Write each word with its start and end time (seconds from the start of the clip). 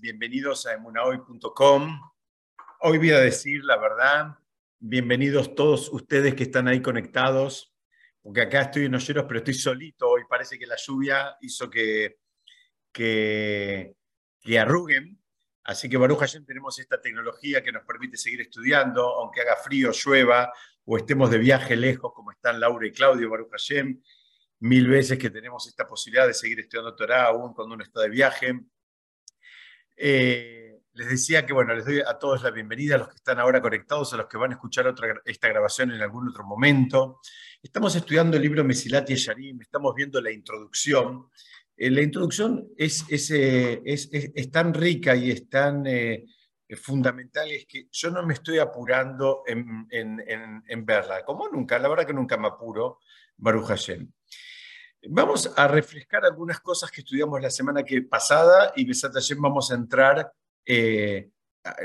bienvenidos 0.00 0.64
a 0.64 0.72
emunahoy.com. 0.72 2.00
Hoy 2.80 2.96
voy 2.96 3.10
a 3.10 3.20
decir 3.20 3.62
la 3.64 3.76
verdad, 3.76 4.34
bienvenidos 4.78 5.54
todos 5.54 5.92
ustedes 5.92 6.34
que 6.34 6.44
están 6.44 6.68
ahí 6.68 6.80
conectados, 6.80 7.74
porque 8.22 8.40
acá 8.40 8.62
estoy 8.62 8.86
en 8.86 8.94
Olleros, 8.94 9.26
pero 9.28 9.40
estoy 9.40 9.52
solito 9.52 10.08
hoy, 10.08 10.22
parece 10.26 10.58
que 10.58 10.66
la 10.66 10.76
lluvia 10.76 11.36
hizo 11.42 11.68
que, 11.68 12.18
que, 12.90 13.94
que 14.40 14.58
arruguen, 14.58 15.22
así 15.64 15.90
que 15.90 15.98
Baruch 15.98 16.20
Hashem 16.20 16.46
tenemos 16.46 16.78
esta 16.78 16.98
tecnología 16.98 17.62
que 17.62 17.70
nos 17.70 17.84
permite 17.84 18.16
seguir 18.16 18.40
estudiando, 18.40 19.06
aunque 19.06 19.42
haga 19.42 19.56
frío, 19.56 19.92
llueva, 19.92 20.50
o 20.86 20.96
estemos 20.96 21.30
de 21.30 21.36
viaje 21.36 21.76
lejos, 21.76 22.12
como 22.14 22.30
están 22.30 22.58
Laura 22.58 22.86
y 22.86 22.92
Claudio, 22.92 23.28
Baruch 23.28 23.50
Hashem, 23.50 24.00
mil 24.60 24.88
veces 24.88 25.18
que 25.18 25.28
tenemos 25.28 25.68
esta 25.68 25.86
posibilidad 25.86 26.26
de 26.26 26.32
seguir 26.32 26.60
estudiando 26.60 26.96
Torah 26.96 27.26
aún 27.26 27.52
cuando 27.52 27.74
uno 27.74 27.84
está 27.84 28.00
de 28.00 28.08
viaje. 28.08 28.60
Eh, 30.02 30.80
les 30.94 31.10
decía 31.10 31.44
que, 31.44 31.52
bueno, 31.52 31.74
les 31.74 31.84
doy 31.84 32.00
a 32.00 32.18
todos 32.18 32.42
la 32.42 32.50
bienvenida, 32.50 32.94
a 32.94 32.98
los 32.98 33.08
que 33.08 33.16
están 33.16 33.38
ahora 33.38 33.60
conectados, 33.60 34.14
a 34.14 34.16
los 34.16 34.26
que 34.28 34.38
van 34.38 34.50
a 34.50 34.54
escuchar 34.54 34.94
esta 35.26 35.48
grabación 35.48 35.90
en 35.90 36.00
algún 36.00 36.26
otro 36.26 36.42
momento. 36.42 37.20
Estamos 37.62 37.94
estudiando 37.94 38.38
el 38.38 38.42
libro 38.42 38.64
Mesilat 38.64 39.10
y 39.10 39.16
Yarim, 39.16 39.60
estamos 39.60 39.94
viendo 39.94 40.18
la 40.22 40.32
introducción. 40.32 41.28
Eh, 41.76 41.90
la 41.90 42.00
introducción 42.00 42.66
eh, 42.78 43.82
es, 43.84 44.50
tan 44.50 44.72
rica 44.72 45.14
y 45.14 45.32
es 45.32 45.50
tan 45.50 45.84
fundamental, 46.80 47.50
es 47.50 47.66
que 47.66 47.88
yo 47.92 48.10
no 48.10 48.24
me 48.24 48.32
estoy 48.32 48.58
apurando 48.58 49.42
en, 49.46 49.86
en 49.90 50.86
verla, 50.86 51.22
como 51.26 51.46
nunca, 51.50 51.78
la 51.78 51.88
verdad 51.88 52.06
que 52.06 52.14
nunca 52.14 52.38
me 52.38 52.48
apuro, 52.48 53.00
Baruch 53.36 53.66
Hashem. 53.66 54.10
Vamos 55.08 55.52
a 55.56 55.66
refrescar 55.66 56.24
algunas 56.24 56.60
cosas 56.60 56.90
que 56.90 57.00
estudiamos 57.00 57.40
la 57.40 57.50
semana 57.50 57.82
que 57.82 58.02
pasada 58.02 58.72
y 58.76 58.90
también 58.92 59.40
vamos 59.40 59.70
a 59.70 59.74
entrar, 59.74 60.32
eh, 60.66 61.30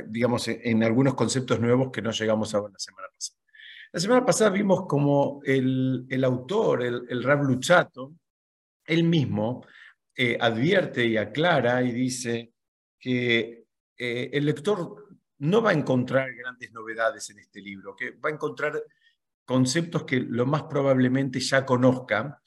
digamos, 0.07 0.47
en, 0.47 0.83
algunos 0.83 1.13
conceptos 1.13 1.59
nuevos 1.59 1.91
que 1.91 2.01
no 2.01 2.11
llegamos 2.11 2.53
a 2.53 2.61
ver 2.61 2.71
la 2.71 2.79
semana 2.79 3.07
pasada. 3.13 3.39
La 3.93 3.99
semana 4.01 4.25
pasada 4.25 4.49
vimos 4.49 4.85
como 4.87 5.39
el, 5.45 6.23
autor, 6.25 6.83
el, 6.83 7.05
el 7.07 7.23
Rab 7.23 7.43
Luchato, 7.43 8.15
él 8.85 9.03
mismo 9.05 9.65
eh, 10.17 10.37
advierte 10.39 11.05
y 11.05 11.17
aclara 11.17 11.81
y 11.81 11.91
dice 11.91 12.53
que 12.97 13.65
eh, 13.97 14.29
el 14.31 14.45
lector 14.45 15.17
no 15.39 15.61
va 15.61 15.71
a 15.71 15.73
encontrar 15.73 16.33
grandes 16.33 16.71
novedades 16.71 17.29
en 17.29 17.39
este 17.39 17.61
libro, 17.61 17.95
que 17.95 18.11
va 18.11 18.29
a 18.29 18.33
encontrar 18.33 18.81
conceptos 19.43 20.03
que 20.03 20.21
lo 20.21 20.45
más 20.45 20.63
probablemente 20.63 21.39
ya 21.39 21.65
conozca, 21.65 22.41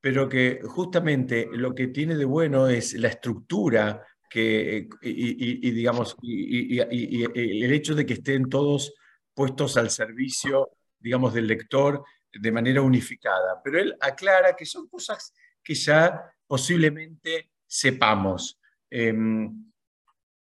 pero 0.00 0.28
que 0.28 0.60
justamente 0.64 1.48
lo 1.52 1.74
que 1.74 1.88
tiene 1.88 2.16
de 2.16 2.24
bueno 2.24 2.68
es 2.68 2.94
la 2.94 3.08
estructura 3.08 4.06
que, 4.30 4.88
y, 5.02 5.70
digamos, 5.72 6.16
y, 6.22 6.78
el 6.80 7.72
hecho 7.72 7.94
de 7.94 8.06
que 8.06 8.14
estén 8.14 8.48
todos 8.48 8.94
puestos 9.34 9.76
al 9.76 9.90
servicio, 9.90 10.70
digamos, 10.98 11.34
del 11.34 11.48
lector 11.48 12.04
de 12.32 12.52
manera 12.52 12.80
unificada. 12.80 13.60
Pero 13.62 13.80
él 13.80 13.96
aclara 14.00 14.54
que 14.54 14.64
son 14.64 14.88
cosas 14.88 15.34
que 15.62 15.74
ya 15.74 16.32
posiblemente 16.46 17.50
sepamos. 17.66 18.60
Em, 18.88 19.72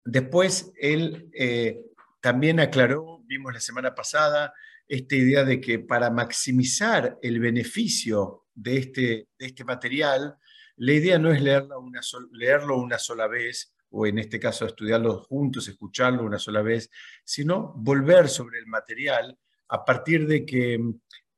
después, 0.05 0.73
él 0.81 1.31
eh, 1.33 1.81
también 2.21 2.61
aclaró, 2.61 3.23
vimos 3.27 3.53
la 3.55 3.61
semana 3.61 3.95
pasada, 3.95 4.53
esta 4.89 5.15
idea 5.15 5.45
de 5.45 5.61
que 5.61 5.79
para 5.79 6.11
maximizar 6.11 7.19
el 7.23 7.41
beneficio 7.41 8.48
de 8.59 8.77
este, 8.79 9.29
de 9.39 9.47
este 9.47 9.65
material, 9.65 10.37
la 10.77 10.93
idea 10.93 11.19
no 11.19 11.31
es 11.31 11.41
leerlo 11.41 11.81
una, 11.81 12.01
leerlo 12.33 12.79
una 12.79 12.99
sola 12.99 13.29
vez, 13.29 13.73
o 13.91 14.07
en 14.07 14.19
este 14.19 14.39
caso 14.39 14.67
estudiarlo 14.67 15.23
juntos, 15.23 15.69
escucharlo 15.69 16.25
una 16.25 16.39
sola 16.39 16.61
vez, 16.63 16.91
sino 17.25 17.73
volver 17.77 18.29
sobre 18.29 18.59
el 18.59 18.67
material 18.67 19.39
a 19.69 19.85
partir 19.85 20.27
de 20.27 20.45
que 20.45 20.79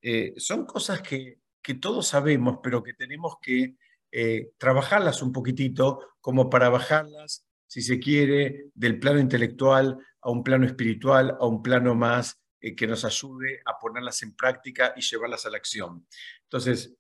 eh, 0.03 0.35
son 0.37 0.65
cosas 0.65 1.03
que, 1.03 1.41
que, 1.63 1.75
todos 1.75 2.07
sabemos, 2.09 2.59
pero 2.63 2.83
que 2.83 2.95
tenemos 2.95 3.35
que 3.41 3.77
eh, 4.11 4.53
trabajarlas 4.57 5.23
un 5.23 5.33
poquitito 5.33 6.01
como 6.21 6.49
para 6.49 6.71
bajarlas, 6.71 7.47
si 7.67 7.83
se 7.83 8.01
quiere, 8.01 8.71
del 8.75 8.99
plano 8.99 9.21
intelectual 9.21 9.99
a 10.23 10.31
un 10.31 10.43
plano 10.43 10.67
espiritual, 10.67 11.37
a 11.39 11.47
un 11.47 11.63
plano 11.63 11.95
más 11.95 12.41
eh, 12.61 12.75
que 12.77 12.87
nos 12.87 13.05
ayude 13.07 13.63
a 13.65 13.79
ponerlas 13.79 14.23
en 14.23 14.35
práctica 14.35 14.93
y 14.95 15.01
llevarlas 15.01 15.47
a 15.47 15.51
la 15.51 15.57
acción. 15.57 16.07
Entonces, 16.43 16.95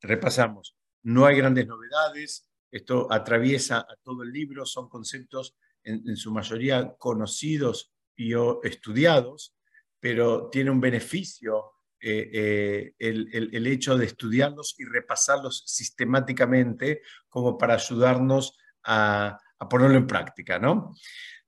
repasamos. 0.00 0.76
No 1.02 1.26
hay 1.26 1.36
grandes 1.36 1.66
novedades, 1.66 2.48
esto 2.70 3.06
atraviesa 3.12 3.78
a 3.78 3.96
todo 4.02 4.22
el 4.22 4.32
libro, 4.32 4.66
son 4.66 4.88
conceptos 4.88 5.56
en, 5.84 6.16
su 6.16 6.32
mayoría 6.32 6.94
conocidos 6.98 7.92
y 8.16 8.32
estudiados, 8.62 9.54
pero 10.00 10.48
tiene 10.50 10.70
un 10.70 10.80
beneficio 10.80 11.72
eh, 12.00 12.30
eh, 12.34 12.94
el, 12.98 13.66
hecho 13.66 13.96
de 13.96 14.06
estudiarlos 14.06 14.74
y 14.78 14.84
repasarlos 14.84 15.62
sistemáticamente 15.66 17.02
como 17.28 17.56
para 17.56 17.74
ayudarnos 17.74 18.56
a, 18.84 19.38
ponerlo 19.70 19.96
en 19.96 20.06
práctica. 20.06 20.58
¿no? 20.58 20.94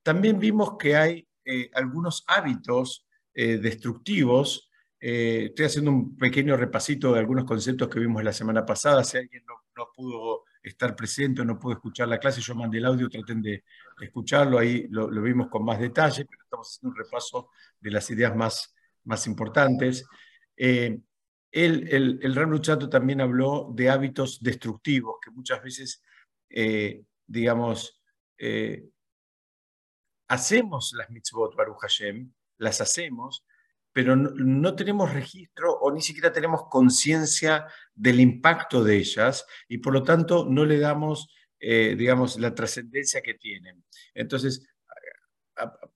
También 0.01 0.39
vimos 0.39 0.77
que 0.79 0.95
hay 0.95 1.27
eh, 1.45 1.69
algunos 1.73 2.23
hábitos 2.27 3.05
destructivos 3.35 4.66
eh, 4.99 5.45
estoy 5.49 5.65
haciendo 5.65 5.91
un 5.91 6.17
pequeño 6.17 6.57
repasito 6.57 7.13
de 7.13 7.19
algunos 7.19 7.45
conceptos 7.45 7.87
que 7.87 7.99
vimos 7.99 8.23
la 8.23 8.33
semana 8.33 8.65
pasada. 8.65 9.03
Si 9.03 9.17
alguien 9.17 9.43
no, 9.45 9.55
pudo 9.95 10.43
estar 10.63 10.95
presente 10.95 11.41
o 11.41 11.45
no 11.45 11.59
pudo 11.59 11.73
escuchar 11.73 12.07
la 12.07 12.17
clase, 12.17 12.41
yo 12.41 12.55
mandé 12.55 12.79
el 12.79 12.85
audio, 12.85 13.09
traten 13.09 13.41
de 13.41 13.63
escucharlo, 14.01 14.57
ahí 14.57 14.87
lo, 14.89 15.07
vimos 15.21 15.49
con 15.49 15.63
más 15.63 15.79
detalle, 15.79 16.25
pero 16.25 16.43
estamos 16.43 16.67
haciendo 16.67 16.95
un 16.95 17.03
repaso 17.03 17.49
de 17.79 17.91
las 17.91 18.09
ideas 18.09 18.35
más, 18.35 18.73
importantes. 19.27 20.05
Eh, 20.55 20.99
el, 21.51 21.87
el, 21.93 22.19
el 22.21 22.89
también 22.89 23.21
habló 23.21 23.71
de 23.73 23.89
hábitos 23.89 24.41
destructivos, 24.41 25.17
que 25.23 25.31
muchas 25.31 25.61
veces, 25.61 26.03
eh, 26.49 27.03
digamos, 27.25 28.01
hacemos 30.27 30.93
las 30.97 31.09
mitzvot 31.09 31.55
Baruch 31.55 31.79
Hashem, 31.81 32.31
las 32.57 32.81
hacemos, 32.81 33.45
pero 33.97 34.15
no, 34.15 34.75
tenemos 34.75 35.11
registro 35.11 35.73
o 35.73 35.91
ni 35.91 36.03
siquiera 36.03 36.31
tenemos 36.31 36.65
conciencia 36.69 37.65
del 37.95 38.19
impacto 38.19 38.83
de 38.83 38.95
ellas 38.95 39.43
y 39.67 39.79
por 39.79 39.91
lo 39.91 40.03
tanto 40.03 40.45
no 40.47 40.65
le 40.65 40.77
damos, 40.77 41.33
eh, 41.59 41.95
digamos, 41.97 42.39
la 42.39 42.53
trascendencia 42.53 43.21
que 43.21 43.33
tienen. 43.33 43.83
Entonces, 44.13 44.69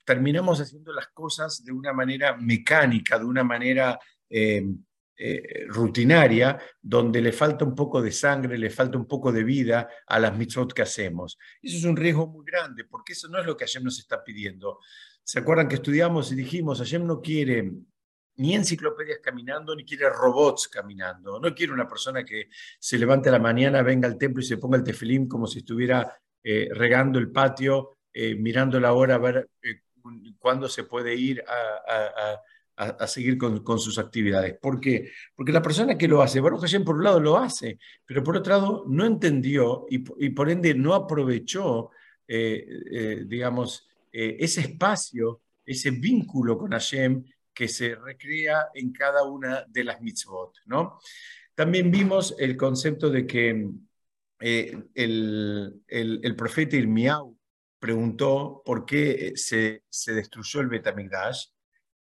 terminamos 0.04 0.60
haciendo 0.60 0.92
las 0.92 1.10
cosas 1.10 1.64
de 1.64 1.72
una 1.72 1.94
manera 1.94 2.36
mecánica, 2.36 3.20
de 3.20 3.26
una 3.26 3.44
manera 3.44 4.00
em, 4.28 4.84
eh, 5.16 5.68
rutinaria, 5.68 6.60
donde 6.82 7.22
le 7.22 7.32
falta 7.32 7.66
un 7.66 7.76
poco 7.76 8.02
de 8.02 8.12
sangre, 8.12 8.58
le 8.58 8.72
falta 8.72 8.98
un 8.98 9.06
poco 9.06 9.32
de 9.32 9.44
vida 9.44 9.88
a 10.08 10.18
las 10.18 10.36
mitzvot 10.36 10.74
que 10.74 10.82
hacemos. 10.82 11.38
Eso 11.62 11.78
es 11.78 11.84
un 11.84 11.96
riesgo 11.96 12.26
muy 12.26 12.44
grande, 12.44 12.84
porque 12.84 13.14
eso 13.14 13.28
no 13.28 13.40
es 13.40 13.46
lo 13.46 13.56
que 13.56 13.66
Hashem 13.66 13.84
nos 13.84 14.00
está 14.00 14.24
pidiendo. 14.24 14.80
¿Se 15.24 15.38
acuerdan 15.38 15.68
que 15.68 15.76
estudiamos 15.76 16.32
y 16.32 16.36
dijimos, 16.36 16.80
Hashem 16.80 17.06
no 17.06 17.22
quiere 17.22 17.72
ni 18.38 18.56
enciclopedias 18.56 19.20
caminando, 19.20 19.76
ni 19.76 19.86
quiere 19.86 20.10
robots 20.10 20.68
caminando. 20.68 21.40
No 21.40 21.54
quiere 21.54 21.74
una 21.74 21.88
persona 21.88 22.24
que 22.24 22.50
se 22.80 22.98
levante 22.98 23.30
a 23.30 23.34
la 23.34 23.40
mañana, 23.40 23.82
venga 23.82 24.08
al 24.08 24.18
templo 24.18 24.42
y 24.42 24.46
se 24.46 24.58
ponga 24.58 24.78
el 24.78 24.84
tefilín 24.84 25.28
como 25.28 25.48
si 25.48 25.60
estuviera 25.60 26.20
eh, 26.44 26.70
regando 26.72 27.20
el 27.20 27.32
patio, 27.32 27.98
eh, 28.12 28.36
mirando 28.36 28.80
la 28.80 28.94
hora 28.94 29.16
a 29.16 29.20
ver 29.20 29.50
eh, 29.62 29.82
cuándo 30.40 30.68
se 30.68 30.86
puede 30.86 31.16
ir 31.16 31.44
a, 31.48 32.40
seguir 33.06 33.38
con, 33.38 33.80
sus 33.80 34.00
actividades. 34.00 34.58
¿Por 34.58 34.80
qué? 34.80 35.12
Porque 35.36 35.52
la 35.52 35.62
persona 35.62 35.96
que 35.98 36.08
lo 36.08 36.24
hace, 36.24 36.40
Baruch 36.40 36.62
Hashem 36.62 36.84
por 36.84 36.96
un 36.96 37.04
lado 37.04 37.20
lo 37.20 37.38
hace, 37.38 37.78
pero 38.06 38.24
por 38.24 38.38
otro 38.38 38.54
lado 38.54 38.86
no 38.88 39.06
entendió 39.06 39.86
y, 39.88 40.04
y 40.26 40.30
por 40.32 40.50
ende 40.50 40.74
no 40.74 40.96
aprovechó, 40.96 41.92
digamos, 42.28 43.88
ese 44.12 44.62
espacio, 44.62 45.42
ese 45.64 45.92
vínculo 45.92 46.58
con 46.58 46.72
Hashem 46.72 47.24
que 47.62 47.68
se 47.68 47.94
recrea 47.94 48.70
en 48.74 48.92
cada 48.92 49.22
una 49.22 49.64
de 49.68 49.84
las 49.84 50.02
mitzvot. 50.02 50.52
¿no? 50.66 50.98
También 51.54 51.92
vimos 51.92 52.34
el 52.40 52.58
concepto 52.58 53.12
de 53.12 53.28
que 53.28 53.70
eh, 54.40 54.84
el, 54.96 55.84
el, 55.88 56.36
profeta 56.36 56.76
Irmiau 56.76 57.38
preguntó 57.78 58.64
por 58.66 58.84
qué 58.84 59.34
se, 59.36 59.84
se 59.88 60.14
destruyó 60.16 60.62
el 60.62 60.70
Betamigdash 60.70 61.50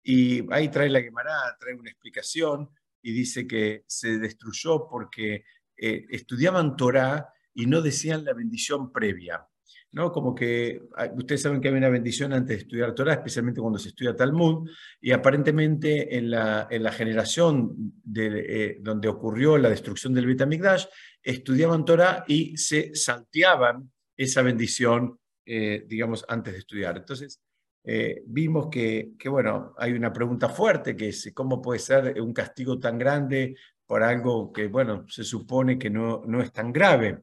y 0.03 0.53
ahí 0.53 0.73
trae 0.73 0.91
la 0.91 1.01
Gemara, 1.01 1.57
trae 1.61 1.75
una 1.75 1.91
explicación 1.91 2.69
y 3.01 3.13
dice 3.13 3.47
que 3.47 3.85
se 3.87 4.19
destruyó 4.19 4.89
porque 4.89 5.45
eh, 5.77 6.05
estudiaban 6.11 6.75
Torah 6.75 7.33
y 7.55 7.67
no 7.67 7.81
decían 7.81 8.25
la 8.25 8.35
bendición 8.35 8.91
previa. 8.91 9.47
¿No? 9.95 10.13
Como 10.13 10.35
que 10.35 10.83
ah, 10.97 11.09
ustedes 11.17 11.43
saben 11.43 11.61
que 11.61 11.69
hay 11.69 11.75
una 11.75 11.89
bendición 11.89 12.33
antes 12.33 12.57
de 12.57 12.63
estudiar 12.63 12.95
Torah, 12.95 13.15
especialmente 13.15 13.61
cuando 13.61 13.79
se 13.79 13.89
estudia 13.89 14.15
Talmud, 14.15 14.69
y 15.01 15.13
aparentemente 15.13 16.17
en 16.17 16.31
la, 16.31 16.69
en 16.71 16.83
la 16.83 16.93
generación 16.93 17.95
eh, 18.15 18.79
donde 18.81 19.09
ocurrió 19.09 19.57
la 19.57 19.71
destrucción 19.71 20.13
del 20.13 20.27
Betamigdash, 20.27 20.85
estudiaban 21.23 21.85
Torah 21.85 22.25
y 22.29 22.57
se 22.57 22.95
salteaban 22.95 23.91
esa 24.17 24.43
bendición 24.43 25.19
eh, 25.47 25.85
digamos, 25.87 26.25
antes 26.29 26.55
de 26.55 26.59
estudiar. 26.61 26.97
Entonces, 26.97 27.39
eh, 27.85 28.23
vimos 28.27 28.69
que, 28.71 29.11
que, 29.19 29.29
bueno, 29.29 29.75
hay 29.77 29.93
una 29.93 30.11
pregunta 30.11 30.49
fuerte, 30.49 30.97
que 30.97 31.09
es 31.09 31.31
cómo 31.35 31.61
puede 31.61 31.81
ser 31.81 32.19
un 32.21 32.33
castigo 32.33 32.79
tan 32.79 32.97
grande 32.97 33.55
por 33.85 34.03
algo 34.03 34.51
que, 34.51 34.69
bueno, 34.69 35.05
se 35.09 35.23
supone 35.23 35.79
que 35.79 35.91
no, 35.91 36.23
no 36.27 36.41
es 36.41 36.51
tan 36.51 36.73
grave. 36.73 37.21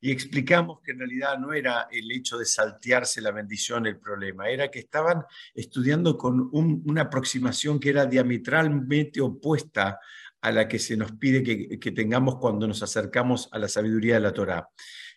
Y 0.00 0.12
explicamos 0.12 0.80
que 0.80 0.92
en 0.92 0.98
realidad 0.98 1.38
no 1.38 1.52
era 1.52 1.88
el 1.90 2.10
hecho 2.12 2.38
de 2.38 2.44
saltearse 2.44 3.20
la 3.20 3.32
bendición 3.32 3.86
el 3.86 3.98
problema, 3.98 4.48
era 4.48 4.70
que 4.70 4.78
estaban 4.78 5.24
estudiando 5.54 6.16
con 6.16 6.48
una 6.52 7.02
aproximación 7.02 7.80
que 7.80 7.90
era 7.90 8.06
diametralmente 8.06 9.20
opuesta 9.20 9.98
a 10.40 10.52
la 10.52 10.68
que 10.68 10.78
se 10.78 10.96
nos 10.96 11.12
pide 11.12 11.42
que, 11.42 11.92
tengamos 11.92 12.36
cuando 12.36 12.66
nos 12.68 12.82
acercamos 12.82 13.48
a 13.50 13.58
la 13.58 13.68
sabiduría 13.68 14.14
de 14.14 14.20
la 14.20 14.32
Torá. 14.32 14.68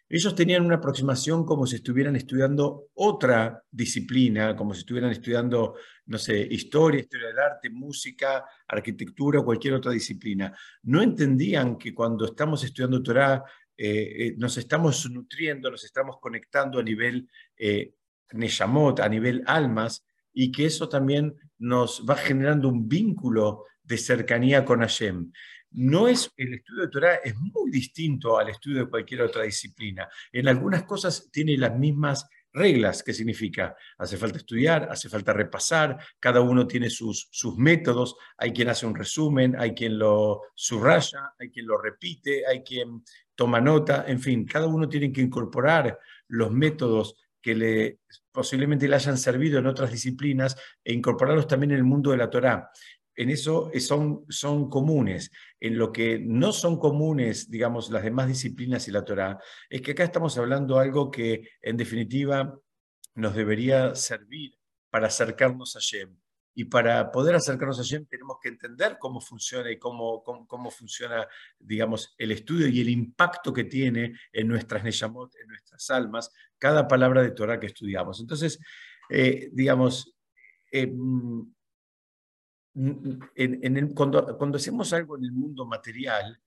Ellos 0.09 0.35
tenían 0.35 0.65
una 0.65 0.75
aproximación 0.75 1.45
como 1.45 1.65
si 1.65 1.77
estuvieran 1.77 2.17
estudiando 2.17 2.89
otra 2.95 3.63
disciplina, 3.71 4.57
como 4.57 4.73
si 4.73 4.81
estuvieran 4.81 5.11
estudiando, 5.11 5.75
no 6.07 6.17
sé, 6.17 6.37
historia, 6.51 6.99
historia 6.99 7.27
del 7.27 7.39
arte, 7.39 7.69
música, 7.69 8.43
arquitectura 8.67 9.41
cualquier 9.41 9.75
otra 9.75 9.93
disciplina. 9.93 10.53
No 10.83 11.01
entendían 11.01 11.77
que 11.77 11.93
cuando 11.93 12.25
estamos 12.25 12.61
estudiando 12.65 13.01
Torah 13.01 13.41
eh, 13.77 14.27
eh, 14.27 14.33
nos 14.37 14.57
estamos 14.57 15.09
nutriendo, 15.09 15.71
nos 15.71 15.83
estamos 15.83 16.17
conectando 16.19 16.79
a 16.79 16.83
nivel 16.83 17.29
eh, 17.57 17.95
Neshamot, 18.33 18.99
a 18.99 19.09
nivel 19.09 19.43
almas, 19.47 20.05
y 20.33 20.51
que 20.51 20.65
eso 20.65 20.87
también 20.87 21.33
nos 21.57 22.05
va 22.09 22.15
generando 22.15 22.69
un 22.69 22.87
vínculo 22.87 23.65
de 23.83 23.97
cercanía 23.97 24.63
con 24.63 24.79
Hashem. 24.79 25.31
No 25.71 26.07
es, 26.07 26.29
el 26.35 26.53
estudio 26.53 26.81
de 26.83 26.89
Torah 26.89 27.15
es 27.15 27.35
muy 27.37 27.71
distinto 27.71 28.37
al 28.37 28.49
estudio 28.49 28.79
de 28.79 28.89
cualquier 28.89 29.21
otra 29.21 29.43
disciplina. 29.43 30.07
En 30.31 30.47
algunas 30.47 30.83
cosas 30.83 31.29
tiene 31.31 31.57
las 31.57 31.77
mismas 31.77 32.27
reglas, 32.53 33.03
que 33.03 33.13
significa, 33.13 33.75
hace 33.97 34.17
falta 34.17 34.37
estudiar, 34.37 34.89
hace 34.91 35.07
falta 35.09 35.33
repasar, 35.33 35.97
cada 36.19 36.41
uno 36.41 36.67
tiene 36.67 36.89
sus, 36.89 37.29
sus 37.31 37.57
métodos, 37.57 38.15
hay 38.37 38.51
quien 38.51 38.69
hace 38.69 38.85
un 38.85 38.95
resumen, 38.95 39.55
hay 39.57 39.73
quien 39.73 39.97
lo 39.97 40.41
subraya, 40.53 41.33
hay 41.39 41.49
quien 41.49 41.67
lo 41.67 41.77
repite, 41.77 42.45
hay 42.45 42.63
quien 42.63 43.03
toma 43.41 43.59
nota, 43.59 44.05
en 44.07 44.19
fin, 44.19 44.45
cada 44.45 44.67
uno 44.67 44.87
tiene 44.87 45.11
que 45.11 45.21
incorporar 45.21 45.97
los 46.27 46.51
métodos 46.51 47.15
que 47.41 47.55
le, 47.55 47.97
posiblemente 48.31 48.87
le 48.87 48.93
hayan 48.93 49.17
servido 49.17 49.57
en 49.57 49.65
otras 49.65 49.91
disciplinas 49.91 50.55
e 50.83 50.93
incorporarlos 50.93 51.47
también 51.47 51.71
en 51.71 51.77
el 51.77 51.83
mundo 51.83 52.11
de 52.11 52.17
la 52.17 52.29
Torá 52.29 52.69
en 53.15 53.29
eso 53.31 53.71
son, 53.79 54.25
son 54.29 54.69
comunes. 54.69 55.31
En 55.59 55.75
lo 55.75 55.91
que 55.91 56.19
no 56.19 56.53
son 56.53 56.77
comunes, 56.77 57.49
digamos, 57.49 57.89
las 57.89 58.03
demás 58.03 58.27
disciplinas 58.27 58.87
y 58.87 58.91
la 58.91 59.03
Torah, 59.03 59.39
es 59.69 59.81
que 59.81 59.91
acá 59.91 60.03
estamos 60.03 60.37
hablando 60.37 60.79
algo 60.79 61.11
que 61.11 61.49
en 61.61 61.77
definitiva 61.77 62.57
nos 63.15 63.35
debería 63.35 63.95
servir 63.95 64.57
para 64.89 65.07
acercarnos 65.07 65.75
a 65.75 65.79
Shem. 65.79 66.15
Y 66.61 66.65
para 66.65 67.11
poder 67.11 67.33
acercarnos 67.33 67.79
a 67.79 67.81
Shem 67.81 68.05
tenemos 68.05 68.37
que 68.39 68.49
entender 68.49 68.97
cómo 68.99 69.19
funciona 69.19 69.71
y 69.71 69.79
cómo, 69.79 70.21
cómo, 70.23 70.69
funciona, 70.69 71.27
digamos, 71.57 72.13
el 72.19 72.31
estudio 72.31 72.67
y 72.67 72.81
el 72.81 72.89
impacto 72.89 73.51
que 73.51 73.63
tiene 73.63 74.13
en 74.31 74.47
nuestras 74.47 74.83
en 74.83 75.47
nuestras 75.47 75.89
almas, 75.89 76.31
cada 76.59 76.87
palabra 76.87 77.23
de 77.23 77.31
Torah 77.31 77.59
que 77.59 77.65
estudiamos. 77.65 78.19
Entonces, 78.19 78.59
eh, 79.09 79.49
digamos, 79.51 80.15
eh, 80.71 80.93
en, 82.75 83.93
cuando, 83.95 84.37
cuando, 84.37 84.57
hacemos 84.57 84.93
algo 84.93 85.17
en 85.17 85.23
el 85.23 85.31
mundo 85.31 85.65
material, 85.65 86.39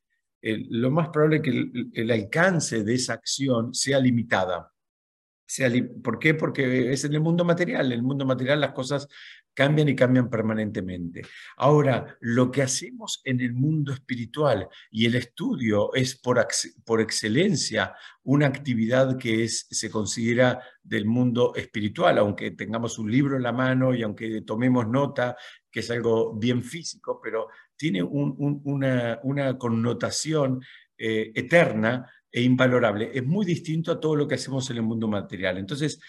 lo 0.42 0.92
más 0.92 1.08
probable 1.08 1.38
es 1.38 1.42
que 1.42 2.00
el, 2.00 2.10
alcance 2.12 2.84
de 2.84 2.94
esa 2.94 3.14
acción 3.14 3.74
sea 3.74 3.98
limitada. 3.98 4.72
¿Por 6.04 6.20
qué? 6.20 6.34
Porque 6.34 6.92
es 6.92 7.04
en 7.04 7.14
el 7.14 7.20
mundo 7.20 7.44
material. 7.44 7.86
En 7.86 7.92
el 7.92 8.02
mundo 8.04 8.24
material 8.24 8.60
las 8.60 8.72
cosas 8.72 9.08
cambian 9.54 9.88
y 9.88 9.96
cambian 9.96 10.28
permanentemente. 10.28 11.22
Ahora, 11.56 12.16
lo 12.20 12.50
que 12.50 12.62
hacemos 12.62 13.22
en 13.24 13.40
el 13.40 13.54
mundo 13.54 13.92
espiritual 13.92 14.68
y 14.90 15.06
el 15.06 15.14
estudio 15.14 15.94
es 15.94 16.16
por, 16.16 16.44
por 16.84 17.00
excelencia 17.00 17.94
una 18.24 18.46
actividad 18.46 19.16
que 19.16 19.44
es, 19.44 19.66
se 19.70 19.90
considera 19.90 20.60
del 20.82 21.06
mundo 21.06 21.54
espiritual, 21.54 22.18
aunque 22.18 22.50
tengamos 22.50 22.98
un 22.98 23.10
libro 23.10 23.36
en 23.36 23.42
la 23.42 23.52
mano 23.52 23.94
y 23.94 24.02
aunque 24.02 24.42
tomemos 24.42 24.88
nota, 24.88 25.36
que 25.70 25.80
es 25.80 25.90
algo 25.90 26.34
bien 26.34 26.62
físico, 26.62 27.20
pero 27.22 27.48
tiene 27.76 28.02
una, 28.02 29.18
una, 29.22 29.58
connotación 29.58 30.62
eh, 30.96 31.32
eterna 31.34 32.10
e 32.30 32.42
invalorable. 32.42 33.10
Es 33.12 33.24
muy 33.24 33.44
distinto 33.44 33.92
a 33.92 34.00
todo 34.00 34.16
lo 34.16 34.28
que 34.28 34.36
hacemos 34.36 34.70
en 34.70 34.76
el 34.76 34.82
mundo 34.82 35.08
material. 35.08 35.58
Entonces, 35.58 36.00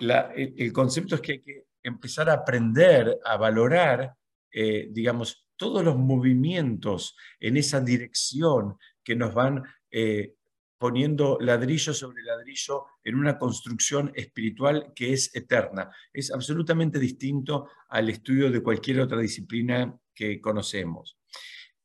el, 0.00 0.72
concepto 0.72 1.14
es 1.14 1.20
que 1.20 1.32
hay 1.32 1.40
que 1.40 1.64
empezar 1.82 2.30
a 2.30 2.34
aprender 2.34 3.18
a 3.24 3.36
valorar, 3.36 4.14
eh, 4.50 4.88
digamos, 4.90 5.46
todos 5.56 5.84
los 5.84 5.96
movimientos 5.96 7.16
en 7.40 7.56
esa 7.56 7.80
dirección 7.80 8.78
que 9.02 9.16
nos 9.16 9.34
van 9.34 9.62
eh, 9.90 10.34
poniendo 10.78 11.38
ladrillo 11.40 11.92
sobre 11.92 12.22
ladrillo 12.22 12.86
en 13.02 13.16
una 13.16 13.36
construcción 13.36 14.12
espiritual 14.14 14.92
que 14.94 15.12
es 15.12 15.34
eterna. 15.34 15.90
Es 16.12 16.30
absolutamente 16.30 16.98
distinto 16.98 17.68
al 17.88 18.08
estudio 18.08 18.50
de 18.50 18.62
cualquier 18.62 19.00
otra 19.00 19.18
disciplina 19.18 19.98
que 20.14 20.40
conocemos. 20.40 21.18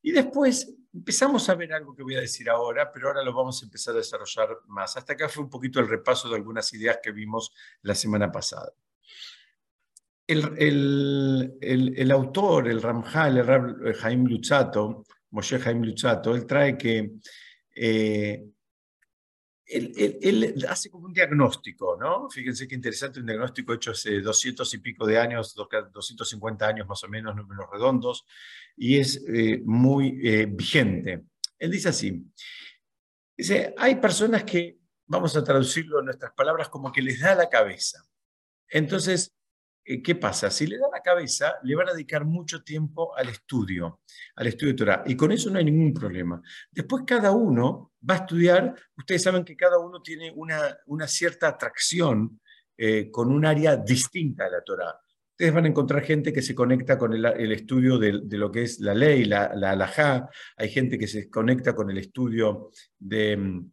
Y 0.00 0.12
después 0.12 0.76
empezamos 0.92 1.48
a 1.48 1.56
ver 1.56 1.72
algo 1.72 1.94
que 1.94 2.04
voy 2.04 2.14
a 2.14 2.20
decir 2.20 2.48
ahora, 2.48 2.92
pero 2.92 3.08
ahora 3.08 3.24
lo 3.24 3.34
vamos 3.34 3.60
a 3.60 3.64
empezar 3.66 3.94
a 3.94 3.98
desarrollar 3.98 4.48
más. 4.66 4.96
Hasta 4.96 5.14
acá 5.14 5.28
fue 5.28 5.42
un 5.42 5.50
poquito 5.50 5.80
el 5.80 5.88
repaso 5.88 6.28
de 6.28 6.36
algunas 6.36 6.72
ideas 6.72 7.00
que 7.02 7.10
vimos 7.10 7.52
la 7.82 7.96
semana 7.96 8.30
pasada 8.30 8.72
el, 10.26 12.10
autor, 12.10 12.68
el 12.68 12.80
Ramjal, 12.80 13.38
el 13.38 13.46
Rab 13.46 13.94
Jaim 13.94 14.26
Luchato, 14.26 15.04
Moshe 15.30 15.58
Jaim 15.58 15.82
Luchato, 15.82 16.34
él 16.34 16.46
trae 16.46 16.78
que 16.78 17.12
eh, 17.74 18.44
él, 19.66 20.64
hace 20.68 20.90
como 20.90 21.06
un 21.06 21.12
diagnóstico, 21.12 21.96
¿no? 21.98 22.28
Fíjense 22.28 22.68
qué 22.68 22.74
interesante, 22.74 23.20
un 23.20 23.26
diagnóstico 23.26 23.72
hecho 23.72 23.92
hace 23.92 24.20
200 24.20 24.74
y 24.74 24.78
pico 24.78 25.06
de 25.06 25.18
años, 25.18 25.54
250 25.54 26.66
años 26.66 26.86
más 26.86 27.02
o 27.02 27.08
menos, 27.08 27.34
números 27.34 27.66
redondos, 27.72 28.26
y 28.76 28.98
es 28.98 29.24
eh, 29.26 29.62
muy 29.64 30.20
eh, 30.22 30.46
vigente. 30.46 31.24
Él 31.58 31.70
dice 31.70 31.88
así, 31.88 32.24
dice, 33.36 33.74
hay 33.78 33.96
personas 33.96 34.44
que, 34.44 34.78
vamos 35.06 35.36
a 35.36 35.44
traducirlo 35.44 36.00
en 36.00 36.06
nuestras 36.06 36.32
palabras, 36.32 36.68
como 36.68 36.92
que 36.92 37.02
les 37.02 37.20
da 37.20 37.34
la 37.34 37.48
cabeza. 37.48 38.04
Entonces, 38.68 39.32
eh, 39.32 39.43
¿qué 39.84 40.14
pasa? 40.14 40.50
Si 40.50 40.66
le 40.66 40.78
da 40.78 40.88
la 40.92 41.00
cabeza, 41.00 41.56
le 41.62 41.74
van 41.74 41.88
a 41.88 41.92
dedicar 41.92 42.24
mucho 42.24 42.62
tiempo 42.62 43.14
al 43.16 43.28
estudio, 43.28 44.00
al 44.36 44.46
estudio 44.46 44.72
de 44.72 44.78
Torah, 44.78 45.02
y 45.06 45.16
con 45.16 45.30
eso 45.32 45.50
no 45.50 45.58
hay 45.58 45.64
ningún 45.64 45.92
problema. 45.92 46.40
Después 46.70 47.04
cada 47.06 47.32
uno 47.32 47.92
va 48.08 48.14
a 48.14 48.18
estudiar, 48.18 48.74
ustedes 48.96 49.22
saben 49.22 49.44
que 49.44 49.56
cada 49.56 49.78
uno 49.78 50.00
tiene 50.00 50.32
una, 50.34 50.76
una 50.86 51.06
cierta 51.06 51.48
atracción 51.48 52.40
eh, 52.76 53.10
con 53.10 53.30
un 53.30 53.44
área 53.44 53.76
distinta 53.76 54.44
de 54.44 54.50
la 54.50 54.62
Torah. 54.62 54.98
Ustedes 55.30 55.52
van 55.52 55.64
a 55.64 55.68
encontrar 55.68 56.02
gente 56.02 56.32
que 56.32 56.42
se 56.42 56.54
conecta 56.54 56.96
con 56.96 57.12
el, 57.12 57.52
estudio 57.52 57.98
de, 57.98 58.12
lo 58.38 58.50
que 58.50 58.62
es 58.62 58.80
la 58.80 58.94
ley, 58.94 59.24
la, 59.24 59.52
la 59.54 59.72
halajá, 59.72 60.28
hay 60.56 60.68
gente 60.70 60.96
que 60.96 61.08
se 61.08 61.28
conecta 61.28 61.74
con 61.74 61.90
el 61.90 61.98
estudio 61.98 62.70
de, 62.98 63.36
mm, 63.36 63.70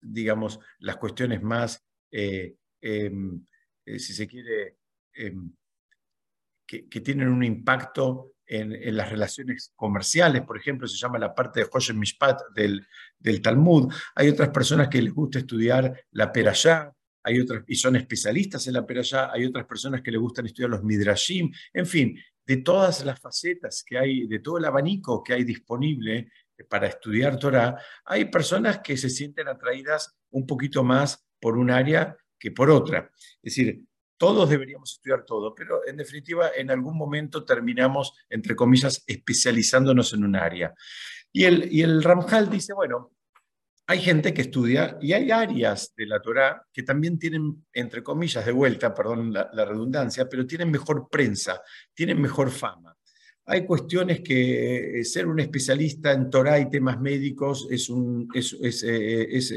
digamos, 0.00 0.60
las 0.78 0.96
cuestiones 0.96 1.42
más, 1.42 1.84
eh, 2.12 2.54
em, 2.80 3.44
si 3.84 4.14
se 4.14 4.26
quiere, 4.26 4.79
Em, 5.20 5.52
que, 6.66 7.00
tienen 7.00 7.28
un 7.28 7.42
impacto 7.42 8.34
en, 8.46 8.96
las 8.96 9.10
relaciones 9.10 9.72
comerciales, 9.74 10.42
por 10.42 10.56
ejemplo, 10.56 10.86
se 10.86 10.96
llama 10.96 11.18
la 11.18 11.34
parte 11.34 11.60
de 11.60 11.68
Hoshen 11.70 11.98
Mishpat 11.98 12.40
del, 12.54 12.86
del 13.18 13.42
Talmud. 13.42 13.92
Hay 14.14 14.28
otras 14.28 14.50
personas 14.50 14.88
que 14.88 15.02
les 15.02 15.12
gusta 15.12 15.40
estudiar 15.40 16.04
la 16.12 16.30
Perashá, 16.30 16.92
hay 17.24 17.40
otras, 17.40 17.64
y 17.66 17.74
son 17.74 17.96
especialistas 17.96 18.68
en 18.68 18.74
la 18.74 18.86
Perashá, 18.86 19.32
hay 19.32 19.46
otras 19.46 19.66
personas 19.66 20.00
que 20.00 20.12
les 20.12 20.20
gustan 20.20 20.46
estudiar 20.46 20.70
los 20.70 20.84
Midrashim, 20.84 21.50
en 21.72 21.86
fin, 21.86 22.16
de 22.46 22.58
todas 22.58 23.04
las 23.04 23.18
facetas 23.18 23.82
que 23.84 23.98
hay, 23.98 24.28
de 24.28 24.38
todo 24.38 24.58
el 24.58 24.64
abanico 24.64 25.24
que 25.24 25.32
hay 25.32 25.42
disponible 25.42 26.30
para 26.68 26.86
estudiar 26.86 27.36
Torah, 27.36 27.76
hay 28.04 28.26
personas 28.26 28.78
que 28.78 28.96
se 28.96 29.10
sienten 29.10 29.48
atraídas 29.48 30.16
un 30.30 30.46
poquito 30.46 30.84
más 30.84 31.26
por 31.40 31.58
un 31.58 31.70
área 31.70 32.16
que 32.38 32.52
por 32.52 32.70
otra. 32.70 33.10
Es 33.42 33.54
decir, 33.56 33.84
todos 34.20 34.50
deberíamos 34.50 34.92
estudiar 34.92 35.24
todo, 35.24 35.54
pero 35.54 35.80
en 35.88 35.96
definitiva 35.96 36.50
en 36.54 36.70
algún 36.70 36.94
momento 36.94 37.42
terminamos, 37.42 38.12
entre 38.28 38.54
comillas, 38.54 39.02
especializándonos 39.06 40.12
en 40.12 40.24
un 40.24 40.36
área. 40.36 40.74
Y 41.32 41.44
el, 41.44 41.72
y 41.72 41.82
Ramjal 41.86 42.50
dice, 42.50 42.74
bueno, 42.74 43.12
hay 43.86 43.98
gente 43.98 44.34
que 44.34 44.42
estudia 44.42 44.98
y 45.00 45.14
hay 45.14 45.30
áreas 45.30 45.94
de 45.96 46.04
la 46.04 46.20
Torah 46.20 46.62
que 46.70 46.82
también 46.82 47.18
tienen, 47.18 47.64
entre 47.72 48.02
comillas, 48.02 48.44
de 48.44 48.52
vuelta, 48.52 48.92
perdón 48.92 49.32
la, 49.32 49.64
redundancia, 49.64 50.28
pero 50.28 50.46
tienen 50.46 50.70
mejor 50.70 51.08
prensa, 51.10 51.62
tienen 51.94 52.20
mejor 52.20 52.50
fama. 52.50 52.94
Hay 53.46 53.64
cuestiones 53.64 54.20
que 54.20 55.00
eh, 55.00 55.04
ser 55.04 55.26
un 55.28 55.40
especialista 55.40 56.12
en 56.12 56.28
Torah 56.28 56.58
y 56.58 56.68
temas 56.68 57.00
médicos 57.00 57.66
es, 57.70 57.88
un, 57.88 58.28
es, 58.34 58.52
es, 58.60 58.82
eh, 58.82 59.28
es, 59.34 59.50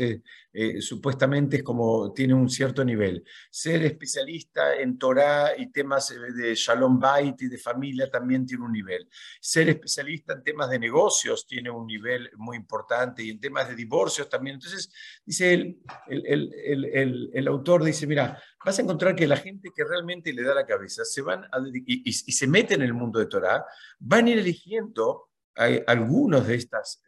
eh, 0.55 0.81
supuestamente 0.81 1.57
es 1.57 1.63
como 1.63 2.13
tiene 2.13 2.35
un 2.35 2.47
cierto 2.47 2.85
nivel. 2.85 3.25
Ser 3.49 3.83
especialista 3.83 4.75
en 4.75 4.99
Torah 4.99 5.57
y 5.57 5.71
temas 5.71 6.11
eh, 6.11 6.19
de 6.31 6.53
Shalom 6.53 6.99
Bait 6.99 7.41
y 7.41 7.47
de 7.47 7.57
familia 7.57 8.09
también 8.11 8.45
tiene 8.45 8.63
un 8.63 8.71
nivel. 8.71 9.09
Ser 9.41 9.69
especialista 9.69 10.33
en 10.33 10.43
temas 10.43 10.69
de 10.69 10.77
negocios 10.77 11.47
tiene 11.47 11.71
un 11.71 11.87
nivel 11.87 12.29
muy 12.35 12.55
importante 12.55 13.23
y 13.23 13.31
en 13.31 13.39
temas 13.39 13.67
de 13.67 13.75
divorcios 13.75 14.29
también. 14.29 14.55
Entonces, 14.55 14.91
dice 15.25 15.53
el, 15.53 15.81
el, 16.07 17.31
el, 17.33 17.47
autor, 17.47 17.83
dice, 17.83 18.05
mira, 18.05 18.39
vas 18.63 18.77
a 18.77 18.81
encontrar 18.83 19.15
que 19.15 19.25
la 19.25 19.37
gente 19.37 19.71
que 19.75 19.83
realmente 19.83 20.31
le 20.33 20.43
da 20.43 20.53
la 20.53 20.67
cabeza 20.67 21.03
se 21.03 21.23
van 21.23 21.47
y, 21.73 22.07
y 22.07 22.13
se 22.13 22.47
mete 22.47 22.75
en 22.75 22.83
el 22.83 22.93
mundo 22.93 23.17
de 23.17 23.25
Torah, 23.25 23.65
van 23.99 24.27
a 24.27 24.29
ir 24.29 24.37
eligiendo 24.37 25.32
hay 25.55 25.83
algunos 25.85 26.47
de 26.47 26.55
estas, 26.55 27.01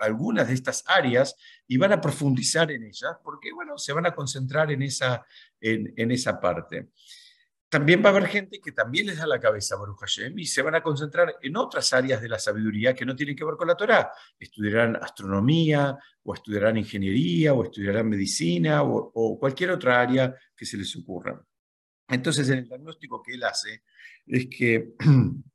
algunas 0.00 0.48
de 0.48 0.54
estas 0.54 0.84
áreas 0.86 1.36
y 1.66 1.76
van 1.76 1.92
a 1.92 2.00
profundizar 2.00 2.70
en 2.70 2.84
ellas 2.84 3.16
porque, 3.22 3.52
bueno, 3.52 3.78
se 3.78 3.92
van 3.92 4.06
a 4.06 4.14
concentrar 4.14 4.70
en 4.72 4.82
esa, 4.82 5.24
en, 5.60 6.10
esa 6.10 6.40
parte. 6.40 6.88
También 7.68 8.02
va 8.04 8.08
a 8.08 8.12
haber 8.12 8.26
gente 8.26 8.60
que 8.60 8.72
también 8.72 9.06
les 9.06 9.18
da 9.18 9.28
la 9.28 9.38
cabeza 9.38 9.76
a 9.76 9.78
Baruch 9.78 10.00
Hashem 10.00 10.36
y 10.38 10.46
se 10.46 10.60
van 10.60 10.74
a 10.74 10.82
concentrar 10.82 11.36
en 11.40 11.56
otras 11.56 11.92
áreas 11.92 12.20
de 12.20 12.28
la 12.28 12.38
sabiduría 12.38 12.94
que 12.94 13.06
no 13.06 13.14
tienen 13.14 13.36
que 13.36 13.44
ver 13.44 13.54
con 13.54 13.68
la 13.68 13.76
Torah. 13.76 14.10
Estudiarán 14.38 14.96
astronomía, 14.96 15.96
o 16.24 16.34
estudiarán 16.34 16.78
ingeniería, 16.78 17.54
o 17.54 17.62
estudiarán 17.62 18.08
medicina, 18.08 18.82
o, 18.82 19.12
o 19.14 19.38
cualquier 19.38 19.70
otra 19.70 20.00
área 20.00 20.34
que 20.56 20.66
se 20.66 20.76
les 20.76 20.96
ocurra. 20.96 21.40
Entonces, 22.08 22.48
en 22.50 22.58
el 22.58 22.68
diagnóstico 22.68 23.22
que 23.22 23.34
él 23.34 23.44
hace 23.44 23.84
es 24.26 24.48
que 24.48 24.94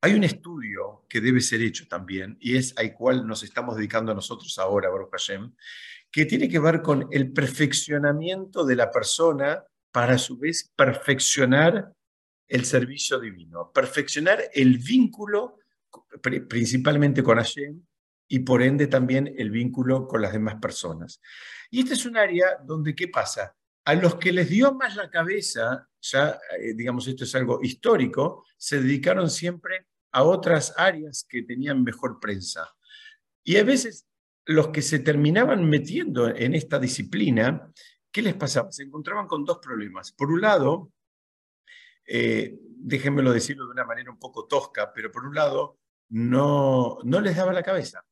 Hay 0.00 0.14
un 0.14 0.22
estudio 0.22 1.04
que 1.08 1.20
debe 1.20 1.40
ser 1.40 1.60
hecho 1.60 1.88
también, 1.88 2.36
y 2.40 2.56
es 2.56 2.76
al 2.78 2.94
cual 2.94 3.26
nos 3.26 3.42
estamos 3.42 3.76
dedicando 3.76 4.14
nosotros 4.14 4.56
ahora, 4.58 4.90
Baruch 4.90 5.10
Hashem, 5.10 5.52
que 6.10 6.24
tiene 6.24 6.48
que 6.48 6.60
ver 6.60 6.82
con 6.82 7.08
el 7.10 7.32
perfeccionamiento 7.32 8.64
de 8.64 8.76
la 8.76 8.90
persona 8.90 9.64
para 9.90 10.14
a 10.14 10.18
su 10.18 10.38
vez 10.38 10.70
perfeccionar 10.76 11.92
el 12.46 12.64
servicio 12.64 13.18
divino, 13.18 13.72
perfeccionar 13.72 14.42
el 14.54 14.78
vínculo 14.78 15.58
principalmente 16.48 17.22
con 17.22 17.38
Hashem 17.38 17.82
y 18.28 18.40
por 18.40 18.62
ende 18.62 18.86
también 18.86 19.34
el 19.36 19.50
vínculo 19.50 20.06
con 20.06 20.22
las 20.22 20.32
demás 20.32 20.56
personas. 20.60 21.20
Y 21.70 21.80
este 21.80 21.94
es 21.94 22.06
un 22.06 22.16
área 22.16 22.58
donde, 22.64 22.94
¿qué 22.94 23.08
pasa? 23.08 23.54
A 23.88 23.94
los 23.94 24.16
que 24.16 24.32
les 24.32 24.50
dio 24.50 24.74
más 24.74 24.96
la 24.96 25.08
cabeza, 25.08 25.88
ya 26.02 26.38
eh, 26.60 26.74
digamos 26.74 27.08
esto 27.08 27.24
es 27.24 27.34
algo 27.34 27.60
histórico, 27.62 28.44
se 28.58 28.82
dedicaron 28.82 29.30
siempre 29.30 29.86
a 30.12 30.24
otras 30.24 30.74
áreas 30.76 31.24
que 31.26 31.42
tenían 31.42 31.82
mejor 31.82 32.20
prensa. 32.20 32.68
Y 33.42 33.56
a 33.56 33.64
veces 33.64 34.06
los 34.44 34.68
que 34.68 34.82
se 34.82 34.98
terminaban 34.98 35.66
metiendo 35.70 36.28
en 36.28 36.54
esta 36.54 36.78
disciplina, 36.78 37.72
¿qué 38.12 38.20
les 38.20 38.34
pasaba? 38.34 38.70
Se 38.72 38.82
encontraban 38.82 39.26
con 39.26 39.42
dos 39.46 39.56
problemas. 39.56 40.12
Por 40.12 40.32
un 40.32 40.42
lado, 40.42 40.92
eh, 42.06 42.58
déjenmelo 42.60 43.32
decirlo 43.32 43.64
de 43.64 43.70
una 43.70 43.86
manera 43.86 44.10
un 44.10 44.18
poco 44.18 44.46
tosca, 44.46 44.92
pero 44.92 45.10
por 45.10 45.24
un 45.24 45.34
lado, 45.34 45.78
no, 46.10 46.98
no 47.04 47.22
les 47.22 47.36
daba 47.36 47.54
la 47.54 47.62
cabeza. 47.62 48.04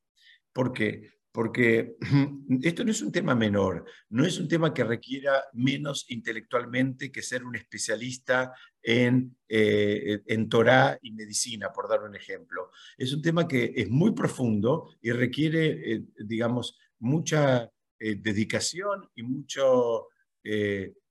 ¿Por 0.54 0.72
qué? 0.72 1.10
Porque 1.36 1.96
esto 2.62 2.82
no 2.82 2.90
es 2.90 3.02
un 3.02 3.12
tema 3.12 3.34
menor, 3.34 3.84
no 4.08 4.24
es 4.24 4.40
un 4.40 4.48
tema 4.48 4.72
que 4.72 4.84
requiera 4.84 5.44
menos 5.52 6.06
intelectualmente 6.08 7.12
que 7.12 7.20
ser 7.20 7.44
un 7.44 7.54
especialista 7.54 8.54
en, 8.82 9.36
eh, 9.46 10.22
en 10.28 10.48
Torah 10.48 10.98
y 11.02 11.12
medicina, 11.12 11.74
por 11.74 11.90
dar 11.90 12.04
un 12.04 12.16
ejemplo. 12.16 12.70
Es 12.96 13.12
un 13.12 13.20
tema 13.20 13.46
que 13.46 13.74
es 13.76 13.90
muy 13.90 14.14
profundo 14.14 14.88
y 15.02 15.12
requiere, 15.12 15.92
eh, 15.92 16.04
digamos, 16.24 16.78
mucha 17.00 17.70
eh, 17.98 18.14
dedicación 18.14 19.06
y 19.14 19.22
mucho 19.22 20.06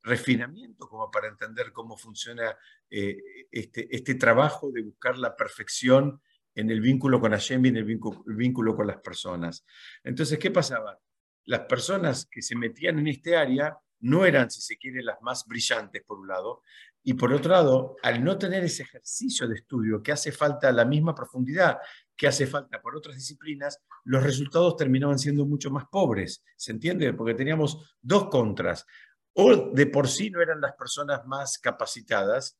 refinamiento 0.01 0.87
como 0.87 1.11
para 1.11 1.27
entender 1.27 1.73
cómo 1.73 1.97
funciona 1.97 2.57
este, 2.89 3.93
este 3.93 4.15
trabajo 4.15 4.71
de 4.71 4.81
buscar 4.81 5.17
la 5.17 5.35
perfección 5.35 6.21
en 6.55 6.71
el 6.71 6.81
vínculo 6.81 7.19
con 7.19 7.31
Hashem 7.31 7.65
y 7.65 7.69
en 7.69 7.77
el 7.77 7.85
vínculo, 7.85 8.75
con 8.75 8.87
las 8.87 8.97
personas. 8.97 9.65
Entonces, 10.03 10.39
¿qué 10.39 10.51
pasaba? 10.51 10.97
Las 11.45 11.61
personas 11.61 12.25
que 12.25 12.41
se 12.41 12.55
metían 12.55 12.97
en 12.99 13.07
este 13.07 13.35
área 13.35 13.77
no 13.99 14.25
eran, 14.25 14.49
si 14.49 14.61
se 14.61 14.77
quiere, 14.77 15.03
las 15.03 15.21
más 15.21 15.45
brillantes, 15.45 16.03
por 16.03 16.19
un 16.19 16.27
lado, 16.27 16.63
y 17.03 17.13
por 17.13 17.31
otro 17.31 17.51
lado, 17.51 17.97
al 18.01 18.23
no 18.23 18.37
tener 18.37 18.63
ese 18.63 18.83
ejercicio 18.83 19.47
de 19.47 19.55
estudio 19.55 20.01
que 20.01 20.11
hace 20.11 20.31
falta 20.31 20.71
la 20.71 20.85
misma 20.85 21.13
profundidad 21.13 21.77
que 22.15 22.27
hace 22.27 22.47
falta 22.47 22.81
por 22.81 22.95
otras 22.95 23.15
disciplinas, 23.15 23.79
los 24.05 24.23
resultados 24.23 24.77
terminaban 24.77 25.19
siendo 25.19 25.45
mucho 25.45 25.69
más 25.69 25.85
pobres. 25.91 26.43
¿Se 26.55 26.71
entiende? 26.71 27.13
Porque 27.13 27.33
teníamos 27.33 27.97
dos 28.01 28.29
contras. 28.29 28.85
O 29.33 29.71
de 29.73 29.85
por 29.87 30.07
sí 30.07 30.29
no 30.29 30.41
eran 30.41 30.61
las 30.61 30.73
personas 30.75 31.25
más 31.25 31.59
capacitadas, 31.59 32.57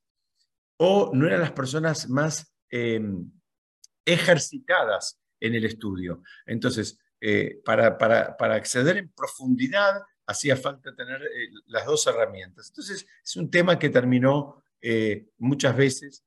o 0.78 1.12
no 1.14 1.26
eran 1.26 1.40
las 1.40 1.54
personas 1.54 2.10
más 2.10 2.54
em, 2.70 3.32
ejercitadas 4.06 5.20
en 5.40 5.56
el 5.56 5.66
estudio. 5.66 6.22
Entonces, 6.46 7.00
eh, 7.20 7.60
para, 7.66 7.98
para, 7.98 8.38
para, 8.38 8.56
acceder 8.56 8.98
en 8.98 9.10
profundidad 9.10 10.02
hacía 10.28 10.56
falta 10.56 10.96
tener 10.96 11.22
eh, 11.24 11.50
las 11.68 11.86
dos 11.86 12.06
herramientas. 12.08 12.70
Entonces, 12.70 13.06
es 13.24 13.36
un 13.36 13.50
tema 13.50 13.80
que 13.80 13.90
terminó 13.90 14.64
eh, 14.82 15.28
muchas 15.38 15.76
veces 15.76 16.24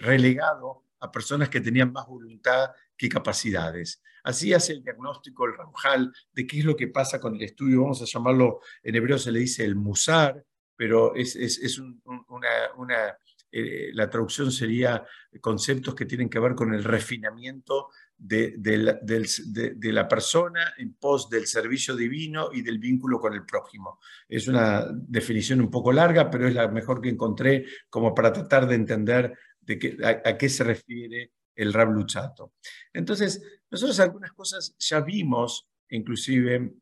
relegado 0.00 0.84
a 1.00 1.10
personas 1.10 1.48
que 1.48 1.62
tenían 1.62 1.92
más 1.92 2.06
voluntad 2.06 2.72
que 2.96 3.08
capacidades. 3.08 4.02
Así 4.22 4.52
hace 4.52 4.72
el 4.72 4.82
diagnóstico 4.82 5.46
el 5.46 5.56
Ramjal 5.56 6.12
de 6.32 6.46
qué 6.46 6.58
es 6.58 6.64
lo 6.64 6.76
que 6.76 6.88
pasa 6.88 7.18
con 7.18 7.36
el 7.36 7.42
estudio, 7.42 7.82
vamos 7.82 8.02
a 8.02 8.04
llamarlo, 8.04 8.60
en 8.82 8.96
hebreo 8.96 9.16
se 9.16 9.32
le 9.32 9.38
dice 9.38 9.64
el 9.64 9.76
musar, 9.76 10.44
pero 10.76 11.14
es, 11.14 11.36
es, 11.36 11.58
es 11.58 11.78
una, 11.78 12.42
una 12.76 13.18
eh, 13.50 13.90
la 13.92 14.10
traducción 14.10 14.52
sería 14.52 15.04
conceptos 15.40 15.94
que 15.94 16.06
tienen 16.06 16.28
que 16.28 16.38
ver 16.38 16.54
con 16.54 16.74
el 16.74 16.84
refinamiento 16.84 17.88
de, 18.18 19.92
la, 19.92 20.08
persona 20.08 20.74
en 20.76 20.94
pos 20.94 21.30
del 21.30 21.46
servicio 21.46 21.94
divino 21.94 22.50
y 22.52 22.62
del 22.62 22.78
vínculo 22.78 23.20
con 23.20 23.32
el 23.32 23.44
prójimo. 23.44 24.00
Es 24.28 24.48
una 24.48 24.86
definición 24.90 25.60
un 25.60 25.70
poco 25.70 25.92
larga, 25.92 26.28
pero 26.28 26.48
es 26.48 26.54
la 26.54 26.68
mejor 26.68 27.00
que 27.00 27.08
encontré 27.08 27.64
como 27.88 28.14
para 28.14 28.32
tratar 28.32 28.66
de 28.66 28.74
entender 28.74 29.38
de 29.60 30.20
a, 30.24 30.36
qué 30.36 30.48
se 30.48 30.64
refiere 30.64 31.32
el 31.54 31.72
Rab 31.72 31.90
Luchato. 31.90 32.54
Entonces, 32.92 33.42
nosotros 33.70 33.98
algunas 34.00 34.32
cosas 34.32 34.74
ya 34.78 35.00
vimos, 35.00 35.68
inclusive, 35.90 36.72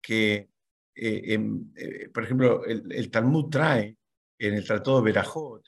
que, 0.00 0.50
eh, 0.94 1.38
eh, 1.76 2.08
por 2.12 2.24
ejemplo, 2.24 2.64
el, 2.64 3.10
Talmud 3.10 3.48
trae 3.50 3.96
en 4.38 4.54
el 4.54 4.64
Tratado 4.64 4.98
de 4.98 5.04
Berajot, 5.04 5.64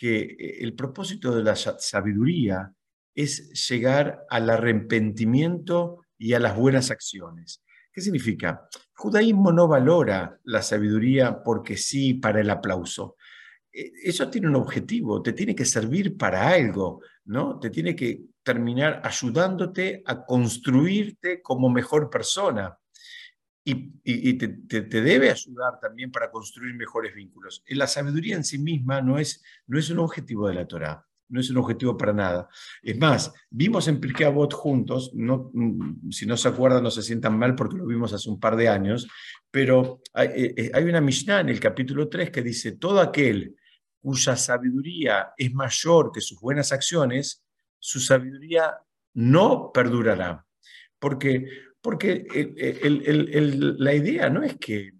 que 0.00 0.20
eh, 0.22 0.56
el 0.60 0.72
propósito 0.72 1.36
de 1.36 1.42
la 1.42 1.54
sabiduría 1.54 2.72
es 3.14 3.68
llegar 3.68 4.24
al 4.30 4.48
arrepentimiento 4.48 6.06
y 6.16 6.32
a 6.32 6.40
las 6.40 6.56
buenas 6.56 6.90
acciones. 6.90 7.62
¿Qué 7.92 8.00
significa? 8.00 8.66
El 8.72 8.80
judaísmo 8.94 9.52
no 9.52 9.68
valora 9.68 10.40
la 10.44 10.62
sabiduría 10.62 11.42
porque 11.42 11.76
sí 11.76 12.14
para 12.14 12.40
el 12.40 12.48
aplauso. 12.48 13.16
Eh, 13.70 13.92
eso 14.02 14.30
tiene 14.30 14.48
un 14.48 14.56
objetivo, 14.56 15.20
te 15.20 15.34
tiene 15.34 15.54
que 15.54 15.66
servir 15.66 16.16
para 16.16 16.48
algo, 16.48 17.02
¿no? 17.26 17.58
Te 17.58 17.68
tiene 17.68 17.94
que 17.94 18.22
terminar 18.42 19.02
ayudándote 19.04 20.02
a 20.06 20.24
construirte 20.24 21.42
como 21.42 21.68
mejor 21.68 22.08
persona 22.08 22.74
y, 23.64 24.34
te, 24.34 25.00
debe 25.00 25.30
ayudar 25.30 25.78
también 25.80 26.10
para 26.10 26.30
construir 26.30 26.74
mejores 26.74 27.14
vínculos. 27.14 27.62
La 27.68 27.86
sabiduría 27.86 28.36
en 28.36 28.44
sí 28.44 28.58
misma 28.58 29.02
no 29.02 29.18
es, 29.18 29.42
no 29.66 29.78
es 29.78 29.90
un 29.90 29.98
objetivo 29.98 30.48
de 30.48 30.54
la 30.54 30.66
Torah, 30.66 31.06
no 31.28 31.40
es 31.40 31.50
un 31.50 31.58
objetivo 31.58 31.96
para 31.96 32.12
nada. 32.12 32.48
Es 32.82 32.98
más, 32.98 33.32
vimos 33.50 33.86
en 33.88 34.00
Pirkei 34.00 34.26
Avot 34.26 34.52
juntos, 34.52 35.12
no, 35.14 35.50
mm, 35.52 36.10
si 36.10 36.26
no 36.26 36.36
se 36.36 36.48
acuerdan 36.48 36.82
no 36.82 36.90
se 36.90 37.02
sientan 37.02 37.38
mal 37.38 37.54
porque 37.54 37.76
lo 37.76 37.86
vimos 37.86 38.12
hace 38.12 38.30
un 38.30 38.40
par 38.40 38.56
de 38.56 38.68
años, 38.68 39.06
pero 39.50 40.00
hay, 40.14 40.28
eh, 40.28 40.54
eh, 40.56 40.70
hay 40.74 40.84
una 40.84 41.00
Mishnah 41.00 41.40
en 41.40 41.50
el 41.50 41.60
capítulo 41.60 42.08
3 42.08 42.30
que 42.30 42.42
dice, 42.42 42.72
todo 42.72 43.00
aquel 43.00 43.56
cuya 44.00 44.36
sabiduría 44.36 45.32
es 45.36 45.52
mayor 45.52 46.10
que 46.12 46.20
sus 46.20 46.40
buenas 46.40 46.72
acciones, 46.72 47.44
su 47.78 48.00
sabiduría 48.00 48.78
no 49.14 49.70
perdurará. 49.72 50.46
Porque 50.98 51.46
porque 51.80 52.26
la 53.78 53.94
idea 53.94 54.28
no 54.30 54.42
es 54.42 54.56
que, 54.58 54.92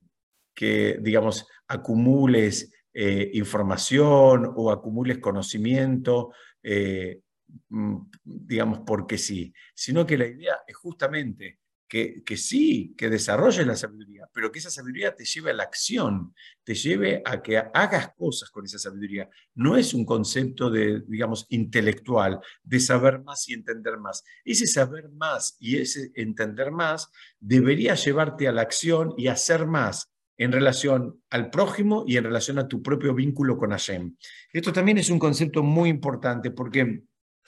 digamos, 1.00 1.46
acumules 1.68 2.72
eh, 2.92 3.30
información 3.34 4.52
o 4.56 4.72
acumules 4.72 5.18
conocimiento, 5.18 6.32
eh, 6.62 7.20
mm, 7.68 7.98
digamos, 8.24 8.80
porque 8.84 9.16
sí, 9.16 9.52
sino 9.74 10.04
que 10.04 10.18
la 10.18 10.26
idea 10.26 10.56
es 10.66 10.76
justamente 10.76 11.59
que, 11.90 12.22
que, 12.22 12.36
sí, 12.36 12.94
que 12.96 13.10
desarrolles 13.10 13.66
la 13.66 13.74
sabiduría, 13.74 14.28
pero 14.32 14.52
que 14.52 14.60
esa 14.60 14.70
sabiduría 14.70 15.16
te 15.16 15.24
lleve 15.24 15.50
a 15.50 15.54
la 15.54 15.64
acción, 15.64 16.32
te 16.62 16.72
lleve 16.72 17.20
a 17.24 17.42
que 17.42 17.58
hagas 17.58 18.12
cosas 18.16 18.48
con 18.50 18.64
esa 18.64 18.78
sabiduría. 18.78 19.28
No 19.56 19.76
es 19.76 19.92
un 19.92 20.04
concepto 20.04 20.70
de, 20.70 21.02
digamos, 21.08 21.46
intelectual, 21.48 22.38
de 22.62 22.78
saber 22.78 23.24
más 23.24 23.48
y 23.48 23.54
entender 23.54 23.98
más. 23.98 24.22
Ese 24.44 24.68
saber 24.68 25.08
más 25.08 25.56
y 25.58 25.78
ese 25.78 26.12
entender 26.14 26.70
más 26.70 27.10
debería 27.40 27.96
llevarte 27.96 28.46
a 28.46 28.52
la 28.52 28.62
acción 28.62 29.12
y 29.16 29.26
hacer 29.26 29.66
más 29.66 30.12
en 30.38 30.52
relación 30.52 31.20
al 31.28 31.50
prójimo 31.50 32.04
y 32.06 32.18
en 32.18 32.24
relación 32.24 32.60
a 32.60 32.68
tu 32.68 32.80
propio 32.82 33.14
vínculo 33.14 33.58
con 33.58 33.72
Hashem. 33.72 34.16
Esto 34.52 34.72
también 34.72 34.98
es 34.98 35.10
un 35.10 35.18
concepto 35.18 35.64
muy 35.64 35.88
importante 35.88 36.52
porque 36.52 37.02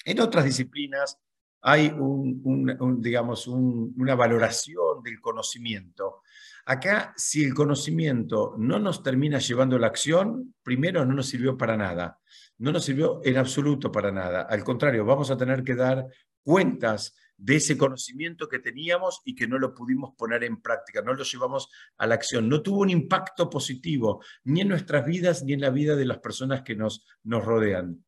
en 0.05 0.21
otras 0.21 0.45
disciplinas 0.45 1.17
hay 1.63 1.95
un, 1.97 3.01
digamos, 3.01 3.47
una 3.47 4.15
valoración 4.15 5.03
del 5.03 5.21
conocimiento. 5.21 6.23
Acá, 6.67 7.15
si 7.17 7.45
el 7.45 7.55
conocimiento 7.55 8.55
no 8.59 8.79
nos 8.79 9.03
termina 9.03 9.39
llevando 9.39 9.77
a 9.77 9.79
la 9.79 9.87
acción, 9.87 10.55
primero 10.63 11.05
no 11.05 11.15
nos 11.15 11.27
sirvió 11.29 11.57
para 11.57 11.77
nada, 11.77 12.19
no 12.59 12.73
nos 12.73 12.85
sirvió 12.85 13.21
en 13.25 13.37
absoluto 13.37 13.91
para 13.91 14.13
nada. 14.13 14.43
Al 14.43 14.63
contrario, 14.65 15.05
vamos 15.05 15.31
a 15.31 15.37
tener 15.37 15.63
que 15.63 15.75
dar 15.75 16.07
cuentas 16.43 17.15
de 17.43 17.57
ese 17.57 17.77
conocimiento 17.77 18.49
que 18.49 18.61
teníamos 18.61 19.21
y 19.25 19.35
que 19.35 19.49
no 19.49 19.59
lo 19.59 19.75
pudimos 19.75 20.15
poner 20.17 20.45
en 20.45 20.63
práctica, 20.63 21.03
no 21.03 21.13
lo 21.13 21.25
llevamos 21.25 21.69
a 21.99 22.07
la 22.07 22.15
acción. 22.15 22.49
No 22.49 22.63
tuvo 22.63 22.83
un 22.83 22.91
impacto 22.91 23.51
positivo 23.51 24.23
ni 24.45 24.61
en 24.61 24.69
nuestras 24.69 25.05
vidas 25.05 25.43
ni 25.43 25.55
en 25.55 25.61
la 25.61 25.71
vida 25.71 25.97
de 25.97 26.05
las 26.05 26.19
personas 26.19 26.63
que 26.63 26.77
nos, 26.77 27.05
nos 27.25 27.45
rodean. 27.45 28.05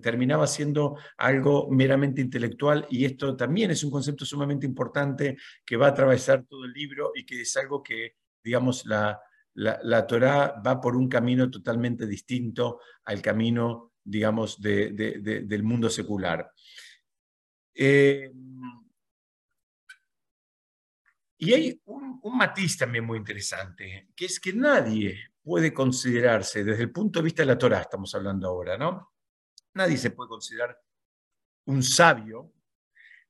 Terminaba 0.00 0.46
siendo 0.46 0.96
algo 1.18 1.68
meramente 1.68 2.20
intelectual 2.20 2.86
y 2.90 3.06
esto 3.06 3.36
también 3.36 3.72
es 3.72 3.82
un 3.82 3.90
concepto 3.90 4.24
sumamente 4.24 4.66
importante 4.66 5.36
que 5.66 5.76
va 5.76 5.86
a 5.86 5.90
atravesar 5.90 6.44
todo 6.46 6.64
el 6.64 6.72
libro 6.72 7.10
y 7.16 7.26
que 7.26 7.40
es 7.40 7.56
algo 7.56 7.82
que, 7.82 8.18
digamos, 8.44 8.86
la, 8.86 9.20
la, 9.54 10.06
Torah 10.06 10.62
va 10.64 10.80
por 10.80 10.94
un 10.94 11.08
camino 11.08 11.50
totalmente 11.50 12.06
distinto 12.06 12.78
al 13.04 13.20
camino, 13.20 13.94
digamos, 14.04 14.60
del 14.60 15.62
mundo 15.64 15.90
secular. 15.90 16.52
Eh, 17.82 18.30
y 21.38 21.54
hay 21.54 21.80
un, 21.86 22.20
matiz 22.36 22.76
también 22.76 23.06
muy 23.06 23.16
interesante, 23.16 24.10
que 24.14 24.26
es 24.26 24.38
que 24.38 24.52
nadie 24.52 25.30
puede 25.42 25.72
considerarse, 25.72 26.62
desde 26.62 26.82
el 26.82 26.92
punto 26.92 27.20
de 27.20 27.24
vista 27.24 27.40
de 27.40 27.46
la 27.46 27.56
Torah, 27.56 27.80
estamos 27.80 28.14
hablando 28.14 28.48
ahora, 28.48 28.76
¿no? 28.76 29.14
Nadie 29.72 29.96
se 29.96 30.10
puede 30.10 30.28
considerar 30.28 30.78
un 31.64 31.82
sabio 31.82 32.52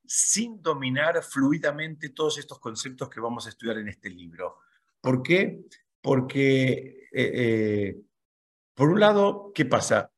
sin 0.05 0.61
dominar 0.61 1.23
fluidamente 1.23 2.09
todos 2.09 2.39
estos 2.39 2.59
conceptos 2.59 3.09
que 3.09 3.21
vamos 3.21 3.47
a 3.47 3.51
estudiar 3.51 3.79
en 3.79 3.87
este 3.87 4.11
libro. 4.11 4.57
¿Por 5.01 5.23
qué? 5.23 5.61
Porque, 6.01 7.07
eh, 7.13 7.31
eh, 7.35 8.01
por 8.75 8.89
un 8.89 8.99
lado, 8.99 9.53
¿qué 9.55 9.65
pasa? 9.65 10.13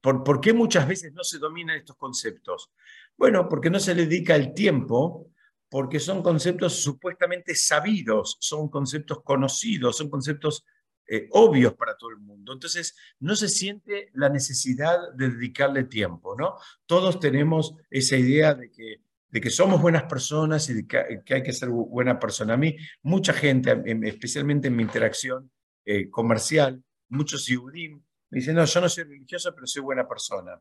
Por, 0.00 0.24
¿Por 0.24 0.40
qué 0.40 0.54
muchas 0.54 0.88
veces 0.88 1.12
no 1.12 1.22
se 1.22 1.38
dominan 1.38 1.76
estos 1.76 1.96
conceptos? 1.96 2.72
Bueno, 3.18 3.48
porque 3.48 3.68
no 3.68 3.80
se 3.80 3.94
le 3.94 4.06
dedica 4.06 4.36
el 4.36 4.54
tiempo 4.54 5.32
porque 5.68 6.00
son 6.00 6.22
conceptos 6.22 6.80
supuestamente 6.80 7.54
sabidos, 7.54 8.38
son 8.40 8.70
conceptos 8.70 9.22
conocidos, 9.22 9.98
son 9.98 10.08
conceptos 10.08 10.64
eh, 11.06 11.28
obvios 11.32 11.74
para 11.74 11.96
todo 11.96 12.10
el 12.10 12.18
mundo. 12.18 12.52
Entonces, 12.52 12.96
no 13.20 13.34
se 13.36 13.48
siente 13.48 14.10
la 14.14 14.28
necesidad 14.28 15.12
de 15.14 15.30
dedicarle 15.30 15.84
tiempo, 15.84 16.36
¿no? 16.38 16.54
Todos 16.86 17.20
tenemos 17.20 17.74
esa 17.90 18.16
idea 18.16 18.54
de 18.54 18.70
que, 18.70 19.02
de 19.28 19.40
que 19.40 19.50
somos 19.50 19.82
buenas 19.82 20.04
personas 20.04 20.70
y 20.70 20.74
de 20.74 20.86
que, 20.86 21.34
hay 21.34 21.42
que 21.42 21.52
ser 21.52 21.68
buena 21.68 22.18
persona. 22.18 22.54
A 22.54 22.58
mí, 22.58 22.76
mucha 23.02 23.32
gente, 23.32 23.82
especialmente 24.04 24.68
en 24.68 24.76
mi 24.76 24.82
interacción 24.84 25.50
eh, 25.84 26.08
comercial, 26.08 26.82
muchos 27.08 27.46
yudim 27.46 28.02
me 28.30 28.40
dicen, 28.40 28.54
no, 28.54 28.64
yo 28.64 28.80
no 28.80 28.88
soy 28.88 29.04
religioso, 29.04 29.54
pero 29.54 29.66
soy 29.66 29.82
buena 29.82 30.06
persona. 30.06 30.60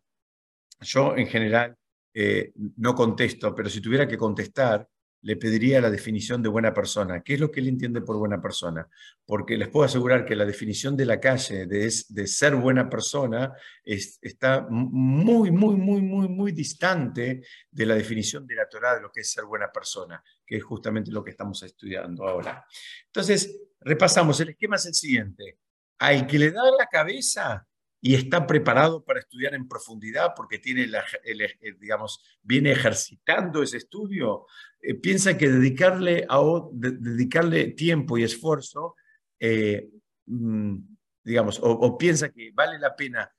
Yo, 0.80 1.16
en 1.18 1.28
general, 1.28 1.78
eh, 2.20 2.52
no 2.78 2.96
contesto, 2.96 3.54
pero 3.54 3.70
si 3.70 3.80
tuviera 3.80 4.08
que 4.08 4.18
contestar, 4.18 4.90
le 5.22 5.36
pediría 5.36 5.80
la 5.80 5.92
definición 5.92 6.42
de 6.42 6.50
buena 6.50 6.74
persona. 6.74 7.22
¿Qué 7.22 7.36
es 7.36 7.40
lo 7.40 7.52
que 7.52 7.60
él 7.60 7.68
entiende 7.68 8.02
por 8.02 8.18
buena 8.18 8.42
persona? 8.42 8.88
Porque 9.24 9.56
les 9.56 9.68
puedo 9.68 9.86
asegurar 9.86 10.26
que 10.26 10.36
la 10.36 10.44
definición 10.44 10.98
de 10.98 11.06
la 11.06 11.20
calle 11.20 11.68
de, 11.68 11.92
ser 11.92 12.56
buena 12.56 12.90
persona 12.90 13.54
está 13.84 14.66
muy, 14.68 15.52
muy, 15.52 15.76
muy, 15.76 16.02
muy, 16.02 16.28
muy 16.28 16.52
distante 16.54 17.44
de 17.70 17.86
la 17.86 17.94
definición 17.94 18.48
de 18.48 18.56
la 18.56 18.68
Torah 18.68 18.96
de 18.96 19.02
lo 19.02 19.12
que 19.12 19.22
es 19.22 19.32
ser 19.32 19.46
buena 19.46 19.72
persona, 19.72 20.24
que 20.44 20.58
es 20.58 20.64
justamente 20.64 21.12
lo 21.12 21.24
que 21.24 21.30
estamos 21.30 21.62
estudiando 21.62 22.28
ahora. 22.28 22.66
Entonces, 23.06 23.60
repasamos. 23.82 24.40
El 24.40 24.50
esquema 24.50 24.78
es 24.78 24.88
el 24.88 24.96
siguiente. 24.96 25.60
Al 26.00 26.26
que 26.26 26.40
le 26.40 26.50
da 26.50 26.64
la 26.80 26.88
cabeza, 26.88 27.67
y 28.00 28.14
está 28.14 28.46
preparado 28.46 29.04
para 29.04 29.20
estudiar 29.20 29.56
en 29.56 29.68
profundidad 29.68 30.34
porque 30.36 30.60
tiene 30.60 30.84
el, 31.24 31.78
digamos, 31.80 32.24
viene 32.42 32.72
ejercitando 32.72 33.64
ese 33.64 33.78
estudio, 33.78 34.46
eh, 34.82 34.94
piensa 34.94 35.38
que 35.38 35.50
dedicarle, 35.50 36.26
a, 36.30 36.40
dedicarle 36.72 37.72
tiempo 37.72 38.18
y 38.18 38.24
esfuerzo, 38.24 38.96
eh, 39.40 39.90
mm, 40.28 40.78
digamos, 41.24 41.60
o, 41.62 41.98
piensa 41.98 42.30
que 42.30 42.52
vale 42.54 42.78
la 42.80 42.96
pena 42.96 43.32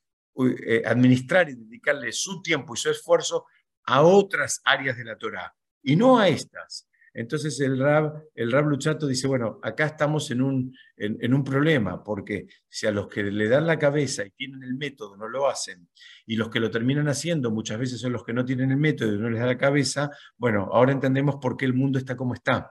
eh, 0.67 0.83
administrar 0.85 1.49
y 1.49 1.55
dedicarle 1.55 2.13
su 2.13 2.43
tiempo 2.43 2.75
y 2.75 2.77
su 2.77 2.91
esfuerzo 2.91 3.47
a 3.85 4.03
otras 4.03 4.61
áreas 4.65 4.97
de 4.97 5.05
la 5.05 5.17
Torah 5.17 5.55
y 5.83 5.97
no 5.97 6.19
a 6.19 6.29
estas. 6.29 6.88
Entonces 7.19 7.59
el 7.59 7.77
Rab, 7.81 8.23
el 8.33 8.53
Rab 8.53 8.67
Luchato 8.67 9.09
dice, 9.09 9.27
bueno, 9.27 9.59
acá 9.65 9.87
estamos 9.87 10.31
en 10.31 10.41
un, 10.41 10.73
en, 10.97 11.35
un 11.35 11.43
problema, 11.43 12.05
porque 12.05 12.47
si 12.69 12.87
a 12.87 12.93
los 12.93 13.09
que 13.09 13.25
le 13.25 13.49
dan 13.49 13.67
la 13.67 13.77
cabeza 13.77 14.25
y 14.25 14.31
tienen 14.31 14.63
el 14.63 14.77
método 14.77 15.17
no 15.17 15.27
lo 15.27 15.49
hacen, 15.49 15.89
y 16.27 16.37
los 16.37 16.49
que 16.49 16.61
lo 16.61 16.71
terminan 16.71 17.09
haciendo 17.09 17.51
muchas 17.51 17.81
veces 17.81 18.01
son 18.01 18.13
los 18.13 18.23
que 18.23 18.33
no 18.33 18.45
tienen 18.45 18.71
el 18.71 18.77
método 18.77 19.13
y 19.13 19.19
no 19.19 19.31
les 19.31 19.41
da 19.41 19.47
la 19.47 19.59
cabeza, 19.59 20.13
bueno, 20.37 20.69
ahora 20.73 20.93
entendemos 20.93 21.39
por 21.43 21.57
qué 21.57 21.65
el 21.65 21.75
mundo 21.75 21.99
está 21.99 22.17
como 22.17 22.35
está. 22.35 22.71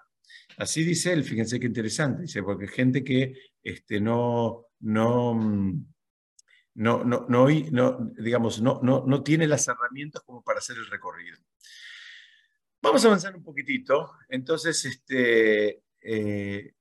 Así 0.58 0.82
dice 0.86 1.12
él, 1.12 1.26
fíjense 1.26 1.60
qué 1.60 1.68
interesante, 1.68 2.22
dice, 2.22 2.42
porque 2.42 2.70
gente 2.70 3.04
que 3.04 3.34
este, 3.62 4.00
no, 4.00 4.68
no, 4.80 5.34
no, 6.76 7.04
no, 7.04 7.26
no, 7.28 7.48
digamos, 8.18 8.62
no, 8.62 8.80
no, 8.82 9.04
no 9.06 9.24
tiene 9.24 9.46
las 9.46 9.68
herramientas 9.68 10.24
como 10.26 10.42
para 10.42 10.60
hacer 10.60 10.78
el 10.78 10.88
recorrido. 10.88 11.38
Vamos 12.82 13.04
a 13.04 13.08
avanzar 13.08 13.36
un 13.36 13.44
poquitito. 13.44 14.14
Entonces, 14.30 14.86
este, 14.86 15.84
eh, 16.02 16.74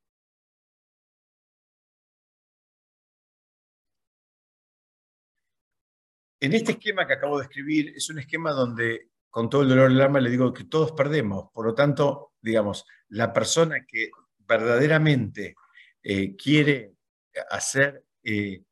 en 6.40 6.52
este 6.52 6.72
esquema 6.72 7.06
que 7.06 7.14
acabo 7.14 7.38
de 7.38 7.44
escribir, 7.44 7.92
es 7.96 8.10
un 8.10 8.18
esquema 8.18 8.52
donde, 8.52 9.10
con 9.30 9.48
todo 9.48 9.62
el 9.62 9.68
dolor 9.68 9.88
del 9.90 10.00
alma, 10.00 10.20
le 10.20 10.30
digo 10.30 10.52
que 10.52 10.64
todos 10.64 10.92
perdemos. 10.92 11.50
Por 11.52 11.66
lo 11.66 11.74
tanto, 11.74 12.34
digamos, 12.40 12.84
la 13.08 13.32
persona 13.32 13.84
que 13.86 14.10
verdaderamente 14.38 15.56
eh, 16.02 16.36
quiere 16.36 16.94
hacer, 17.50 18.04
eh, 18.22 18.62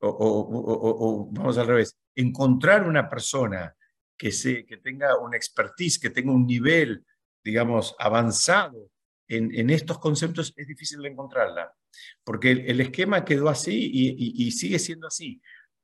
o, 0.00 1.28
vamos 1.30 1.58
al 1.58 1.66
revés, 1.66 1.96
encontrar 2.14 2.86
una 2.88 3.08
persona 3.08 3.76
que, 4.30 4.76
tenga 4.76 5.18
una 5.18 5.36
expertise, 5.36 5.98
que 5.98 6.10
tenga 6.10 6.32
un 6.32 6.46
nivel, 6.46 7.04
digamos, 7.42 7.96
avanzado 7.98 8.90
en, 9.26 9.70
estos 9.70 9.98
conceptos, 9.98 10.52
es 10.56 10.66
difícil 10.66 11.00
de 11.00 11.08
encontrarla, 11.08 11.72
porque 12.22 12.52
el, 12.52 12.80
esquema 12.80 13.24
quedó 13.24 13.48
así 13.48 13.90
y, 13.92 14.50
sigue 14.52 14.78
siendo 14.78 15.08
así. 15.08 15.40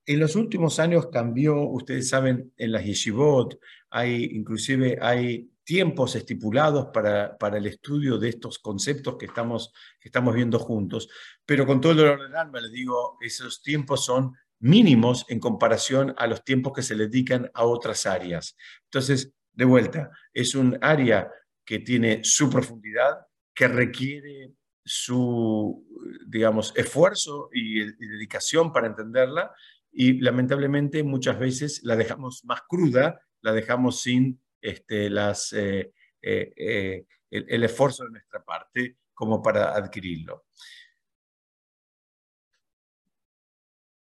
En 0.06 0.20
los 0.20 0.36
últimos 0.36 0.78
años 0.78 1.08
cambió, 1.10 1.60
ustedes 1.62 2.10
saben, 2.10 2.52
en 2.56 2.72
las 2.72 2.84
yeshivot, 2.84 3.58
hay, 3.90 4.24
inclusive 4.32 4.98
hay 5.00 5.50
tiempos 5.64 6.14
estipulados 6.14 6.88
para, 6.92 7.36
el 7.56 7.66
estudio 7.66 8.18
de 8.18 8.28
estos 8.28 8.58
conceptos 8.58 9.16
que 9.18 9.26
estamos, 9.26 9.72
que 9.98 10.08
estamos 10.08 10.34
viendo 10.34 10.58
juntos, 10.58 11.08
pero 11.44 11.66
con 11.66 11.80
todo 11.80 11.92
el 11.92 11.98
dolor 11.98 12.22
del 12.22 12.36
alma 12.36 12.60
les 12.60 12.72
digo, 12.72 13.16
esos 13.20 13.62
tiempos 13.62 14.04
son 14.04 14.32
mínimos 14.60 15.24
en 15.28 15.40
comparación 15.40 16.14
a 16.18 16.26
los 16.26 16.44
tiempos 16.44 16.72
que 16.72 16.82
se 16.82 16.96
le 16.96 17.08
dedican 17.08 17.50
a 17.54 17.64
otras 17.64 18.06
áreas. 18.06 18.56
Entonces, 18.84 19.32
de 19.52 19.64
vuelta, 19.64 20.10
es 20.32 20.54
un 20.54 20.78
área 20.80 21.30
que 21.64 21.80
tiene 21.80 22.20
su 22.22 22.48
profundidad, 22.48 23.26
que 23.54 23.68
requiere 23.68 24.52
su, 24.84 25.84
digamos, 26.26 26.72
esfuerzo 26.76 27.50
y, 27.52 27.84
dedicación 27.84 28.72
para 28.72 28.86
entenderla 28.86 29.52
y 29.92 30.20
lamentablemente 30.20 31.02
muchas 31.02 31.38
veces 31.38 31.80
la 31.82 31.96
dejamos 31.96 32.44
más 32.44 32.62
cruda, 32.68 33.20
la 33.42 33.52
dejamos 33.52 34.00
sin 34.00 34.40
este, 34.60 35.10
las, 35.10 35.52
eh, 35.52 35.92
eh, 36.22 36.52
eh, 36.56 37.04
el 37.30 37.64
esfuerzo 37.64 38.04
de 38.04 38.10
nuestra 38.10 38.42
parte 38.42 38.96
como 39.12 39.42
para 39.42 39.76
adquirirlo. 39.76 40.46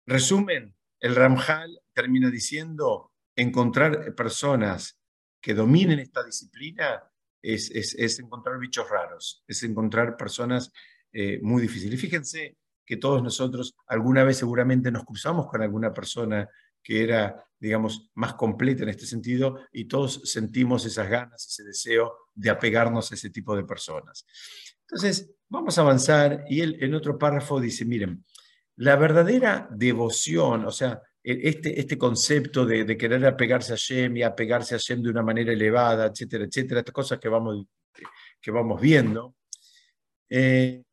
Resumen, 0.07 0.73
el 1.01 1.15
Ramjal 1.15 1.81
termina 1.93 2.31
diciendo, 2.31 3.11
encontrar 3.35 4.15
personas 4.15 4.97
que 5.41 5.53
dominen 5.53 5.99
esta 5.99 6.23
disciplina 6.23 7.03
es, 7.41 8.19
encontrar 8.19 8.57
bichos 8.57 8.89
raros, 8.89 9.43
es 9.47 9.61
encontrar 9.63 10.15
personas 10.17 10.71
eh, 11.11 11.39
muy 11.41 11.61
difíciles. 11.61 11.99
fíjense 11.99 12.57
que 12.85 12.95
todos 12.95 13.21
nosotros 13.21 13.75
alguna 13.87 14.23
vez 14.23 14.37
seguramente 14.37 14.91
nos 14.91 15.03
cruzamos 15.03 15.47
con 15.47 15.61
alguna 15.61 15.93
persona 15.93 16.49
que 16.81 17.03
era, 17.03 17.45
digamos, 17.59 18.09
más 18.15 18.35
completa 18.35 18.83
en 18.83 18.89
este 18.89 19.05
sentido 19.05 19.59
y 19.73 19.85
todos 19.85 20.21
sentimos 20.23 20.85
esas 20.85 21.09
ganas, 21.09 21.45
ese 21.45 21.65
deseo 21.65 22.13
de 22.33 22.49
apegarnos 22.49 23.11
a 23.11 23.15
ese 23.15 23.29
tipo 23.29 23.57
de 23.57 23.65
personas. 23.65 24.25
Entonces, 24.81 25.29
vamos 25.49 25.77
a 25.77 25.81
avanzar 25.81 26.45
y 26.47 26.61
él 26.61 26.77
en 26.79 26.95
otro 26.95 27.17
párrafo 27.17 27.59
dice, 27.59 27.83
miren, 27.83 28.23
la 28.77 28.95
verdadera 28.95 29.67
devoción, 29.71 30.65
o 30.65 30.71
sea, 30.71 31.01
e, 31.23 31.49
este, 31.49 31.79
este 31.79 31.97
concepto 31.97 32.65
de, 32.65 32.97
querer 32.97 33.25
apegarse 33.25 33.73
a 33.73 33.75
Shem 33.75 34.17
y 34.17 34.23
apegarse 34.23 34.75
a 34.75 34.77
Shem 34.77 35.01
de 35.01 35.09
una 35.09 35.23
manera 35.23 35.51
elevada, 35.51 36.05
etcétera, 36.05 36.45
etcétera, 36.45 36.79
estas 36.79 36.93
cosas 36.93 37.19
que 37.19 37.29
vamos, 37.29 37.65
que 38.39 38.51
vamos 38.51 38.79
viendo, 38.79 39.35
eh, 40.29 40.83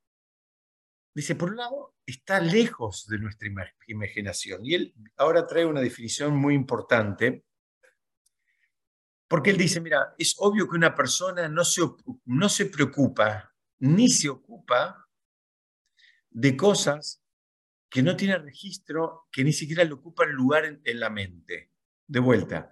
dice, 1.15 1.35
por 1.35 1.51
un 1.51 1.57
lado, 1.57 1.95
está 2.07 2.41
lejos 2.41 3.07
de 3.07 3.19
nuestra 3.19 3.49
imaginación. 3.87 4.65
Y 4.65 4.75
él 4.75 4.95
ahora 5.17 5.47
trae 5.47 5.67
una 5.67 5.81
definición 5.81 6.37
muy 6.37 6.55
importante, 6.55 7.45
porque 9.29 9.51
él 9.51 9.57
dice, 9.59 9.81
mira, 9.81 10.15
es 10.17 10.35
obvio 10.39 10.69
que 10.69 10.77
una 10.77 10.95
persona 10.95 11.49
no 11.49 11.65
se, 11.65 11.83
no 12.25 12.49
se 12.49 12.67
preocupa 12.67 13.53
ni 13.79 14.09
se 14.09 14.29
ocupa 14.29 15.07
de 16.31 16.57
cosas 16.57 17.24
que 17.95 18.03
no 18.03 18.17
tiene 18.17 18.37
registro, 18.39 19.29
que 19.31 19.45
ni 19.45 19.53
siquiera 19.53 19.85
le 19.85 19.93
ocupan 19.93 20.33
lugar 20.33 20.65
en, 20.65 20.99
la 20.99 21.11
mente. 21.11 21.71
De 22.05 22.19
vuelta, 22.19 22.69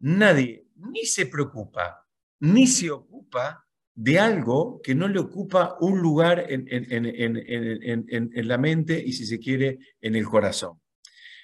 nadie 0.00 0.66
ni 0.74 1.06
se 1.06 1.26
preocupa, 1.26 2.04
ni 2.40 2.66
se 2.66 2.90
ocupa 2.90 3.64
de 3.94 4.18
algo 4.18 4.80
que 4.82 4.92
no 4.92 5.06
le 5.06 5.20
ocupa 5.20 5.76
un 5.78 6.00
lugar 6.00 6.46
en, 6.48 6.66
en, 6.68 8.48
la 8.48 8.58
mente 8.58 9.00
y, 9.00 9.12
si 9.12 9.24
se 9.24 9.38
quiere, 9.38 9.78
en 10.00 10.16
el 10.16 10.24
corazón. 10.24 10.82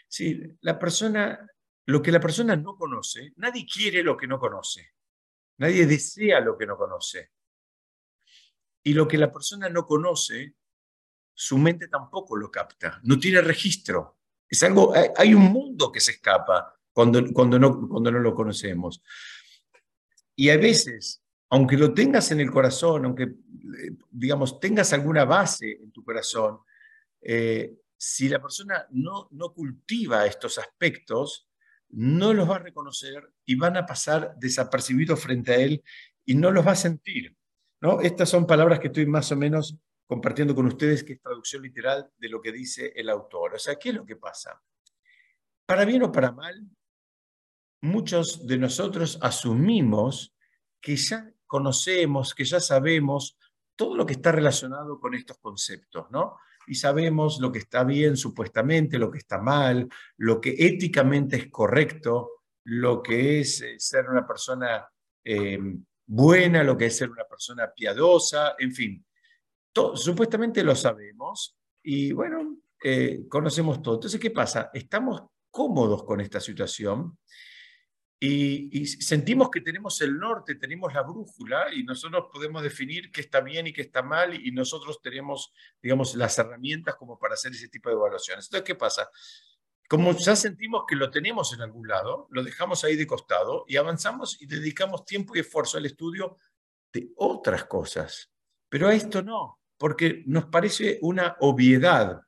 Sí, 0.09 0.43
la 0.63 0.77
persona, 0.77 1.39
lo 1.85 2.03
que 2.03 2.11
la 2.11 2.19
persona 2.19 2.57
no 2.57 2.75
conoce, 2.75 3.35
nadie 3.37 3.69
quiere 3.73 4.03
lo 4.03 4.17
que 4.17 4.27
no 4.27 4.41
conoce. 4.41 4.95
Nadie 5.59 5.87
desea 5.87 6.41
lo 6.41 6.59
que 6.59 6.67
no 6.67 6.77
conoce. 6.77 7.31
Y 8.83 8.95
lo 8.95 9.07
que 9.07 9.17
la 9.17 9.33
persona 9.33 9.69
no 9.69 9.87
conoce, 9.87 10.57
su 11.39 11.59
mente 11.59 11.89
tampoco 11.89 12.35
lo 12.35 12.51
capta, 12.51 12.99
no 13.05 13.19
tiene 13.19 13.43
registro. 13.43 14.17
Es 14.49 14.63
algo, 14.63 14.95
hay 15.17 15.35
un 15.35 15.43
mundo 15.43 15.93
que 15.93 16.01
se 16.01 16.13
escapa 16.13 16.75
cuando, 16.93 17.23
cuando, 17.33 17.59
no, 17.59 17.89
cuando 17.89 18.11
no 18.11 18.21
lo 18.21 18.35
conocemos. 18.35 19.03
Y 20.35 20.49
a 20.49 20.57
veces, 20.57 21.23
aunque 21.51 21.77
lo 21.77 21.93
tengas 21.93 22.31
en 22.31 22.41
el 22.41 22.51
corazón, 22.51 23.05
aunque, 23.05 23.35
digamos, 24.11 24.59
tengas 24.61 24.95
alguna 24.95 25.27
base 25.27 25.73
en 25.73 25.93
tu 25.93 26.03
corazón, 26.03 26.61
eh, 27.21 27.75
si 27.99 28.31
la 28.31 28.41
persona 28.41 28.87
no, 28.91 29.29
no 29.33 29.53
cultiva 29.53 30.25
estos 30.25 30.57
aspectos, 30.57 31.51
no 31.91 32.33
los 32.33 32.49
va 32.49 32.57
a 32.57 32.61
reconocer 32.61 33.31
y 33.45 33.57
van 33.57 33.77
a 33.77 33.85
pasar 33.85 34.35
desapercibidos 34.39 35.21
frente 35.21 35.53
a 35.53 35.57
él 35.57 35.85
y 36.25 36.35
no 36.35 36.51
los 36.51 36.67
va 36.67 36.73
a 36.73 36.77
sentir. 36.77 37.37
¿no? 37.83 38.01
Estas 38.01 38.31
son 38.31 38.47
palabras 38.47 38.81
que 38.81 38.87
estoy 38.87 39.05
más 39.05 39.31
o 39.33 39.37
menos 39.37 39.77
compartiendo 40.07 40.55
con 40.55 40.67
ustedes, 40.67 41.03
que 41.03 41.15
es 41.15 41.21
traducción 41.21 41.63
literal 41.63 42.11
de 42.17 42.29
lo 42.29 42.41
que 42.41 42.53
dice 42.53 42.93
el 42.95 43.09
autor. 43.09 43.55
O 43.55 43.59
sea, 43.59 43.77
¿qué 43.77 43.91
es 43.91 43.95
lo 43.95 44.07
que 44.07 44.17
pasa? 44.17 44.61
Para 45.67 45.85
bien 45.85 46.03
o 46.05 46.13
para 46.13 46.33
mal, 46.33 46.65
muchos 47.83 48.47
de 48.47 48.59
nosotros 48.59 49.19
asumimos 49.21 50.35
que 50.81 50.97
ya 50.97 51.33
conocemos, 51.47 52.35
que 52.35 52.45
ya 52.45 52.61
sabemos 52.61 53.37
todo 53.75 53.97
lo 53.97 54.07
que 54.07 54.15
está 54.15 54.33
relacionado 54.33 54.99
con 54.99 55.15
estos 55.15 55.39
conceptos, 55.39 56.07
¿no? 56.11 56.39
Y 56.69 56.75
sabemos 56.75 57.39
lo 57.41 57.53
que 57.53 57.61
está 57.61 57.85
bien 57.85 58.17
supuestamente, 58.17 58.99
lo 58.99 59.11
que 59.11 59.19
está 59.19 59.39
mal, 59.39 59.89
lo 60.17 60.41
que 60.41 60.55
éticamente 60.59 61.37
es 61.37 61.51
correcto, 61.51 62.43
lo 62.65 63.03
que 63.03 63.41
es 63.41 63.61
eh, 63.61 63.77
ser 63.79 64.09
una 64.09 64.27
persona 64.27 64.89
eh, 65.23 65.59
buena, 66.07 66.65
lo 66.65 66.77
que 66.77 66.87
es 66.87 66.97
ser 66.97 67.11
una 67.11 67.25
persona 67.25 67.73
piadosa, 67.73 68.57
en 68.59 68.73
fin. 68.73 69.06
Supuestamente 69.95 70.63
lo 70.63 70.75
sabemos 70.75 71.57
y 71.83 72.13
bueno, 72.13 72.59
eh, 72.83 73.25
conocemos 73.29 73.83
todo. 73.83 73.95
Entonces, 73.95 74.21
¿qué 74.21 74.31
pasa? 74.31 74.71
Estamos 74.73 75.23
cómodos 75.51 76.05
con 76.05 76.21
esta 76.21 76.41
situación 76.41 77.19
y, 78.19 78.87
sentimos 78.87 79.51
que 79.51 79.61
tenemos 79.61 80.01
el 80.01 80.19
norte, 80.19 80.55
tenemos 80.55 80.93
la 80.95 81.03
brújula 81.03 81.73
y 81.75 81.85
nosotros 81.85 82.27
podemos 82.33 82.63
definir 82.63 83.11
qué 83.13 83.21
está 83.21 83.41
bien 83.41 83.67
y 83.67 83.73
qué 83.73 83.83
está 83.83 84.03
mal 84.03 84.35
y 84.35 84.51
nosotros 84.53 85.01
tenemos, 85.03 85.53
digamos, 85.83 86.15
las 86.15 86.39
herramientas 86.39 86.97
como 86.97 87.19
para 87.19 87.35
hacer 87.35 87.53
ese 87.53 87.69
tipo 87.69 87.89
de 87.89 87.95
evaluaciones. 87.95 88.47
Entonces, 88.47 88.67
¿qué 88.67 88.75
pasa? 88.75 89.09
como 89.89 90.13
ya 90.13 90.35
sentimos 90.35 90.85
que 90.87 90.97
lo 90.97 91.11
tenemos 91.11 91.53
en 91.53 91.63
algún 91.63 91.87
lado, 91.87 92.27
lo 92.31 92.43
dejamos 92.43 92.83
ahí 92.85 92.97
de 92.97 93.07
costado 93.07 93.65
y 93.69 93.77
avanzamos 93.77 94.41
y 94.41 94.47
dedicamos 94.47 95.05
tiempo 95.05 95.37
y 95.37 95.41
esfuerzo 95.41 95.79
al 95.79 95.87
estudio 95.87 96.39
de 96.93 97.11
otras 97.17 97.67
cosas. 97.67 98.31
Pero 98.69 98.89
a 98.89 98.95
esto 98.95 99.23
no, 99.23 99.61
porque 99.79 100.23
nos 100.27 100.47
parece 100.47 100.99
una 101.03 101.37
obviedad. 101.41 102.21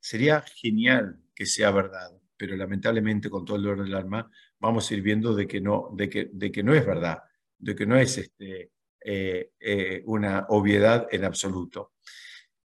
Sería 0.00 0.42
genial 0.42 1.20
que 1.34 1.46
sea 1.46 1.70
verdad, 1.70 2.10
pero 2.36 2.56
lamentablemente 2.56 3.28
con 3.30 3.44
todo 3.44 3.56
el 3.56 3.62
dolor 3.62 3.84
del 3.84 3.94
alma 3.94 4.30
vamos 4.58 4.90
a 4.90 4.94
ir 4.94 5.02
viendo 5.02 5.34
de 5.34 5.46
que 5.46 5.60
no, 5.60 5.90
de 5.94 6.08
que, 6.08 6.30
de 6.32 6.50
que 6.50 6.62
no 6.62 6.74
es 6.74 6.86
verdad, 6.86 7.22
de 7.58 7.74
que 7.74 7.86
no 7.86 7.96
es 7.96 8.18
este, 8.18 8.72
eh, 9.04 9.52
eh, 9.60 10.02
una 10.06 10.46
obviedad 10.48 11.08
en 11.10 11.24
absoluto. 11.24 11.92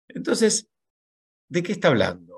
Entonces, 0.08 0.70
¿de 1.48 1.64
qué 1.64 1.72
está 1.72 1.90
hablando? 1.90 2.32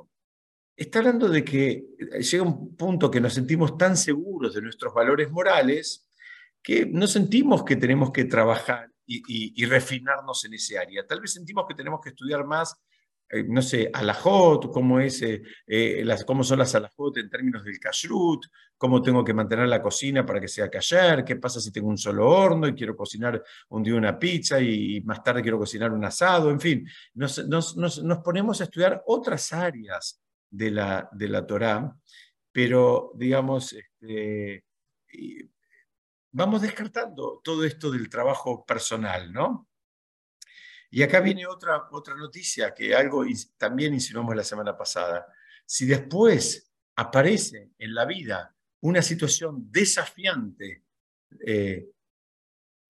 está 0.76 1.00
hablando 1.00 1.30
de 1.30 1.44
que 1.44 1.86
eh, 1.98 2.22
llega 2.22 2.44
un 2.44 2.76
punto 2.76 3.12
que 3.12 3.22
nos 3.22 3.34
sentimos 3.34 3.78
tan 3.78 3.98
seguros 3.98 4.54
de 4.54 4.62
nuestros 4.62 4.94
valores 4.94 5.30
morales 5.30 6.08
que 6.62 6.86
no 6.86 7.08
sentimos 7.08 7.64
que 7.64 7.76
tenemos 7.76 8.12
que 8.12 8.26
trabajar 8.26 8.93
y, 9.06 9.66
refinarnos 9.66 10.46
en 10.46 10.54
ese 10.54 10.78
área. 10.78 11.06
Tal 11.06 11.22
vez 11.22 11.34
sentimos 11.34 11.66
que 11.68 11.76
tenemos 11.76 12.00
que 12.02 12.10
estudiar 12.10 12.46
más, 12.46 12.76
eh, 13.30 13.44
no 13.44 13.62
sé, 13.62 13.90
alajot, 13.94 14.72
cómo, 14.72 15.00
es, 15.00 15.22
eh, 15.22 16.02
las, 16.04 16.24
cómo 16.26 16.44
son 16.44 16.60
las 16.60 16.76
alajot 16.76 17.18
en 17.18 17.30
términos 17.30 17.64
del 17.64 17.80
kashrut, 17.80 18.46
cómo 18.78 19.02
tengo 19.02 19.24
que 19.24 19.34
mantener 19.34 19.68
la 19.68 19.82
cocina 19.82 20.26
para 20.26 20.40
que 20.40 20.48
sea 20.48 20.70
callar, 20.70 21.24
qué 21.24 21.38
pasa 21.38 21.60
si 21.60 21.72
tengo 21.72 21.88
un 21.88 21.98
solo 21.98 22.30
horno 22.30 22.68
y 22.68 22.76
quiero 22.76 22.96
cocinar 22.96 23.44
un 23.70 23.84
día 23.84 23.96
una 23.96 24.20
pizza 24.20 24.60
y, 24.60 25.02
más 25.02 25.24
tarde 25.24 25.42
quiero 25.42 25.58
cocinar 25.58 25.92
un 25.92 26.06
asado, 26.06 26.50
en 26.52 26.60
fin, 26.60 26.88
nos, 27.14 27.46
nos 27.48 28.20
ponemos 28.24 28.62
a 28.62 28.66
estudiar 28.66 29.04
otras 29.08 29.54
áreas 29.54 30.22
de 30.50 30.72
la, 30.72 31.10
de 31.12 31.28
la 31.28 31.46
Torá, 31.46 31.96
pero 32.52 33.12
digamos, 33.16 33.74
este, 33.74 34.64
vamos 36.34 36.62
descartando 36.62 37.40
todo 37.44 37.64
esto 37.64 37.92
del 37.92 38.10
trabajo 38.10 38.66
personal, 38.66 39.32
¿no? 39.32 39.70
Y 40.90 41.02
acá 41.02 41.22
viene 41.22 41.48
otra, 41.48 41.88
otra 41.92 42.16
noticia 42.16 42.74
que 42.74 42.94
algo 42.96 43.24
también 43.58 43.94
insinuamos 43.94 44.36
la 44.36 44.44
semana 44.44 44.78
pasada. 44.78 45.26
Si 45.66 45.86
después 45.86 46.72
aparece 46.96 47.72
en 47.78 47.96
la 47.96 48.06
vida 48.06 48.56
una 48.82 49.02
situación 49.02 49.72
desafiante, 49.72 50.84
eh, 51.46 51.90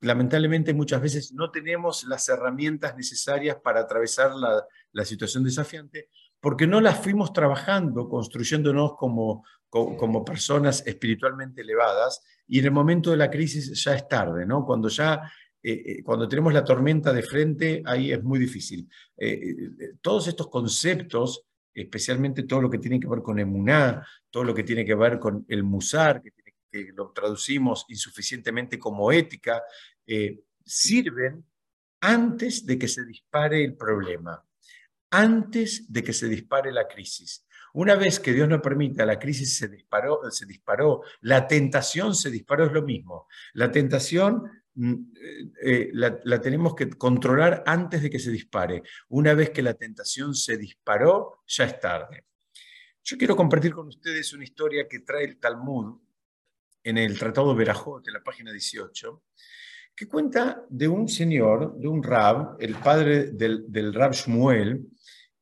lamentablemente 0.00 0.74
muchas 0.74 1.00
veces 1.00 1.32
no 1.32 1.50
tenemos 1.50 2.04
las 2.04 2.28
herramientas 2.28 2.96
necesarias 2.96 3.56
para 3.62 3.80
atravesar 3.80 4.34
la, 4.34 4.66
la 4.92 5.04
situación 5.04 5.44
desafiante, 5.44 6.10
porque 6.42 6.66
no 6.66 6.80
las 6.80 6.98
fuimos 6.98 7.32
trabajando, 7.32 8.08
construyéndonos 8.08 8.96
como, 8.96 9.46
como, 9.70 10.24
personas 10.24 10.84
espiritualmente 10.84 11.60
elevadas, 11.60 12.20
y 12.48 12.58
en 12.58 12.64
el 12.64 12.70
momento 12.72 13.12
de 13.12 13.16
la 13.16 13.30
crisis 13.30 13.80
ya 13.80 13.94
es 13.94 14.08
tarde, 14.08 14.44
¿no? 14.44 14.66
Cuando 14.66 14.88
ya 14.88 15.22
eh, 15.62 15.82
eh, 15.86 16.02
cuando 16.02 16.28
tenemos 16.28 16.52
la 16.52 16.64
tormenta 16.64 17.12
de 17.12 17.22
frente, 17.22 17.80
ahí 17.86 18.10
es 18.10 18.20
muy 18.24 18.40
difícil. 18.40 18.88
Eh, 19.16 19.94
todos 20.00 20.26
estos 20.26 20.48
conceptos, 20.48 21.44
especialmente 21.72 22.42
todo 22.42 22.62
lo 22.62 22.68
que 22.68 22.78
tiene 22.78 22.98
que 22.98 23.06
ver 23.06 23.22
con 23.22 23.38
emuná, 23.38 24.04
todo 24.28 24.42
lo 24.42 24.52
que 24.52 24.64
tiene 24.64 24.84
que 24.84 24.96
ver 24.96 25.20
con 25.20 25.46
el 25.48 25.62
musar, 25.62 26.20
que, 26.20 26.32
que 26.68 26.92
lo 26.92 27.12
traducimos 27.12 27.84
insuficientemente 27.86 28.80
como 28.80 29.12
ética, 29.12 29.62
sirven 30.64 31.44
antes 32.00 32.66
de 32.66 32.76
que 32.76 32.88
se 32.88 33.04
dispare 33.04 33.62
el 33.62 33.76
problema 33.76 34.44
antes 35.12 35.92
de 35.92 36.02
que 36.02 36.12
se 36.12 36.26
dispare 36.26 36.72
la 36.72 36.88
crisis. 36.88 37.46
Una 37.74 37.94
vez 37.94 38.18
que 38.18 38.32
Dios 38.32 38.48
no 38.48 38.60
permita, 38.60 39.06
la 39.06 39.18
crisis 39.18 39.56
se 39.56 39.68
disparó, 39.68 40.20
se 40.30 40.46
disparó, 40.46 41.02
la 41.20 41.46
tentación 41.46 42.14
se 42.14 42.30
disparó, 42.30 42.66
es 42.66 42.72
lo 42.72 42.82
mismo. 42.82 43.28
La 43.52 43.70
tentación 43.70 44.42
mm, 44.74 44.94
eh, 45.62 45.90
la, 45.92 46.40
tenemos 46.40 46.74
que 46.74 46.88
controlar 46.90 47.62
antes 47.66 48.02
de 48.02 48.10
que 48.10 48.18
se 48.18 48.30
dispare. 48.30 48.82
Una 49.08 49.34
vez 49.34 49.50
que 49.50 49.62
la 49.62 49.74
tentación 49.74 50.34
se 50.34 50.56
disparó, 50.56 51.42
ya 51.46 51.64
es 51.64 51.78
tarde. 51.78 52.24
Yo 53.04 53.18
quiero 53.18 53.36
compartir 53.36 53.72
con 53.74 53.88
ustedes 53.88 54.32
una 54.32 54.44
historia 54.44 54.88
que 54.88 55.00
trae 55.00 55.24
el 55.24 55.38
Talmud 55.38 56.00
en 56.84 56.98
el 56.98 57.18
Tratado 57.18 57.54
Berajot, 57.54 58.06
en 58.06 58.14
la 58.14 58.22
página 58.22 58.50
18, 58.50 59.24
que 59.94 60.08
cuenta 60.08 60.64
de 60.68 60.88
un 60.88 61.08
señor, 61.08 61.76
de 61.78 61.88
un 61.88 62.02
rab, 62.02 62.56
el 62.60 62.74
padre 62.76 63.30
del, 63.32 63.70
del 63.70 63.92
rab 63.92 64.12
Shmuel, 64.12 64.88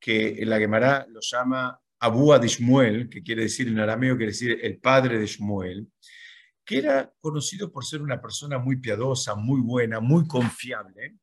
que 0.01 0.41
la 0.47 0.59
Gemara 0.59 1.07
lo 1.09 1.21
llama 1.21 1.79
Abu 2.01 2.33
de 2.39 2.49
Shmuel, 2.49 3.09
que 3.11 3.23
quiere 3.23 3.43
decir 3.43 3.69
en 3.69 3.79
arameo, 3.79 4.17
quiere 4.17 4.33
decir 4.33 4.59
el 4.63 4.79
padre 4.79 5.19
de 5.19 5.27
Shmuel, 5.27 5.87
que 6.65 6.79
era 6.79 7.13
conocido 7.21 7.71
por 7.71 7.85
ser 7.85 8.01
una 8.01 8.21
persona 8.21 8.59
muy 8.59 8.77
piadosa, 8.77 9.35
muy 9.35 9.61
buena, 9.61 10.01
muy 10.01 10.27
confiable. 10.27 11.17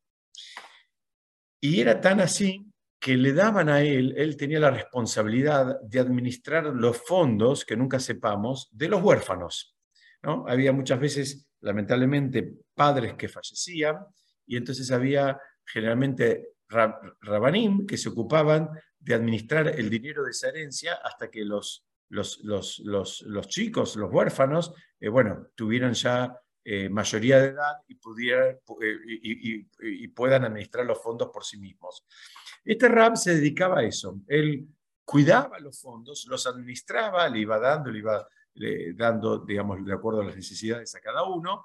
Y 1.60 1.82
era 1.82 2.00
tan 2.00 2.20
así 2.20 2.72
que 3.00 3.18
le 3.18 3.34
daban 3.34 3.70
a 3.70 3.82
él, 3.82 4.13
él 4.18 4.38
tenía 4.38 4.60
la 4.60 4.72
responsabilidad 4.72 5.80
de 5.82 6.00
administrar 6.00 6.66
los 6.66 6.98
fondos, 6.98 7.66
que 7.66 7.78
nunca 7.78 8.00
sepamos, 8.00 8.70
de 8.72 8.90
los 8.90 9.02
huérfanos. 9.02 9.76
¿no? 10.22 10.46
Había 10.48 10.72
muchas 10.74 11.00
veces, 11.00 11.48
lamentablemente, 11.62 12.54
padres 12.76 13.13
que 13.16 13.30
fallecían 13.30 13.98
y 14.46 14.58
entonces 14.58 14.92
había 14.92 15.40
generalmente 15.66 16.50
rabanim 16.70 17.86
que 17.86 17.98
se 17.98 18.10
ocupaban 18.10 18.70
de 19.00 19.14
administrar 19.14 19.68
el 19.68 19.90
dinero 19.90 20.24
de 20.24 20.32
esa 20.32 20.50
herencia 20.50 20.96
hasta 21.04 21.30
que 21.30 21.46
los, 21.46 21.86
los, 22.10 22.40
los, 22.44 22.80
los, 22.80 23.48
chicos, 23.48 23.96
los 23.96 24.12
huérfanos, 24.12 24.74
eh, 25.00 25.10
bueno, 25.10 25.48
tuvieran 25.56 25.94
ya 25.94 26.38
eh, 26.64 26.90
mayoría 26.90 27.40
de 27.40 27.48
edad 27.50 27.78
y, 27.88 27.96
pudieran, 27.96 28.58
eh, 28.82 28.98
y, 29.08 29.68
y, 29.80 30.08
puedan 30.10 30.44
administrar 30.44 30.86
los 30.86 31.02
fondos 31.02 31.30
por 31.32 31.46
sí 31.46 31.58
mismos. 31.58 32.06
Este 32.64 32.90
rab 32.90 33.16
se 33.16 33.36
dedicaba 33.36 33.80
a 33.80 33.84
eso. 33.84 34.20
Él 34.28 34.68
cuidaba 35.06 35.60
los 35.60 35.80
fondos, 35.80 36.26
los 36.30 36.46
administraba, 36.46 37.30
le 37.30 37.40
iba 37.40 37.60
dando, 37.60 37.90
le 37.90 38.00
iba 38.00 38.28
dando, 38.96 39.46
digamos, 39.46 39.86
de 39.86 39.94
acuerdo 39.94 40.22
a 40.22 40.26
las 40.26 40.36
necesidades 40.36 40.94
a 40.96 41.00
cada 41.00 41.24
uno, 41.24 41.64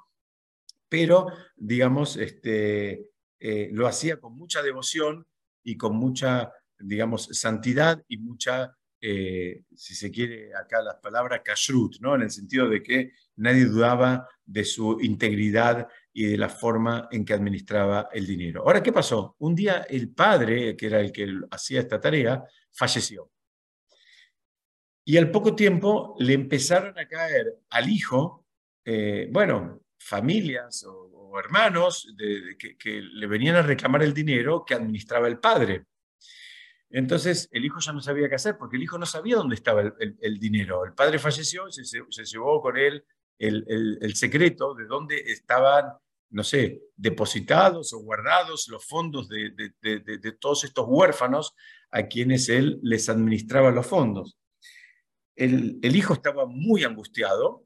pero, 0.89 1.27
digamos, 1.57 2.19
este, 2.19 3.12
eh, 3.45 3.71
lo 3.73 3.89
hacía 3.89 4.21
con 4.21 4.37
mucha 4.37 4.63
devoción 4.63 5.27
y 5.65 5.77
con 5.77 5.97
mucha, 5.97 6.53
digamos, 6.79 7.29
santidad 7.33 8.01
y 8.07 8.19
mucha, 8.19 8.77
eh, 9.01 9.65
si 9.75 9.97
se 9.97 10.13
quiere 10.13 10.55
acá 10.55 10.81
la 10.81 11.01
palabra 11.01 11.43
kashrut, 11.43 11.97
¿no? 11.99 12.15
en 12.15 12.23
el 12.23 12.31
sentido 12.31 12.69
de 12.69 12.85
que 12.85 13.11
nadie 13.35 13.65
dudaba 13.65 14.29
de 14.45 14.65
su 14.65 14.97
integridad 15.01 15.89
y 16.13 16.27
de 16.27 16.39
la 16.39 16.49
forma 16.49 17.09
en 17.11 17.25
que 17.25 17.33
administraba 17.33 18.09
el 18.13 18.29
dinero. 18.29 18.63
Ahora, 18.63 18.81
¿qué 18.81 18.93
pasó? 18.93 19.35
Un 19.41 19.57
día 19.57 19.87
el 19.91 20.11
padre, 20.11 20.77
que 20.77 20.87
era 20.87 21.01
el 21.01 21.11
que 21.11 21.27
hacía 21.51 21.81
esta 21.81 22.01
tarea, 22.01 22.45
falleció. 22.71 23.29
Y 25.05 25.17
al 25.17 25.33
poco 25.33 25.57
tiempo 25.57 26.15
le 26.21 26.35
empezaron 26.35 26.97
a 26.97 27.09
caer 27.09 27.59
al 27.71 27.91
hijo, 27.91 28.47
eh, 28.85 29.29
bueno, 29.33 29.82
familias 30.03 30.85
o 30.87 31.39
hermanos 31.39 32.07
que, 32.79 33.03
le 33.03 33.27
venían 33.27 33.57
a 33.57 33.63
reclamar 33.63 34.03
el 34.03 34.13
dinero 34.13 34.65
que 34.67 34.75
administraba 34.75 35.29
el 35.29 35.39
padre. 35.39 35.87
Entonces 36.91 37.49
el 37.53 37.65
hijo 37.65 37.81
ya 37.81 37.93
no 37.93 38.01
sabía 38.01 38.29
qué 38.29 38.35
hacer 38.35 38.59
porque 38.59 38.77
el 38.77 38.83
hijo 38.83 38.99
no 38.99 39.07
sabía 39.07 39.37
dónde 39.37 39.55
estaba 39.55 39.83
el, 39.99 40.39
dinero. 40.39 40.85
El 40.85 40.93
padre 40.93 41.19
falleció 41.19 41.67
y 41.69 41.73
se, 41.73 42.25
llevó 42.25 42.61
con 42.61 42.77
él 42.77 43.05
el, 43.39 44.15
secreto 44.15 44.75
de 44.75 44.85
dónde 44.85 45.17
estaban, 45.19 45.95
no 46.31 46.45
sé, 46.45 46.83
depositados 46.95 47.95
o 47.95 48.01
guardados 48.01 48.69
los 48.69 48.85
fondos 48.85 49.29
de, 49.29 49.53
de, 49.81 50.33
todos 50.39 50.65
estos 50.65 50.85
huérfanos 50.87 51.55
a 51.91 52.07
quienes 52.09 52.49
él 52.51 52.79
les 52.83 53.09
administraba 53.09 53.71
los 53.71 53.87
fondos. 53.87 54.37
El, 55.35 55.79
el 55.83 55.97
hijo 55.97 56.13
estaba 56.13 56.45
muy 56.45 56.85
angustiado, 56.85 57.65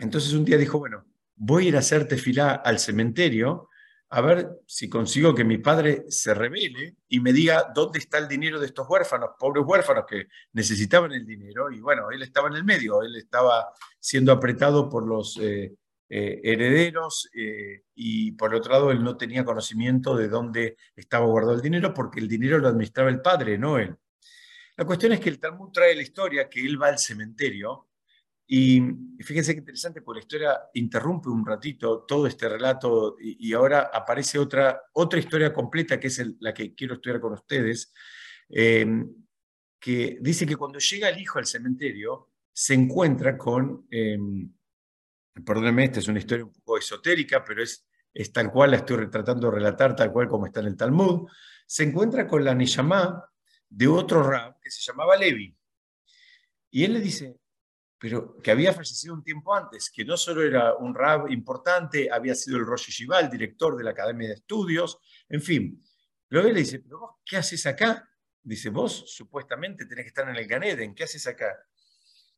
entonces 0.00 0.32
un 0.32 0.44
día 0.44 0.56
dijo, 0.56 0.78
bueno, 0.78 1.06
voy 1.42 1.64
a 1.64 1.68
ir 1.68 1.76
a 1.76 1.78
hacer 1.78 2.06
tefilá 2.06 2.52
al 2.52 2.78
cementerio 2.78 3.70
a 4.10 4.20
ver 4.20 4.60
si 4.66 4.88
consigo 4.88 5.34
que 5.34 5.44
mi 5.44 5.58
padre 5.58 6.04
se 6.08 6.34
revele 6.34 6.96
y 7.08 7.20
me 7.20 7.32
diga 7.32 7.70
dónde 7.74 8.00
está 8.00 8.18
el 8.18 8.28
dinero 8.28 8.58
de 8.58 8.66
estos 8.66 8.86
huérfanos, 8.88 9.30
pobres 9.38 9.64
huérfanos 9.64 10.04
que 10.06 10.26
necesitaban 10.52 11.12
el 11.12 11.24
dinero. 11.24 11.70
Y 11.70 11.80
bueno, 11.80 12.10
él 12.10 12.22
estaba 12.22 12.48
en 12.48 12.54
el 12.54 12.64
medio, 12.64 13.02
él 13.02 13.14
estaba 13.16 13.72
siendo 14.00 14.32
apretado 14.32 14.88
por 14.88 15.06
los 15.06 15.38
eh, 15.38 15.76
eh, 16.08 16.40
herederos 16.42 17.30
eh, 17.32 17.84
y 17.94 18.32
por 18.32 18.52
otro 18.52 18.72
lado 18.72 18.90
él 18.90 19.02
no 19.02 19.16
tenía 19.16 19.44
conocimiento 19.44 20.16
de 20.16 20.28
dónde 20.28 20.76
estaba 20.96 21.26
guardado 21.26 21.54
el 21.54 21.62
dinero 21.62 21.94
porque 21.94 22.18
el 22.20 22.28
dinero 22.28 22.58
lo 22.58 22.68
administraba 22.68 23.10
el 23.10 23.22
padre, 23.22 23.56
no 23.56 23.78
él. 23.78 23.96
La 24.76 24.84
cuestión 24.84 25.12
es 25.12 25.20
que 25.20 25.30
el 25.30 25.38
Talmud 25.38 25.70
trae 25.72 25.94
la 25.94 26.02
historia 26.02 26.50
que 26.50 26.60
él 26.60 26.82
va 26.82 26.88
al 26.88 26.98
cementerio 26.98 27.89
y 28.52 28.82
fíjense 29.20 29.54
qué 29.54 29.60
interesante, 29.60 30.02
porque 30.02 30.18
la 30.18 30.22
historia 30.24 30.60
interrumpe 30.74 31.28
un 31.28 31.46
ratito 31.46 32.00
todo 32.00 32.26
este 32.26 32.48
relato 32.48 33.14
y, 33.20 33.52
ahora 33.52 33.90
aparece 33.94 34.40
otra, 34.40 34.82
otra 34.94 35.20
historia 35.20 35.52
completa, 35.52 36.00
que 36.00 36.08
es 36.08 36.20
la 36.40 36.52
que 36.52 36.74
quiero 36.74 36.94
estudiar 36.94 37.20
con 37.20 37.34
ustedes, 37.34 37.92
em, 38.48 39.08
que 39.78 40.18
dice 40.20 40.46
que 40.46 40.56
cuando 40.56 40.80
llega 40.80 41.08
el 41.08 41.20
hijo 41.20 41.38
al 41.38 41.46
cementerio, 41.46 42.30
se 42.52 42.74
encuentra 42.74 43.38
con, 43.38 43.86
eh, 43.88 44.18
perdónenme, 45.46 45.84
esta 45.84 46.00
es 46.00 46.08
una 46.08 46.18
historia 46.18 46.44
un 46.44 46.52
poco 46.52 46.76
esotérica, 46.76 47.44
pero 47.44 47.62
es, 47.62 47.86
es 48.12 48.32
tal 48.32 48.50
cual, 48.50 48.72
la 48.72 48.78
estoy 48.78 49.08
tratando 49.10 49.48
de 49.48 49.58
relatar 49.58 49.94
tal 49.94 50.10
cual 50.10 50.26
como 50.26 50.46
está 50.46 50.58
en 50.58 50.66
el 50.66 50.76
Talmud, 50.76 51.28
se 51.64 51.84
encuentra 51.84 52.26
con 52.26 52.44
la 52.44 52.56
Neyamá 52.56 53.30
de 53.68 53.86
otro 53.86 54.24
rab 54.24 54.58
que 54.60 54.72
se 54.72 54.82
llamaba 54.82 55.16
Levi. 55.16 55.56
Y 56.72 56.84
él 56.84 56.94
le 56.94 57.00
dice, 57.00 57.39
pero 58.00 58.38
que 58.40 58.50
había 58.50 58.72
fallecido 58.72 59.12
un 59.12 59.22
tiempo 59.22 59.54
antes, 59.54 59.90
que 59.90 60.06
no 60.06 60.16
solo 60.16 60.42
era 60.42 60.74
un 60.74 60.94
rab 60.94 61.30
importante, 61.30 62.10
había 62.10 62.34
sido 62.34 62.56
el 62.56 62.64
Rosh 62.64 62.86
Yeshiva, 62.86 63.22
director 63.24 63.76
de 63.76 63.84
la 63.84 63.90
Academia 63.90 64.28
de 64.28 64.34
Estudios, 64.36 64.98
en 65.28 65.42
fin. 65.42 65.84
Luego 66.30 66.48
él 66.48 66.54
le 66.54 66.60
dice, 66.60 66.78
pero 66.78 66.98
vos, 66.98 67.10
¿qué 67.26 67.36
haces 67.36 67.66
acá? 67.66 68.08
Dice, 68.42 68.70
vos 68.70 69.04
supuestamente 69.06 69.84
tenés 69.84 70.04
que 70.04 70.08
estar 70.08 70.26
en 70.26 70.34
el 70.34 70.46
Ganeden, 70.46 70.94
¿qué 70.94 71.04
haces 71.04 71.26
acá? 71.26 71.54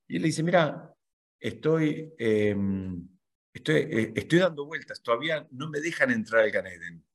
Y 0.09 0.17
él 0.17 0.23
le 0.23 0.29
dice, 0.29 0.43
mira, 0.43 0.93
estoy, 1.39 2.13
em, 2.19 3.09
estoy, 3.53 3.77
eh, 3.77 4.13
estoy 4.17 4.41
dando 4.41 4.67
vueltas, 4.67 5.01
todavía 5.01 5.47
no 5.53 5.71
me 5.71 5.81
dejan 5.81 6.11
entrar 6.11 6.43
al 6.43 6.51
Ganeden. 6.51 7.07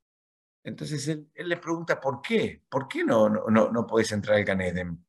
Entonces 0.63 1.05
él, 1.09 1.29
le 1.35 1.57
pregunta, 1.57 1.99
¿por 1.99 2.21
qué? 2.21 2.63
¿Por 2.69 2.87
qué 2.87 3.03
no, 3.03 3.27
no, 3.27 3.49
no, 3.49 3.71
no 3.71 3.87
entrar 4.09 4.37
al 4.37 4.45
Ganeden? 4.45 5.05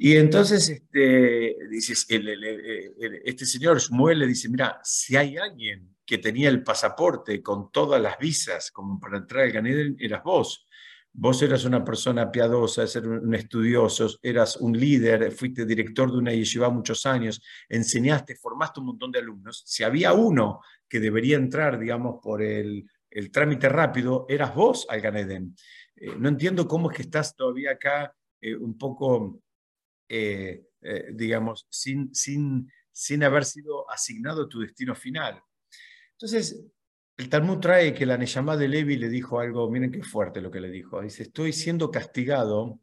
Y 0.00 0.16
entonces 0.16 0.68
este, 0.68 1.56
dices, 1.68 2.06
este 2.08 3.46
señor 3.46 3.80
Shmuel 3.80 4.20
le 4.20 4.28
dice, 4.28 4.48
mira, 4.48 4.78
si 4.84 5.16
hay 5.16 5.36
alguien 5.36 5.96
que 6.06 6.18
tenía 6.18 6.50
el 6.50 6.62
pasaporte 6.62 7.42
con 7.42 7.72
todas 7.72 8.00
las 8.00 8.16
visas 8.16 8.70
como 8.70 9.00
para 9.00 9.18
entrar 9.18 9.42
al 9.42 9.50
Ganeden, 9.50 9.96
eras 9.98 10.22
vos. 10.22 10.64
Vos 11.12 11.42
eras 11.42 11.64
una 11.64 11.84
persona 11.84 12.30
piadosa, 12.30 12.82
eras 12.82 12.96
un 12.96 13.34
estudioso, 13.34 14.08
eras 14.22 14.56
un 14.58 14.78
líder, 14.78 15.32
fuiste 15.32 15.66
director 15.66 16.12
de 16.12 16.18
una 16.18 16.32
yeshiva 16.32 16.70
muchos 16.70 17.04
años, 17.04 17.42
enseñaste, 17.68 18.36
formaste 18.36 18.78
un 18.78 18.86
montón 18.86 19.10
de 19.10 19.18
alumnos. 19.18 19.64
Si 19.66 19.82
había 19.82 20.12
uno 20.12 20.60
que 20.88 21.00
debería 21.00 21.36
entrar, 21.36 21.76
digamos, 21.76 22.20
por 22.22 22.40
el, 22.40 22.88
el 23.10 23.32
trámite 23.32 23.68
rápido, 23.68 24.26
eras 24.28 24.54
vos 24.54 24.86
al 24.88 25.00
Ganeden. 25.00 25.56
Eh, 25.96 26.14
no 26.16 26.28
entiendo 26.28 26.68
cómo 26.68 26.88
es 26.88 26.96
que 26.96 27.02
estás 27.02 27.34
todavía 27.34 27.72
acá 27.72 28.14
eh, 28.40 28.54
un 28.54 28.78
poco 28.78 29.42
eh, 30.08 30.64
eh, 30.80 31.06
digamos, 31.12 31.66
sin, 31.70 32.14
sin, 32.14 32.70
sin 32.92 33.24
haber 33.24 33.44
sido 33.44 33.90
asignado 33.90 34.48
tu 34.48 34.60
destino 34.60 34.94
final. 34.94 35.42
Entonces, 36.12 36.64
el 37.16 37.28
Talmud 37.28 37.58
trae 37.58 37.92
que 37.92 38.06
la 38.06 38.16
Neyamá 38.16 38.56
de 38.56 38.68
Levi 38.68 38.96
le 38.96 39.08
dijo 39.08 39.40
algo, 39.40 39.68
miren 39.70 39.90
qué 39.90 40.02
fuerte 40.02 40.40
lo 40.40 40.50
que 40.50 40.60
le 40.60 40.70
dijo. 40.70 41.00
Dice, 41.02 41.24
estoy 41.24 41.52
siendo 41.52 41.90
castigado 41.90 42.80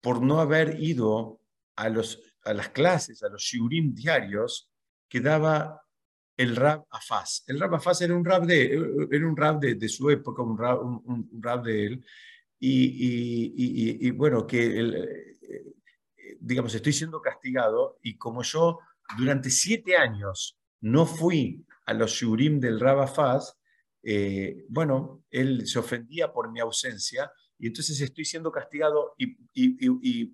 por 0.00 0.22
no 0.22 0.40
haber 0.40 0.80
ido 0.80 1.40
a, 1.76 1.88
los, 1.88 2.20
a 2.44 2.52
las 2.52 2.70
clases, 2.70 3.22
a 3.22 3.28
los 3.28 3.42
shiurim 3.42 3.94
diarios 3.94 4.70
que 5.08 5.20
daba 5.20 5.80
el 6.36 6.56
Rab 6.56 6.84
Afaz. 6.90 7.44
El 7.46 7.60
Rab 7.60 7.76
Afaz 7.76 8.00
era 8.02 8.14
un 8.14 8.24
rab 8.24 8.44
de, 8.44 8.72
era 9.10 9.26
un 9.26 9.36
rab 9.36 9.60
de, 9.60 9.76
de 9.76 9.88
su 9.88 10.10
época, 10.10 10.42
un 10.42 10.58
rab, 10.58 10.82
un, 10.82 11.28
rab 11.40 11.62
de 11.62 11.86
él. 11.86 12.04
Y, 12.58 14.06
y, 14.06 14.10
bueno, 14.12 14.46
que 14.46 14.78
el, 14.78 15.33
digamos, 16.40 16.74
estoy 16.74 16.92
siendo 16.92 17.20
castigado 17.20 17.98
y 18.02 18.16
como 18.16 18.42
yo 18.42 18.78
durante 19.18 19.50
siete 19.50 19.96
años 19.96 20.58
no 20.80 21.06
fui 21.06 21.64
a 21.86 21.94
los 21.94 22.12
shurim 22.12 22.60
del 22.60 22.80
Rabafaz, 22.80 23.56
eh, 24.02 24.64
bueno, 24.68 25.24
él 25.30 25.66
se 25.66 25.78
ofendía 25.78 26.32
por 26.32 26.50
mi 26.52 26.60
ausencia 26.60 27.32
y 27.58 27.68
entonces 27.68 28.00
estoy 28.00 28.24
siendo 28.24 28.52
castigado 28.52 29.14
y, 29.16 29.36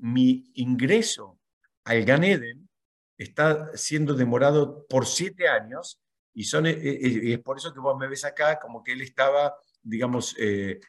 mi 0.00 0.50
ingreso 0.54 1.38
al 1.84 2.04
Ganeden 2.04 2.68
está 3.16 3.70
siendo 3.76 4.14
demorado 4.14 4.86
por 4.88 5.06
siete 5.06 5.48
años 5.48 6.00
y, 6.34 6.44
son, 6.44 6.66
eh, 6.66 6.72
eh, 6.72 7.32
es 7.34 7.38
por 7.40 7.58
eso 7.58 7.72
que 7.72 7.80
vos 7.80 7.96
me 7.98 8.08
ves 8.08 8.24
acá 8.24 8.58
como 8.58 8.82
que 8.82 8.92
él 8.92 9.02
estaba, 9.02 9.54
digamos, 9.82 10.34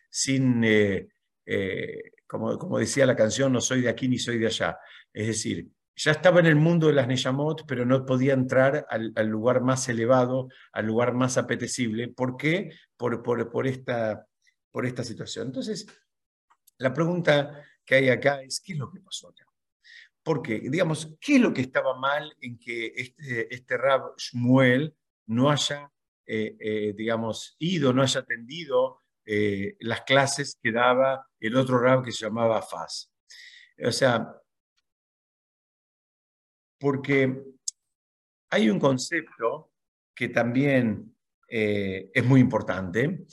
sin, 0.10 0.64
como, 2.32 2.58
como 2.58 2.80
decía 2.80 3.06
la 3.06 3.18
canción, 3.18 3.52
no 3.52 3.60
soy 3.60 3.82
de 3.82 3.90
aquí 3.90 4.08
ni 4.08 4.18
soy 4.18 4.40
de 4.40 4.46
allá. 4.46 4.80
Es 5.12 5.28
decir, 5.28 5.70
ya 5.98 6.12
estaba 6.12 6.40
en 6.40 6.46
el 6.46 6.56
mundo 6.56 6.88
de 6.88 6.94
las 6.94 7.06
Neyamot, 7.06 7.66
pero 7.68 7.86
no 7.86 8.06
podía 8.06 8.32
entrar 8.32 8.88
al, 8.90 9.28
lugar 9.28 9.60
más 9.60 9.90
elevado, 9.90 10.48
al 10.72 10.86
lugar 10.86 11.14
más 11.14 11.38
apetecible. 11.38 12.08
¿Por 12.08 12.38
qué? 12.38 12.72
Por, 12.96 13.22
por, 13.22 13.68
esta, 13.68 14.26
por 14.72 14.86
esta 14.86 15.04
situación. 15.04 15.48
Entonces, 15.48 15.86
la 16.78 16.94
pregunta 16.94 17.66
que 17.84 17.96
hay 17.96 18.08
acá 18.08 18.42
es, 18.42 18.62
¿qué 18.62 18.72
es 18.74 18.80
lo 18.80 18.90
que 18.90 19.02
pasó 19.02 19.28
acá? 19.28 19.46
Porque, 20.24 20.62
digamos, 20.70 21.14
¿qué 21.20 21.36
es 21.36 21.42
lo 21.42 21.54
que 21.54 21.62
estaba 21.62 22.00
mal 22.00 22.34
en 22.40 22.58
que 22.58 22.94
este, 22.96 23.54
este 23.54 23.78
Rab 23.78 24.16
Shmuel 24.16 24.96
no 25.26 25.52
haya, 25.52 25.92
eh, 26.26 26.56
eh, 26.62 26.94
digamos, 26.96 27.58
ido, 27.60 27.92
no 27.92 28.02
haya 28.02 28.22
atendido 28.22 29.01
eh, 29.26 29.76
las 29.80 30.02
clases 30.02 30.58
que 30.62 30.72
daba 30.72 31.28
el 31.40 31.56
otro 31.56 31.80
Rab 31.80 32.04
que 32.04 32.12
se 32.12 32.26
llamaba 32.26 32.62
Faz? 32.62 33.12
O 33.84 33.92
sea, 33.92 34.36
porque 36.80 37.44
hay 38.50 38.70
un 38.70 38.80
concepto 38.80 39.72
que 40.16 40.30
también 40.30 41.16
es 41.54 42.24
muy 42.24 42.40
importante 42.40 43.26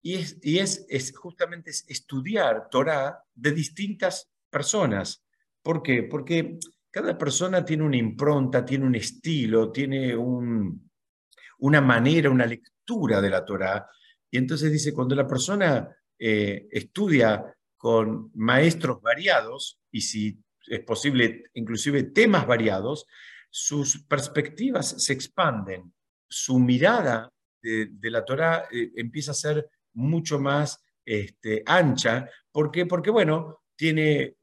y 0.00 0.14
es, 0.14 0.38
y 0.40 0.60
es, 0.60 0.86
es 0.88 1.16
justamente 1.16 1.70
estudiar 1.70 2.68
Torah 2.70 3.24
de 3.34 3.50
distintas 3.50 4.30
personas 4.48 5.26
¿Por 5.66 5.82
qué? 5.82 6.04
Porque 6.04 6.60
cada 6.92 7.18
persona 7.18 7.64
tiene 7.64 7.82
una 7.82 7.96
impronta, 7.96 8.64
tiene 8.64 8.86
un 8.86 8.94
estilo, 8.94 9.72
tiene 9.72 10.14
una 10.14 11.80
manera, 11.80 12.30
una 12.30 12.46
lectura 12.46 13.20
de 13.20 13.30
la 13.30 13.44
Torah. 13.44 13.90
Y 14.36 14.38
entonces 14.38 14.70
dice, 14.70 14.92
cuando 14.92 15.14
la 15.14 15.26
persona 15.26 15.96
eh, 16.18 16.68
estudia 16.70 17.56
con 17.74 18.30
maestros 18.34 19.00
variados, 19.00 19.80
y 19.90 20.02
si 20.02 20.38
es 20.66 20.80
posible, 20.80 21.44
inclusive 21.54 22.02
temas 22.02 22.46
variados, 22.46 23.06
sus 23.48 24.04
perspectivas 24.04 25.02
se 25.02 25.14
expanden, 25.14 25.90
su 26.28 26.58
mirada 26.58 27.32
de, 27.62 28.10
la 28.10 28.26
Torah 28.26 28.68
eh, 28.70 28.92
empieza 28.96 29.30
a 29.30 29.34
ser 29.46 29.70
mucho 29.94 30.38
más 30.38 30.84
este, 31.02 31.62
ancha. 31.64 32.28
¿Por 32.52 32.70
qué? 32.70 32.84
Porque, 32.84 33.10
bueno, 33.10 33.62
tiene 33.74 34.36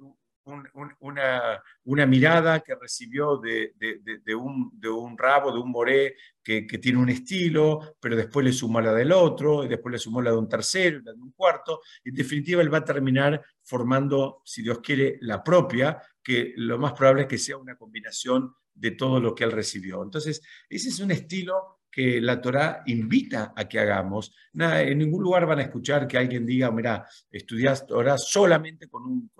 una, 0.45 1.61
una, 1.83 2.05
mirada 2.05 2.59
que 2.59 2.75
recibió 2.75 3.37
de, 3.37 3.73
de, 3.77 4.35
un, 4.35 4.71
de 4.73 4.89
un 4.89 5.17
rabo, 5.17 5.51
de 5.51 5.59
un 5.59 5.71
moré 5.71 6.15
que, 6.43 6.67
que, 6.67 6.77
tiene 6.77 6.99
un 6.99 7.09
estilo, 7.09 7.95
pero 7.99 8.15
después 8.15 8.45
le 8.45 8.51
sumó 8.51 8.81
la 8.81 8.93
del 8.93 9.11
otro, 9.11 9.63
y 9.63 9.67
después 9.67 9.91
le 9.91 9.99
sumó 9.99 10.21
la 10.21 10.31
de 10.31 10.37
un 10.37 10.49
tercero, 10.49 10.99
la 11.03 11.13
de 11.13 11.21
un 11.21 11.31
cuarto. 11.31 11.81
En 12.03 12.13
definitiva, 12.13 12.61
él 12.61 12.73
va 12.73 12.79
a 12.79 12.85
terminar 12.85 13.41
formando, 13.61 14.41
si 14.43 14.61
Dios 14.61 14.79
quiere, 14.79 15.17
la 15.21 15.43
propia, 15.43 16.01
que 16.21 16.53
lo 16.57 16.77
más 16.77 16.93
probable 16.93 17.23
es 17.23 17.27
que 17.27 17.37
sea 17.37 17.57
una 17.57 17.75
combinación 17.75 18.53
de 18.73 18.91
todo 18.91 19.19
lo 19.19 19.35
que 19.35 19.43
él 19.43 19.51
recibió. 19.51 20.03
Entonces, 20.03 20.41
ese 20.69 20.89
es 20.89 20.99
un 20.99 21.11
estilo 21.11 21.79
que 21.93 22.19
la 22.19 22.41
Torá 22.41 22.81
invita 22.87 23.53
a 23.55 23.67
que 23.67 23.79
hagamos. 23.79 24.33
Nada, 24.53 24.81
en 24.81 24.97
ningún 24.97 25.21
lugar 25.23 25.45
van 25.45 25.59
a 25.59 25.63
escuchar 25.63 26.07
que 26.07 26.17
alguien 26.17 26.45
diga, 26.45 26.71
mira, 26.71 27.07
estudias 27.29 27.85
Torah 27.85 28.17
solamente 28.17 28.89
con 28.89 29.05
un, 29.05 29.31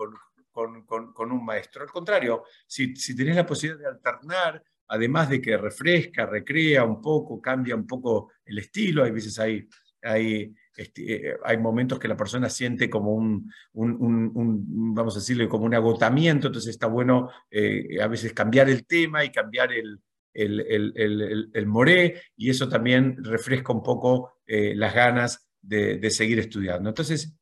con, 0.54 1.32
un 1.32 1.44
maestro. 1.44 1.82
Al 1.82 1.90
contrario, 1.90 2.44
si, 2.66 2.94
si 2.96 3.14
tenés 3.14 3.36
la 3.36 3.44
posibilidad 3.44 3.90
de 3.90 3.96
alternar, 3.96 4.62
además 4.88 5.30
de 5.30 5.40
que 5.40 5.56
refresca, 5.56 6.26
recrea 6.26 6.84
un 6.84 7.00
poco, 7.00 7.40
cambia 7.40 7.74
un 7.74 7.86
poco 7.86 8.32
el 8.44 8.58
estilo, 8.58 9.04
hay 9.04 9.10
veces 9.10 9.38
hay, 9.38 9.68
hay, 10.02 10.54
este, 10.76 11.30
eh, 11.30 11.36
hay 11.44 11.56
momentos 11.58 11.98
que 11.98 12.08
la 12.08 12.16
persona 12.16 12.48
siente 12.48 12.90
como 12.90 13.12
un, 13.12 13.50
vamos 13.72 15.16
a 15.16 15.18
decirle, 15.18 15.48
como 15.48 15.64
un 15.64 15.74
agotamiento, 15.74 16.48
entonces 16.48 16.70
está 16.70 16.86
bueno 16.86 17.30
eh, 17.50 18.00
a 18.00 18.06
veces 18.06 18.32
cambiar 18.32 18.68
el 18.68 18.86
tema 18.86 19.24
y 19.24 19.32
cambiar 19.32 19.72
el, 19.72 20.00
el, 20.32 21.66
moré, 21.66 22.20
y 22.36 22.50
eso 22.50 22.68
también 22.68 23.22
refresca 23.22 23.72
un 23.72 23.82
poco 23.82 24.38
eh, 24.46 24.74
las 24.74 24.94
ganas 24.94 25.48
de, 25.60 26.10
seguir 26.10 26.38
estudiando. 26.40 26.88
Entonces, 26.88 27.34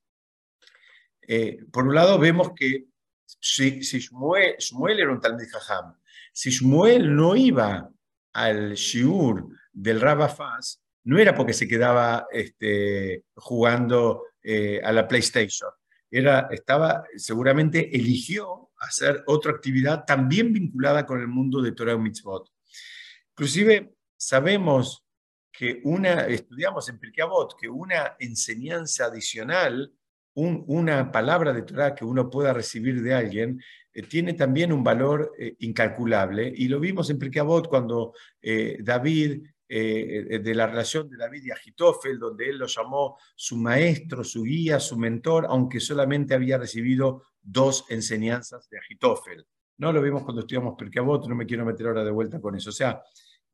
por 1.73 1.87
un 1.87 1.95
lado 1.95 2.19
vemos 2.19 2.53
que 2.55 2.92
si, 3.41 3.81
Shmuel, 3.81 5.01
era 5.01 5.13
un 5.13 5.21
Jajam, 5.21 5.95
si 6.33 6.51
Shmuel 6.51 7.15
no 7.15 7.37
iba 7.37 7.91
al 8.33 8.75
Shiur 8.75 9.49
del 9.73 10.01
Rabafaz, 10.01 10.81
no 11.05 11.19
era 11.19 11.35
porque 11.35 11.53
se 11.53 11.69
quedaba 11.69 12.27
este, 12.31 13.25
jugando 13.35 14.25
eh, 14.43 14.81
a 14.83 14.93
la 14.93 15.07
PlayStation. 15.07 15.71
Era, 16.11 16.49
estaba, 16.51 17.05
seguramente 17.17 17.95
eligió 17.97 18.71
hacer 18.79 19.23
otra 19.27 19.53
actividad 19.53 20.05
también 20.05 20.53
vinculada 20.53 21.07
con 21.07 21.21
el 21.21 21.29
mundo 21.29 21.63
de 21.63 21.73
Torah 21.73 21.95
y 21.95 21.99
Mitzvot. 21.99 22.51
Inclusive 23.31 23.95
sabemos 24.17 25.05
que 25.51 25.81
una, 25.85 26.27
estudiamos 26.27 26.89
en 26.89 26.99
Pirkei 26.99 27.25
que 27.61 27.69
una 27.69 28.17
enseñanza 28.19 29.07
adicional 29.07 29.93
una 30.35 31.13
palabra 31.13 31.53
de 31.53 31.63
Torah 31.63 31.95
que 31.95 32.05
uno 32.05 32.31
pueda 32.31 32.53
recibir 32.53 33.03
de 33.03 33.15
alguien 33.15 33.63
eh, 33.93 34.03
tiene 34.03 34.35
también 34.35 34.73
un 34.73 34.83
valor 34.83 35.33
eh, 35.39 35.57
incalculable. 35.61 36.53
Y 36.55 36.69
lo 36.69 36.81
vimos 36.81 37.11
en 37.11 37.19
Pirkeabot 37.19 37.69
cuando 37.69 38.15
eh, 38.41 38.79
David, 38.81 39.43
de 39.69 40.55
la 40.55 40.67
relación 40.67 41.09
de 41.09 41.17
David 41.17 41.45
y 41.45 41.51
Agitofel, 41.51 42.19
donde 42.19 42.51
él 42.51 42.59
lo 42.59 42.67
llamó 42.67 43.17
su 43.35 43.57
maestro, 43.57 44.23
su 44.23 44.43
guía, 44.43 44.79
su 44.79 44.99
mentor, 44.99 45.47
aunque 45.49 45.81
solamente 45.81 46.35
había 46.35 46.59
recibido 46.59 47.23
dos 47.41 47.87
enseñanzas 47.89 48.69
de 48.69 48.77
Agitofel. 48.77 49.47
No 49.79 49.91
lo 49.91 50.03
vimos 50.03 50.25
cuando 50.25 50.43
estudiamos 50.43 50.75
Pirkeabot, 50.77 51.27
no 51.27 51.35
me 51.35 51.47
quiero 51.47 51.65
meter 51.65 51.87
ahora 51.87 52.05
de 52.05 52.11
vuelta 52.11 52.39
con 52.39 52.55
eso. 52.55 52.69
O 52.69 52.75
sea, 52.75 53.03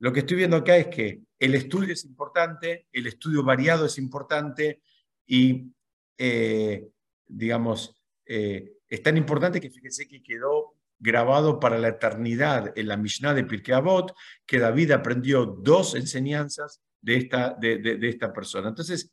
lo 0.01 0.13
que 0.13 0.21
estoy 0.21 0.39
viendo 0.39 0.57
acá 0.57 0.77
es 0.77 0.89
que 0.89 1.23
el 1.39 1.55
estudio 1.55 1.93
es 1.93 2.05
importante, 2.05 2.87
el 2.93 3.07
estudio 3.07 3.43
variado 3.43 3.87
es 3.87 3.99
importante 3.99 4.83
y 5.27 5.73
eh, 6.19 6.91
digamos, 7.27 7.95
eh, 8.27 8.79
es 8.89 9.03
tan 9.03 9.17
importante 9.17 9.61
que 9.61 9.71
fíjese 9.71 10.09
que 10.09 10.23
quedó 10.23 10.75
grabado 10.99 11.61
para 11.61 11.79
la 11.79 11.89
eternidad 11.89 12.73
en 12.77 12.89
la 12.89 12.97
Mishnah 12.97 13.35
de 13.35 13.45
Pirkei 13.45 13.75
Avot, 13.75 14.15
que 14.45 14.59
David 14.59 14.91
aprendió 14.91 15.47
dos 15.47 15.95
enseñanzas 15.95 16.83
de 17.01 17.17
esta, 17.17 17.55
de, 17.55 17.99
esta 18.03 18.33
persona. 18.33 18.69
Entonces, 18.69 19.13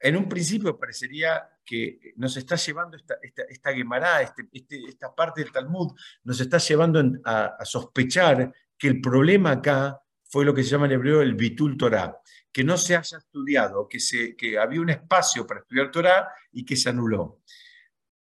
en 0.00 0.16
un 0.16 0.28
principio 0.28 0.78
parecería 0.78 1.48
que 1.64 2.12
nos 2.16 2.36
está 2.36 2.56
llevando 2.56 2.96
esta, 2.96 3.16
esta, 3.22 3.42
esta 3.42 3.70
este, 4.20 4.48
este, 4.52 4.84
esta 4.88 5.14
parte 5.14 5.42
del 5.42 5.52
Talmud, 5.52 5.92
nos 6.24 6.40
está 6.40 6.58
llevando 6.58 7.02
a, 7.24 7.56
a, 7.58 7.64
sospechar 7.64 8.52
que 8.76 8.88
el 8.88 9.00
problema 9.00 9.52
acá 9.52 9.98
fue 10.24 10.44
lo 10.44 10.52
que 10.52 10.62
se 10.62 10.70
llama 10.70 10.86
en 10.86 10.92
hebreo 10.92 11.22
el 11.22 11.34
Bitul 11.34 11.78
Torah, 11.78 12.20
que 12.54 12.62
no 12.62 12.76
se 12.76 12.94
haya 12.94 13.18
estudiado, 13.18 13.88
que, 13.88 13.98
se, 13.98 14.36
que 14.36 14.56
había 14.56 14.80
un 14.80 14.90
espacio 14.90 15.44
para 15.44 15.58
estudiar 15.58 15.90
Torah 15.90 16.28
y 16.52 16.64
que 16.64 16.76
se 16.76 16.88
anuló. 16.88 17.40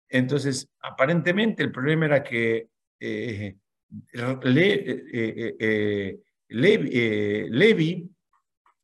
Entonces, 0.08 0.68
aparentemente 0.80 1.62
el 1.62 1.70
problema 1.70 2.06
era 2.06 2.24
que 2.24 2.68
eh, 2.98 3.56
eh, 4.12 5.56
eh, 5.60 7.46
Levi, 7.48 8.10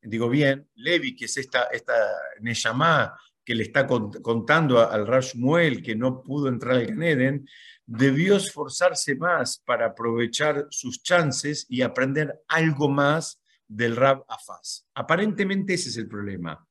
digo 0.00 0.28
bien, 0.28 0.68
Levi, 0.76 1.16
que 1.16 1.24
es 1.24 1.36
esta, 1.36 1.64
esta 1.64 1.92
que 3.44 3.56
le 3.56 3.64
está 3.64 3.84
contando 3.84 4.88
al 4.88 5.08
Rashmuel 5.08 5.82
que 5.82 5.96
no 5.96 6.22
pudo 6.22 6.46
entrar 6.48 6.76
al 6.76 6.86
Ganeden, 6.86 7.48
debió 7.84 8.36
esforzarse 8.36 9.16
más 9.16 9.58
para 9.58 9.86
aprovechar 9.86 10.68
sus 10.70 11.02
chances 11.02 11.66
y 11.68 11.82
aprender 11.82 12.32
algo 12.46 12.88
más 12.88 13.41
del 13.66 13.96
Rab 13.96 14.24
Afaz. 14.28 14.86
Aparentemente 14.94 15.74
ese 15.74 15.88
es 15.88 15.96
el 15.96 16.08
problema. 16.08 16.66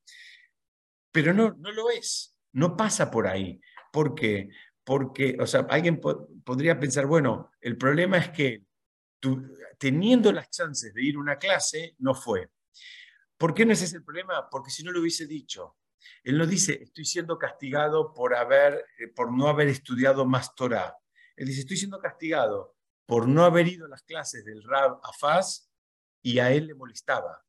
Pero 1.12 1.34
no, 1.34 1.56
no 1.60 1.72
lo 1.72 1.90
es, 1.90 2.38
no 2.54 2.78
pasa 2.78 3.12
por 3.12 3.28
ahí. 3.28 3.60
¿Por 3.92 4.16
qué? 4.16 4.50
Porque, 4.84 5.38
o 5.40 5.46
sea, 5.46 5.68
alguien 5.70 6.00
podría 6.00 6.80
pensar, 6.80 7.06
bueno, 7.06 7.52
el 7.60 7.78
problema 7.78 8.18
es 8.18 8.30
que 8.30 8.64
teniendo 9.78 10.32
las 10.32 10.50
chances 10.50 10.94
de 10.94 11.04
ir 11.04 11.16
a 11.16 11.20
una 11.20 11.38
clase, 11.38 11.96
no 12.00 12.14
fue. 12.14 12.50
¿Por 13.38 13.54
qué 13.54 13.66
no 13.66 13.74
es 13.74 13.82
ese 13.82 13.98
el 13.98 14.04
problema? 14.04 14.50
Porque 14.50 14.72
si 14.72 14.84
no 14.84 14.92
lo 14.92 15.02
hubiese 15.02 15.28
dicho. 15.28 15.78
Él 16.24 16.38
no 16.38 16.46
dice, 16.46 16.82
estoy 16.82 17.06
siendo 17.06 17.38
castigado 17.38 18.14
por, 18.14 18.36
haber, 18.36 18.86
eh, 19.00 19.08
por 19.08 19.36
no 19.36 19.48
haber 19.48 19.68
estudiado 19.68 20.26
más 20.26 20.56
Torah. 20.56 20.96
Él 21.36 21.48
dice, 21.48 21.62
estoy 21.62 21.78
siendo 21.78 22.00
castigado 22.00 22.76
por 23.06 23.28
no 23.28 23.44
haber 23.44 23.68
ido 23.68 23.86
a 23.86 23.90
las 23.90 24.04
clases 24.04 24.46
del 24.46 24.64
Rab 24.64 25.00
Afaz 25.04 25.71
y 26.22 26.40
a 26.40 26.52
él 26.52 26.68
le 26.68 26.76
molestaba. 26.76 27.44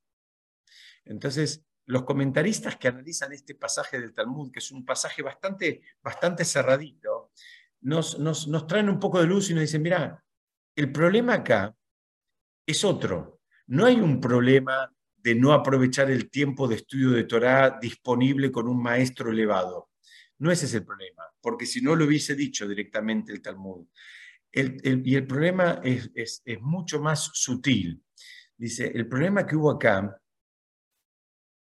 Entonces, 1.05 1.65
los 1.87 2.05
comentaristas 2.05 2.77
que 2.77 2.89
analizan 2.89 3.33
este 3.33 3.55
pasaje 3.55 4.01
del 4.01 4.15
Talmud, 4.15 4.53
que 4.53 4.61
es 4.61 4.71
un 4.71 4.85
pasaje 4.85 5.23
bastante, 5.23 5.83
bastante 6.03 6.45
cerradito, 6.45 7.33
nos, 7.81 8.19
nos, 8.19 8.47
nos 8.47 8.67
traen 8.67 8.89
un 8.89 9.01
poco 9.01 9.21
de 9.21 9.27
luz 9.27 9.51
y 9.51 9.55
nos 9.55 9.63
dicen, 9.63 9.83
mira, 9.83 10.25
el 10.77 10.93
problema 10.93 11.35
acá 11.35 11.75
es 12.67 12.85
otro. 12.85 13.41
No 13.67 13.87
hay 13.87 14.01
un 14.01 14.21
problema 14.21 14.93
de 15.17 15.35
no 15.35 15.53
aprovechar 15.53 16.11
el 16.11 16.31
tiempo 16.31 16.67
de 16.67 16.77
estudio 16.77 17.11
de 17.11 17.25
Torah 17.25 17.79
disponible 17.81 18.51
con 18.51 18.69
un 18.69 18.83
maestro 18.83 19.31
elevado. 19.31 19.91
No 20.39 20.51
ese 20.51 20.67
es 20.67 20.75
el 20.75 20.85
problema, 20.85 21.23
porque 21.41 21.67
si 21.67 21.81
no 21.81 21.95
lo 21.95 22.05
hubiese 22.05 22.35
dicho 22.35 22.67
directamente 22.67 23.33
el 23.33 23.41
Talmud. 23.41 23.87
y 24.53 25.15
el 25.15 25.27
problema 25.27 25.81
es, 25.85 26.11
es, 26.15 26.43
es, 26.45 26.61
mucho 26.61 27.01
más 27.01 27.31
sutil. 27.33 28.03
Dice, 28.63 28.93
el 28.95 29.09
problema 29.09 29.45
que 29.45 29.57
hubo 29.57 29.73
acá, 29.73 30.17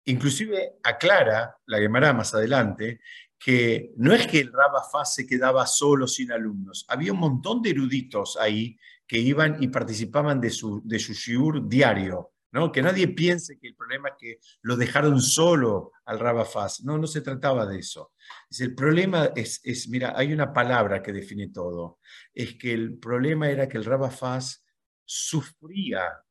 inclusive 0.05 0.77
aclara 0.81 1.53
la 1.65 1.79
Gemara 1.79 2.13
más 2.13 2.33
adelante, 2.33 3.01
que 3.38 3.91
no 3.97 4.13
es 4.13 4.25
que 4.25 4.39
el 4.39 4.53
Rabafá 4.53 5.03
se 5.03 5.27
quedaba 5.27 5.67
solo 5.67 6.07
sin 6.07 6.31
alumnos, 6.31 6.85
había 6.88 7.11
un 7.11 7.19
montón 7.19 7.61
de 7.61 7.71
eruditos 7.71 8.38
ahí 8.38 8.77
que 9.05 9.17
iban 9.17 9.61
y 9.61 9.67
participaban 9.67 10.39
de 10.39 10.49
su, 10.49 10.81
de 10.85 10.97
su 10.97 11.11
shiur 11.11 11.67
diario. 11.67 12.31
¿no? 12.53 12.71
Que 12.71 12.81
nadie 12.81 13.09
piense 13.09 13.59
que 13.59 13.67
el 13.67 13.75
problema 13.75 14.07
es 14.07 14.15
que 14.17 14.39
lo 14.61 14.77
dejaron 14.77 15.21
solo 15.21 15.91
al 16.05 16.19
Rabafaz. 16.19 16.85
No, 16.85 16.97
no 16.97 17.05
se 17.05 17.19
trataba 17.19 17.65
de 17.65 17.79
eso. 17.79 18.13
el 18.59 18.73
problema 18.73 19.31
es, 19.35 19.59
es, 19.65 19.89
mira, 19.89 20.13
hay 20.15 20.31
una 20.31 20.53
palabra 20.53 21.03
que 21.03 21.11
define 21.11 21.49
todo. 21.49 21.99
Es 22.33 22.55
que 22.55 22.71
el 22.71 22.97
problema 22.97 23.49
era 23.49 23.67
que 23.67 23.77
el 23.77 23.83
Rabafaz 23.83 24.63
sufría 25.03 26.23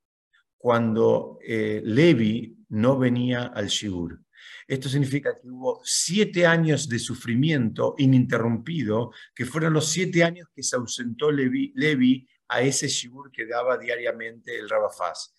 cuando 0.67 1.39
eh, 1.47 1.81
Levi 1.85 2.59
no 2.71 2.99
venía 2.99 3.45
al 3.45 3.69
Shiur. 3.69 4.21
Esto 4.67 4.89
significa 4.89 5.33
que 5.41 5.49
hubo 5.49 5.81
siete 5.85 6.45
años 6.45 6.89
de 6.89 6.99
sufrimiento 6.99 7.95
ininterrumpido, 7.99 9.13
que 9.33 9.45
fueron 9.45 9.75
los 9.75 9.87
siete 9.87 10.25
años 10.25 10.49
que 10.53 10.65
se 10.65 10.75
ausentó 10.75 11.31
Levi, 11.31 11.73
Levi 11.77 12.29
a 12.49 12.63
ese 12.63 12.89
Shiur 12.89 13.31
que 13.31 13.47
daba 13.47 13.79
diariamente 13.79 14.59
el 14.59 14.69
Rabafaz. 14.69 15.37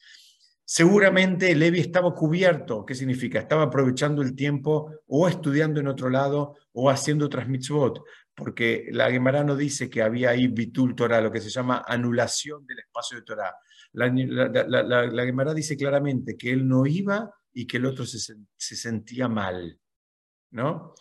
Seguramente 0.64 1.54
Levi 1.54 1.82
estaba 1.82 2.16
cubierto. 2.16 2.86
¿Qué 2.86 2.96
significa? 2.96 3.38
Estaba 3.38 3.64
aprovechando 3.64 4.22
el 4.22 4.34
tiempo 4.34 4.94
o 5.08 5.28
estudiando 5.28 5.82
en 5.82 5.88
otro 5.88 6.10
lado 6.10 6.56
o 6.72 6.90
haciendo 6.90 7.26
otras 7.26 7.50
mitzvot, 7.50 8.02
porque 8.34 8.88
la 8.94 9.12
Gemara 9.12 9.44
no 9.44 9.58
dice 9.58 9.90
que 9.90 10.02
había 10.02 10.30
ahí 10.30 10.48
bitul 10.48 10.96
Torah, 10.96 11.20
lo 11.20 11.34
que 11.34 11.42
se 11.42 11.50
llama 11.50 11.84
anulación 11.86 12.66
del 12.66 12.80
espacio 12.80 13.18
de 13.18 13.24
Torah. 13.24 13.54
La, 13.98 15.08
la, 15.10 15.26
Gemara 15.26 15.54
dice 15.54 15.76
claramente 15.76 16.38
que 16.38 16.52
él 16.52 16.68
no 16.68 16.86
iba 16.86 17.34
y 17.52 17.66
que 17.66 17.78
el 17.78 17.86
otro 17.88 18.06
se, 18.06 18.20
se 18.56 18.76
sentía 18.76 19.28
mal. 19.28 19.80
¿no? 20.52 20.94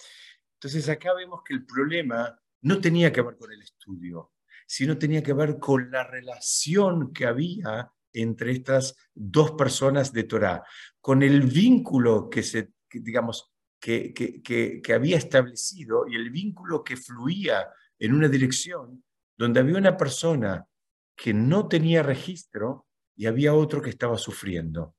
Entonces 0.54 0.88
acá 0.88 1.12
vemos 1.14 1.42
que 1.44 1.54
el 1.54 1.66
problema 1.66 2.38
no 2.62 2.80
tenía 2.80 3.12
que 3.12 3.22
ver 3.22 3.36
con 3.36 3.52
el 3.52 3.60
estudio, 3.60 4.32
sino 4.66 4.96
tenía 4.96 5.22
que 5.22 5.34
ver 5.34 5.58
con 5.58 5.90
la 5.90 6.04
relación 6.04 7.12
que 7.12 7.26
había 7.26 7.92
entre 8.12 8.52
estas 8.52 8.96
dos 9.14 9.52
personas 9.52 10.12
de 10.12 10.24
Torah, 10.24 10.64
con 11.00 11.22
el 11.22 11.42
vínculo 11.42 12.30
que 12.30 12.42
se, 12.42 12.72
digamos, 12.90 13.52
que, 13.78 14.14
que, 14.14 14.92
había 14.94 15.18
establecido 15.18 16.08
y 16.08 16.16
el 16.16 16.30
vínculo 16.30 16.82
que 16.82 16.96
fluía 16.96 17.68
en 17.98 18.14
una 18.14 18.28
dirección 18.28 19.04
donde 19.36 19.60
había 19.60 19.76
una 19.76 19.96
persona 19.96 20.66
que 21.14 21.32
no 21.34 21.68
tenía 21.68 22.02
registro 22.02 22.85
y 23.16 23.26
había 23.26 23.54
otro 23.54 23.80
que 23.80 23.90
estaba 23.90 24.18
sufriendo. 24.18 24.94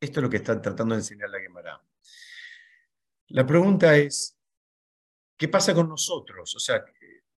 Esto 0.00 0.20
es 0.20 0.22
lo 0.22 0.30
que 0.30 0.36
están 0.36 0.62
tratando 0.62 0.94
de 0.94 1.00
enseñar 1.00 1.30
la 1.30 1.40
Gemara. 1.40 1.82
La 3.28 3.46
pregunta 3.46 3.96
es, 3.96 4.38
¿qué 5.36 5.48
pasa 5.48 5.74
con 5.74 5.88
nosotros? 5.88 6.54
O 6.54 6.60
sea, 6.60 6.84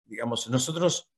digamos, 0.05 0.49
nosotros 0.49 1.09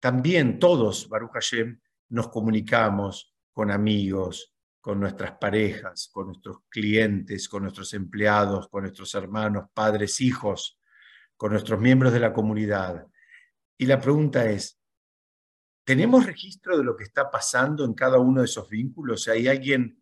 también, 0.00 0.58
todos, 0.58 1.08
Baruch 1.08 1.32
Hashem, 1.32 1.80
nos 2.08 2.28
comunicamos 2.28 3.34
con 3.52 3.70
amigos, 3.70 4.54
con 4.80 4.98
nuestras 4.98 5.32
parejas, 5.32 6.08
con 6.10 6.28
nuestros 6.28 6.58
clientes, 6.68 7.48
con 7.48 7.62
nuestros 7.62 7.92
empleados, 7.92 8.68
con 8.68 8.82
nuestros 8.82 9.14
hermanos, 9.14 9.66
padres, 9.74 10.20
hijos, 10.22 10.78
con 11.36 11.52
nuestros 11.52 11.78
miembros 11.78 12.12
de 12.12 12.20
la 12.20 12.32
comunidad. 12.32 13.06
Y 13.76 13.86
la 13.86 14.00
pregunta 14.00 14.50
es, 14.50 14.79
¿tenemos 15.90 16.24
registro 16.24 16.78
de 16.78 16.84
lo 16.84 16.96
que 16.96 17.02
está 17.02 17.28
pasando 17.28 17.84
en 17.84 17.94
cada 17.94 18.20
uno 18.20 18.42
de 18.42 18.44
esos 18.44 18.68
vínculos? 18.68 19.26
¿Hay 19.26 19.48
alguien 19.48 20.00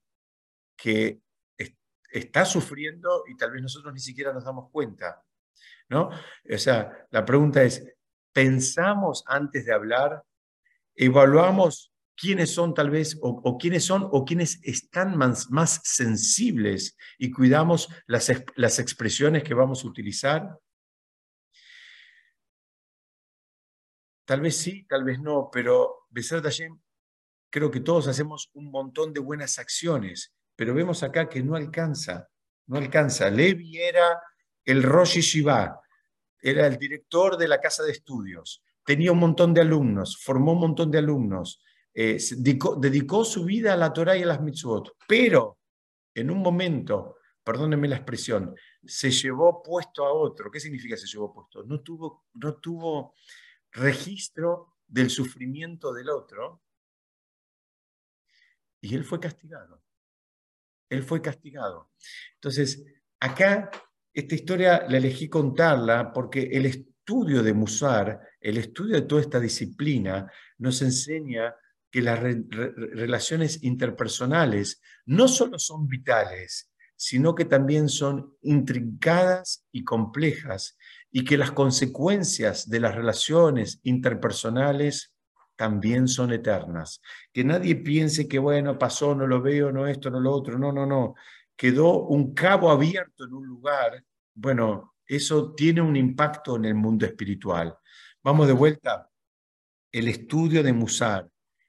que 0.77 1.23
está 2.11 2.45
sufriendo 2.45 3.25
y 3.27 3.35
tal 3.39 3.53
vez 3.53 3.63
nosotros 3.63 3.95
ni 3.95 4.01
siquiera 4.01 4.35
nos 4.35 4.45
damos 4.45 4.71
cuenta? 4.71 5.25
¿No? 5.89 6.11
O 6.11 6.59
sea, 6.59 7.07
la 7.11 7.25
pregunta 7.25 7.63
es, 7.63 7.83
¿pensamos 8.35 9.25
antes 9.27 9.65
de 9.65 9.73
hablar? 9.73 10.23
¿Evaluamos 10.95 11.95
quiénes 12.15 12.53
son 12.53 12.75
tal 12.75 12.91
vez, 12.91 13.19
o, 13.23 13.57
quiénes 13.57 13.87
son, 13.87 14.07
o 14.13 14.27
quiénes 14.27 14.61
están 14.65 15.17
más, 15.17 15.81
sensibles 15.85 16.99
y 17.17 17.31
cuidamos 17.31 17.89
las, 18.07 18.29
expresiones 18.79 19.43
que 19.43 19.55
vamos 19.55 19.83
a 19.83 19.89
utilizar? 19.89 20.59
Tal 24.29 24.43
vez 24.43 24.59
sí, 24.59 24.85
tal 24.87 25.05
vez 25.05 25.19
no, 25.19 25.49
pero 25.51 26.07
Besar 26.11 26.43
Hashem, 26.43 26.79
creo 27.49 27.71
que 27.71 27.81
todos 27.81 28.09
hacemos 28.09 28.51
un 28.53 28.71
montón 28.71 29.15
de 29.15 29.21
buenas 29.21 29.59
acciones, 29.59 30.35
pero 30.55 30.75
vemos 30.75 31.03
acá 31.03 31.31
que 31.31 31.43
no 31.43 31.57
alcanza, 31.57 32.29
no 32.67 32.77
alcanza. 32.77 33.31
Levi 33.31 33.79
era 33.79 34.21
el 34.67 34.83
Rosh 34.83 35.21
Shiva, 35.21 35.81
era 36.43 36.67
el 36.67 36.77
director 36.77 37.39
de 37.39 37.49
la 37.49 37.59
casa 37.59 37.85
de 37.85 37.93
estudios, 37.93 38.63
tenía 38.85 39.13
un 39.13 39.19
montón 39.19 39.55
de 39.55 39.63
alumnos, 39.63 40.23
formó 40.23 40.53
un 40.53 40.61
montón 40.61 40.91
de 40.91 40.99
alumnos, 40.99 41.63
eh, 41.95 42.19
dedicó, 42.37 43.25
su 43.25 43.47
vida 43.47 43.73
a 43.73 43.79
la 43.79 43.95
Torah 43.95 44.15
y 44.15 44.25
a 44.25 44.27
las 44.27 44.43
mitzvot, 44.43 44.95
pero 45.09 45.57
en 46.15 46.31
un 46.31 46.43
momento, 46.43 47.17
perdónenme 47.43 47.89
la 47.89 47.97
expresión, 47.97 48.55
se 48.85 49.11
llevó 49.11 49.63
puesto 49.63 50.05
a 50.05 50.13
otro. 50.13 50.51
¿Qué 50.51 50.61
significa 50.61 50.99
se 50.99 51.07
llevó 51.07 51.33
puesto? 51.33 51.63
No 51.63 51.81
tuvo, 51.81 52.27
no 52.35 52.57
tuvo 52.57 53.15
registro 53.73 54.79
del 54.87 55.11
sufrimiento 55.11 55.93
del 55.93 56.11
otro 56.11 56.63
y 58.81 58.95
él 58.95 59.05
fue 59.05 59.21
castigado. 59.21 59.83
Él 60.89 61.03
fue 61.03 61.21
castigado. 61.21 61.91
Entonces, 62.35 62.85
acá 63.21 63.71
esta 64.13 64.35
historia 64.35 64.87
la 64.89 64.99
elegí 64.99 65.29
contarla 65.29 66.13
porque 66.13 66.43
el 66.43 66.67
estudio 66.67 67.43
de 67.43 67.53
Musar, 67.53 68.21
el 68.41 68.59
estudio 68.59 68.97
de 68.97 69.03
toda 69.03 69.21
esta 69.21 69.41
disciplina, 69.41 70.31
nos 70.59 70.83
enseña 70.83 71.55
que 71.91 72.03
las 72.03 72.21
relaciones 72.21 73.63
interpersonales 73.63 74.81
no 75.07 75.29
solo 75.29 75.59
son 75.59 75.87
vitales, 75.87 76.71
sino 76.97 77.35
que 77.35 77.45
también 77.45 77.89
son 77.89 78.37
intrincadas 78.43 79.67
y 79.73 79.85
complejas 79.85 80.77
y 81.11 81.25
que 81.25 81.39
las 81.39 81.53
consecuencias 81.53 82.69
de 82.69 82.81
las 82.81 82.95
relaciones 82.95 83.81
interpersonales 83.83 85.15
también 85.57 86.07
son 86.07 86.33
eternas. 86.33 87.01
Que 87.33 87.45
nadie 87.45 87.77
piense 87.77 88.29
que, 88.29 88.39
bueno, 88.39 88.79
pasó, 88.79 89.15
no 89.15 89.27
lo 89.27 89.43
veo, 89.43 89.73
no 89.73 89.87
esto, 89.87 90.11
no 90.11 90.21
lo 90.21 90.33
otro, 90.33 90.59
no, 90.59 90.73
no, 90.73 90.87
no. 90.87 91.15
Quedó 91.57 92.05
un 92.05 92.35
cabo 92.35 92.71
abierto 92.71 93.25
en 93.25 93.35
un 93.35 93.47
lugar, 93.47 94.05
bueno, 94.35 94.95
eso 95.07 95.55
tiene 95.55 95.81
un 95.81 95.97
impacto 95.97 96.57
en 96.57 96.67
el 96.67 96.75
mundo 96.75 97.07
espiritual. 97.07 97.77
Vamos 98.23 98.47
de 98.47 98.53
vuelta. 98.53 99.11
El 99.91 100.07
estudio 100.07 100.63
de 100.63 100.73
Musar, 100.73 101.29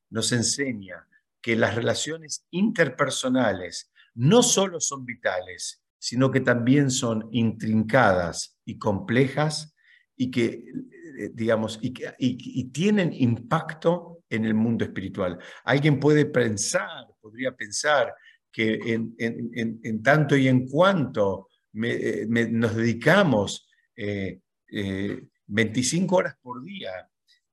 nos 0.10 0.32
enseña 0.32 1.08
que 1.42 1.56
las 1.56 1.76
relaciones 1.76 2.46
interpersonales 2.52 3.92
no 4.16 4.44
solo 4.44 4.80
son 4.80 5.06
vitales, 5.06 5.82
sino 6.00 6.32
que 6.32 6.40
también 6.40 6.90
son 6.90 7.28
intrincadas 7.32 8.58
y 8.66 8.78
complejas 8.78 9.76
y 10.16 10.32
que, 10.32 10.48
eh, 11.20 11.30
digamos, 11.34 11.80
y, 11.82 11.94
y, 12.18 12.64
tienen 12.72 13.14
impacto 13.14 14.24
en 14.30 14.46
el 14.46 14.54
mundo 14.54 14.86
espiritual. 14.86 15.38
Alguien 15.66 16.00
puede 16.00 16.26
pensar, 16.26 17.08
podría 17.22 17.56
pensar 17.56 18.14
que 18.52 18.80
en, 18.86 19.16
en, 19.18 20.02
tanto 20.02 20.36
y 20.36 20.48
en 20.48 20.68
cuanto 20.68 21.50
eh, 21.74 22.26
nos 22.28 22.76
dedicamos 22.76 23.70
25 25.48 26.16
eh, 26.16 26.18
horas 26.18 26.36
por 26.42 26.64
día 26.64 26.92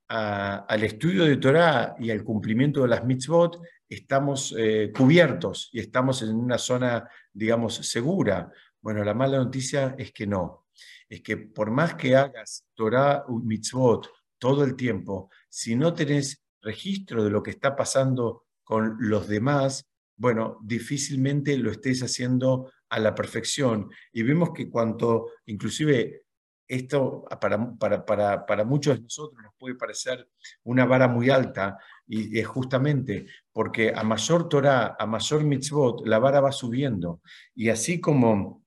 al 0.09 0.85
estudio 0.85 1.25
de 1.25 1.37
Torah 1.37 1.97
y 1.99 2.11
al 2.11 2.23
cumplimiento 2.23 2.83
de 2.83 2.89
las 2.89 3.05
mitzvot, 3.05 3.61
estamos 3.89 4.55
eh, 4.57 4.93
cubiertos 4.97 5.69
y 5.73 5.81
estamos 5.81 6.23
en 6.23 6.35
una 6.35 6.59
zona, 6.59 7.09
digamos, 7.33 7.77
segura. 7.77 8.51
Bueno, 8.81 9.05
la 9.05 9.15
mala 9.15 9.39
noticia 9.39 9.95
es 9.99 10.13
que 10.13 10.27
no. 10.27 10.67
Es 11.09 11.23
que 11.23 11.37
por 11.37 11.71
más 11.71 11.95
que 11.95 12.17
hagas 12.17 12.67
Torah 12.75 13.25
mitzvot 13.29 14.09
todo 14.39 14.65
el 14.65 14.77
tiempo, 14.77 15.31
si 15.49 15.77
no 15.77 15.95
tenés 15.95 16.43
registro 16.61 17.25
de 17.25 17.31
lo 17.31 17.43
que 17.43 17.51
está 17.51 17.77
pasando 17.77 18.45
con 18.65 18.97
los 18.99 19.29
demás, 19.29 19.87
bueno, 20.17 20.59
difícilmente 20.63 21.57
lo 21.59 21.71
estés 21.71 22.03
haciendo 22.03 22.73
a 22.89 22.99
la 22.99 23.15
perfección. 23.15 23.91
Y 24.13 24.23
vemos 24.23 24.51
que 24.55 24.69
cuanto, 24.69 25.31
inclusive 25.47 26.26
esto 26.69 27.25
para, 27.41 28.05
para, 28.05 28.47
para, 28.47 28.65
muchos 28.65 28.97
de 28.97 29.03
nosotros 29.03 29.43
nos 29.43 29.55
puede 29.57 29.77
parecer 29.77 30.29
una 30.65 30.85
vara 30.85 31.09
muy 31.09 31.31
alta 31.31 31.79
y 32.07 32.39
es 32.39 32.47
justamente 32.47 33.27
porque 33.53 33.93
a 33.95 34.03
mayor 34.03 34.49
Torah, 34.49 34.97
a 34.99 35.07
mayor 35.07 35.45
mitzvot, 35.45 36.07
la 36.07 36.19
vara 36.19 36.41
va 36.41 36.53
subiendo. 36.53 37.21
Y 37.55 37.69
así 37.69 38.01
como, 38.01 38.65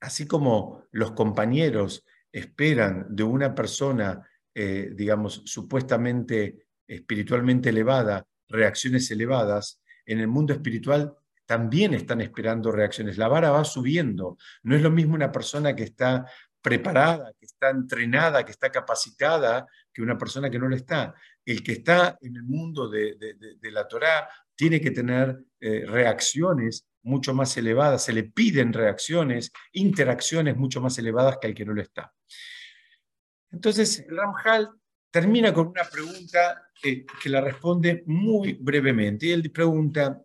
así 0.00 0.26
como 0.26 0.84
los 0.92 1.12
compañeros 1.12 2.04
esperan 2.32 3.06
de 3.10 3.24
una 3.24 3.54
persona 3.54 4.26
eh, 4.54 4.90
digamos, 4.94 5.42
supuestamente 5.44 6.66
espiritualmente 6.86 7.68
elevada, 7.68 8.26
reacciones 8.48 9.10
elevadas, 9.10 9.80
en 10.04 10.18
el 10.18 10.26
mundo 10.26 10.52
espiritual 10.52 11.14
también 11.46 11.94
están 11.94 12.20
esperando 12.20 12.72
reacciones. 12.72 13.16
La 13.16 13.28
vara 13.28 13.50
va 13.50 13.64
subiendo. 13.64 14.38
No 14.62 14.74
es 14.74 14.82
lo 14.82 14.90
mismo 14.90 15.14
una 15.14 15.30
persona 15.30 15.74
que 15.74 15.84
está 15.84 16.26
preparada, 16.60 17.32
que 17.38 17.46
está 17.46 17.70
entrenada, 17.70 18.44
que 18.44 18.52
está 18.52 18.70
capacitada, 18.70 19.66
que 19.92 20.02
una 20.02 20.18
persona 20.18 20.50
que 20.50 20.58
no 20.58 20.68
lo 20.68 20.76
está. 20.76 21.14
El 21.44 21.62
que 21.62 21.72
está 21.72 22.18
en 22.20 22.36
el 22.36 22.42
mundo 22.42 22.88
de, 22.88 23.16
la 23.62 23.88
Torá 23.88 24.28
tiene 24.54 24.80
que 24.80 24.90
tener 24.90 25.38
eh, 25.60 25.84
reacciones 25.86 26.86
mucho 27.02 27.32
más 27.32 27.56
elevadas, 27.56 28.04
se 28.04 28.12
le 28.12 28.24
piden 28.24 28.72
reacciones, 28.72 29.52
interacciones 29.72 30.56
mucho 30.56 30.80
más 30.80 30.98
elevadas 30.98 31.38
que 31.40 31.46
al 31.46 31.54
que 31.54 31.64
no 31.64 31.72
lo 31.72 31.80
está. 31.80 32.12
Entonces, 33.50 34.04
Ramjal 34.08 34.70
termina 35.10 35.52
con 35.52 35.68
una 35.68 35.84
pregunta 35.84 36.68
que, 36.80 37.04
la 37.24 37.40
responde 37.40 38.04
muy 38.06 38.54
brevemente. 38.54 39.26
Y 39.26 39.32
él 39.32 39.50
pregunta, 39.50 40.22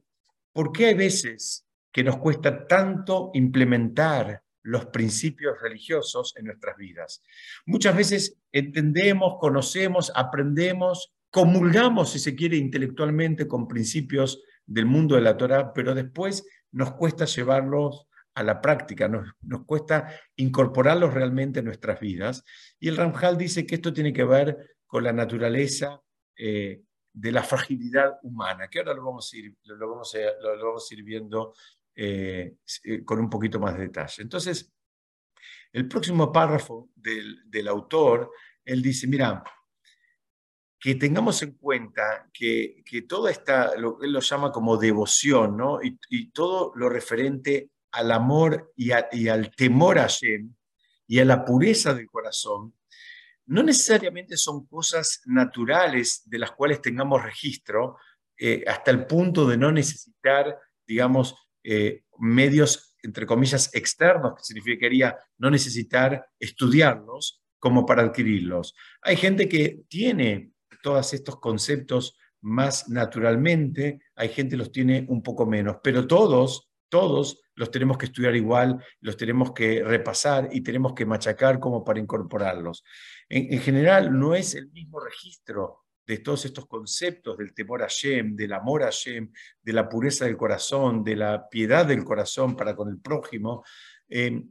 ¿por 0.54 0.72
qué 0.72 0.88
hay 0.88 0.94
veces 0.94 1.66
que 1.92 2.04
nos 2.04 2.18
cuesta 2.18 2.68
tanto 2.68 3.32
implementar 3.34 4.42
los 4.66 4.88
principios 4.88 5.62
religiosos 5.62 6.34
en 6.38 6.46
nuestras 6.46 6.76
vidas? 6.78 7.24
Muchas 7.66 7.96
veces 7.96 8.38
entendemos, 8.52 9.38
conocemos, 9.40 10.12
aprendemos, 10.16 11.14
comulgamos, 11.30 12.12
si 12.12 12.20
se 12.20 12.36
quiere, 12.36 12.58
intelectualmente 12.58 13.48
con 13.48 13.68
principios 13.68 14.42
del 14.66 14.86
mundo 14.86 15.16
de 15.16 15.22
la 15.22 15.38
Torah, 15.38 15.74
pero 15.74 15.94
después 15.94 16.46
nos 16.72 16.94
cuesta 16.94 17.26
llevarlos 17.26 18.08
a 18.34 18.44
la 18.44 18.62
práctica, 18.62 19.08
nos, 19.08 19.34
cuesta 19.66 20.20
incorporarlos 20.36 21.14
realmente 21.14 21.60
en 21.60 21.66
nuestras 21.66 22.00
vidas. 22.00 22.44
Y 22.80 22.90
el 22.90 22.98
Ramjal 22.98 23.38
dice 23.38 23.66
que 23.66 23.76
esto 23.76 23.94
tiene 23.94 24.12
que 24.12 24.26
ver 24.26 24.78
con 24.86 25.04
la 25.04 25.14
naturaleza 25.14 26.02
eh, 26.38 26.82
de 27.14 27.32
la 27.32 27.44
fragilidad 27.44 28.20
humana, 28.24 28.68
que 28.68 28.80
ahora 28.80 28.94
lo 28.94 29.06
vamos 29.06 29.34
ir, 29.34 29.56
lo 29.64 29.90
vamos 29.90 30.14
a, 30.16 30.18
lo, 30.42 30.66
vamos 30.66 30.88
a 30.90 30.94
ir 30.94 31.04
viendo 31.04 31.54
eh, 31.96 32.58
eh, 32.84 33.04
con 33.04 33.20
un 33.20 33.30
poquito 33.30 33.60
más 33.60 33.76
de 33.76 33.84
detalle. 33.84 34.22
Entonces, 34.22 34.74
el 35.72 35.88
próximo 35.88 36.32
párrafo 36.32 36.90
del, 36.96 37.68
autor, 37.68 38.32
él 38.64 38.82
dice, 38.82 39.08
mira, 39.08 39.44
que 40.80 40.96
tengamos 40.96 41.42
en 41.42 41.54
cuenta 41.54 42.30
que, 42.32 42.84
que 42.86 43.04
toda 43.04 43.32
esta, 43.32 43.76
lo 43.76 44.02
él 44.02 44.12
lo 44.12 44.20
llama 44.20 44.52
como 44.52 44.78
devoción, 44.78 45.58
¿no? 45.58 45.80
y, 45.82 46.32
todo 46.32 46.72
lo 46.76 46.90
referente 46.90 47.72
al 47.92 48.12
amor 48.12 48.74
y, 48.76 48.92
al 48.92 49.56
temor 49.56 49.98
a 49.98 50.04
Hashem 50.04 50.54
y 51.08 51.20
a 51.20 51.26
la 51.26 51.46
pureza 51.46 51.94
del 51.94 52.08
corazón, 52.08 52.74
no 53.46 53.64
necesariamente 53.64 54.38
son 54.38 54.66
cosas 54.66 55.22
naturales 55.26 56.24
de 56.26 56.40
las 56.40 56.52
cuales 56.52 56.82
tengamos 56.82 57.24
registro 57.24 57.98
eh, 58.38 58.64
hasta 58.68 58.92
el 58.92 59.06
punto 59.06 59.48
de 59.48 59.58
no 59.58 59.72
necesitar, 59.72 60.60
digamos, 60.86 61.36
eh, 61.66 62.04
medios, 62.20 62.96
entre 63.04 63.26
comillas, 63.26 63.74
externos, 63.74 64.36
que 64.36 64.44
significaría 64.44 65.18
no 65.38 65.50
necesitar 65.50 66.28
estudiarlos 66.40 67.42
como 67.60 67.86
para 67.86 68.04
adquirirlos. 68.04 68.76
Hay 69.02 69.16
gente 69.18 69.50
que 69.50 69.82
tiene 69.88 70.52
todos 70.84 71.14
estos 71.14 71.40
conceptos 71.40 72.18
más 72.42 72.90
naturalmente, 72.90 74.02
hay 74.16 74.30
gente 74.30 74.52
que 74.52 74.58
los 74.58 74.72
tiene 74.72 75.06
un 75.10 75.24
poco 75.24 75.48
menos, 75.48 75.78
pero 75.84 76.06
todos, 76.06 76.70
todos 76.90 77.42
los 77.56 77.72
tenemos 77.72 77.98
que 77.98 78.06
estudiar 78.06 78.36
igual, 78.36 78.84
los 79.02 79.18
tenemos 79.18 79.52
que 79.54 79.84
repasar 79.84 80.50
y 80.52 80.62
tenemos 80.62 80.94
que 80.94 81.08
machacar 81.08 81.60
como 81.60 81.84
para 81.84 82.00
incorporarlos. 82.00 82.84
En, 83.30 83.60
general, 83.60 84.18
no 84.18 84.36
es 84.36 84.54
el 84.54 84.70
mismo 84.70 85.00
registro 85.00 85.85
de 86.06 86.20
todos 86.20 86.46
estos 86.46 86.68
conceptos 86.68 87.38
del 87.38 87.54
temor 87.54 87.82
a 87.84 87.88
Shem, 87.90 88.36
del 88.36 88.54
amor 88.54 88.84
a 88.84 88.90
Shem, 88.92 89.32
de 89.62 89.74
la 89.74 89.90
pureza 89.90 90.26
del 90.26 90.38
corazón, 90.38 91.04
de 91.04 91.16
la 91.16 91.50
piedad 91.50 91.86
del 91.86 92.04
corazón 92.04 92.56
para 92.56 92.76
con 92.76 92.90
el 92.90 93.00
prójimo. 93.00 93.64
Eh, 94.08 94.44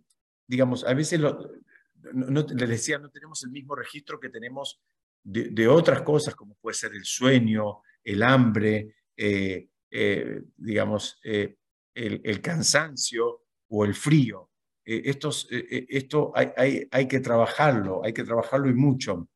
digamos, 0.47 0.85
a 0.85 0.93
veces 0.95 1.21
les 1.21 2.69
decía, 2.69 2.99
no 2.99 3.11
tenemos 3.11 3.45
el 3.45 3.51
mismo 3.51 3.77
registro 3.77 4.19
que 4.19 4.31
tenemos 4.31 4.83
de, 5.23 5.69
otras 5.69 6.03
cosas, 6.03 6.35
como 6.35 6.57
puede 6.57 6.75
ser 6.75 6.93
el 6.93 7.05
sueño, 7.05 7.83
el 8.03 8.23
hambre, 8.23 8.97
eh, 9.17 9.69
eh, 9.91 10.43
digamos, 10.57 11.19
el, 11.23 12.41
cansancio 12.43 13.45
o 13.69 13.85
el 13.85 13.95
frío. 13.95 14.51
Estos, 14.85 15.49
esto 15.51 16.31
hay, 16.35 16.87
hay, 16.91 17.09
que 17.09 17.21
trabajarlo, 17.21 18.05
hay 18.05 18.13
que 18.13 18.25
trabajarlo 18.25 18.69
y 18.69 18.75
mucho. 18.75 19.31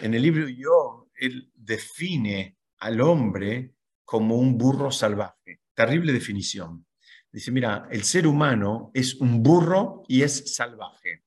En 0.00 0.14
el 0.14 0.22
libro 0.22 0.48
Yo, 0.48 1.08
él 1.14 1.50
define 1.54 2.56
al 2.78 3.00
hombre 3.00 3.74
como 4.04 4.36
un 4.36 4.56
burro 4.56 4.90
salvaje. 4.90 5.60
Terrible 5.74 6.12
definición. 6.12 6.86
Dice, 7.30 7.50
mira, 7.50 7.88
el 7.90 8.04
ser 8.04 8.26
humano 8.26 8.90
es 8.94 9.14
un 9.16 9.42
burro 9.42 10.02
y 10.08 10.22
es 10.22 10.54
salvaje. 10.54 11.24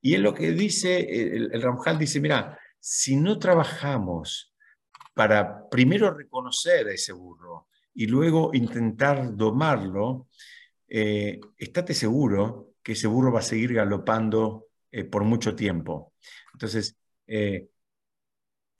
Y 0.00 0.14
es 0.14 0.20
lo 0.20 0.34
que 0.34 0.52
dice, 0.52 1.00
el, 1.00 1.50
el 1.52 1.98
dice, 1.98 2.20
mira, 2.20 2.58
si 2.78 3.16
no 3.16 3.38
trabajamos 3.38 4.54
para 5.14 5.68
primero 5.68 6.12
reconocer 6.12 6.88
a 6.88 6.92
ese 6.92 7.12
burro, 7.12 7.68
y 7.94 8.06
luego 8.06 8.50
intentar 8.52 9.34
domarlo, 9.36 10.28
eh, 10.88 11.40
estate 11.56 11.94
seguro 11.94 12.74
que 12.82 12.92
ese 12.92 13.06
burro 13.06 13.32
va 13.32 13.38
a 13.38 13.42
seguir 13.42 13.72
galopando 13.72 14.66
eh, 14.90 15.04
por 15.04 15.24
mucho 15.24 15.54
tiempo. 15.54 16.12
Entonces, 16.52 16.96
eh, 17.26 17.68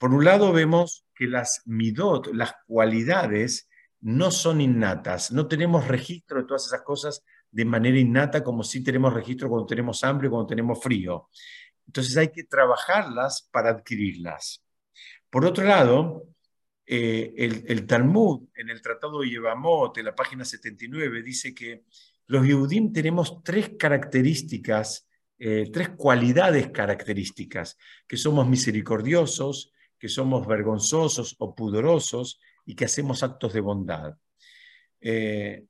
por 0.05 0.13
un 0.13 0.23
lado 0.23 0.53
vemos 0.53 1.03
que 1.15 1.25
las 1.25 1.63
midot, 1.65 2.27
las 2.27 2.53
cualidades, 2.67 3.67
no 4.01 4.29
son 4.29 4.61
innatas, 4.61 5.31
no 5.31 5.47
tenemos 5.47 5.87
registro 5.87 6.39
de 6.39 6.45
todas 6.45 6.67
esas 6.67 6.83
cosas 6.83 7.23
de 7.49 7.65
manera 7.65 7.97
innata 7.97 8.43
como 8.43 8.61
si 8.61 8.83
tenemos 8.83 9.15
registro 9.15 9.49
cuando 9.49 9.65
tenemos 9.65 10.03
hambre, 10.03 10.29
cuando 10.29 10.45
tenemos 10.45 10.79
frío. 10.79 11.27
Entonces 11.87 12.15
hay 12.17 12.27
que 12.27 12.43
trabajarlas 12.43 13.49
para 13.51 13.71
adquirirlas. 13.71 14.63
Por 15.27 15.43
otro 15.43 15.63
lado, 15.63 16.27
eh, 16.85 17.33
el, 17.65 17.87
Talmud, 17.87 18.47
en 18.53 18.69
el 18.69 18.83
Tratado 18.83 19.21
de 19.21 19.29
Yevamot, 19.31 19.97
en 19.97 20.05
la 20.05 20.13
página 20.13 20.45
79, 20.45 21.23
dice 21.23 21.55
que 21.55 21.85
los 22.27 22.45
Yehudim 22.45 22.93
tenemos 22.93 23.41
tres 23.41 23.71
características, 23.79 25.09
eh, 25.39 25.67
tres 25.73 25.89
cualidades 25.97 26.69
características, 26.69 27.75
que 28.07 28.17
somos 28.17 28.47
misericordiosos, 28.47 29.71
que 29.97 30.09
somos 30.09 30.45
vergonzosos 30.45 31.35
o 31.39 31.55
pudorosos 31.55 32.39
y 32.65 32.75
que 32.75 32.85
hacemos 32.85 33.23
actos 33.23 33.53
de 33.53 33.61
bondad. 33.61 34.13
Eh, 34.99 35.65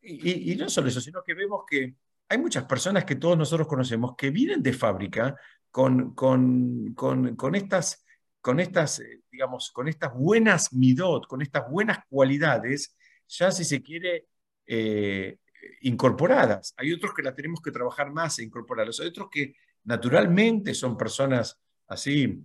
y, 0.00 0.54
no 0.56 0.68
solo 0.68 0.88
eso, 0.88 1.00
sino 1.00 1.22
que 1.22 1.34
vemos 1.34 1.62
que 1.68 1.96
hay 2.28 2.38
muchas 2.38 2.64
personas 2.64 3.04
que 3.04 3.16
todos 3.16 3.36
nosotros 3.36 3.66
conocemos 3.66 4.14
que 4.16 4.30
vienen 4.30 4.62
de 4.62 4.72
fábrica 4.72 5.36
con, 5.70 6.14
con, 6.14 6.94
con, 6.94 7.54
estas 7.54 8.04
con 8.40 8.60
estas, 8.60 9.00
eh, 9.00 9.22
digamos, 9.30 9.70
con 9.72 9.88
estas 9.88 10.14
buenas 10.14 10.72
midot, 10.72 11.26
con 11.26 11.42
estas 11.42 11.68
buenas 11.70 11.98
cualidades, 12.08 12.96
ya 13.26 13.50
si 13.50 13.64
se 13.64 13.82
quiere, 13.82 14.26
eh, 14.66 15.38
incorporadas. 15.82 16.74
Hay 16.76 16.92
otros 16.92 17.12
que 17.14 17.22
las 17.22 17.34
tenemos 17.34 17.60
que 17.60 17.70
trabajar 17.70 18.10
más 18.10 18.38
e 18.38 18.44
incorporarlas. 18.44 19.00
Hay 19.00 19.08
otros 19.08 19.28
que 19.30 19.54
naturalmente 19.84 20.74
son 20.74 20.96
personas 20.96 21.58
así 21.86 22.42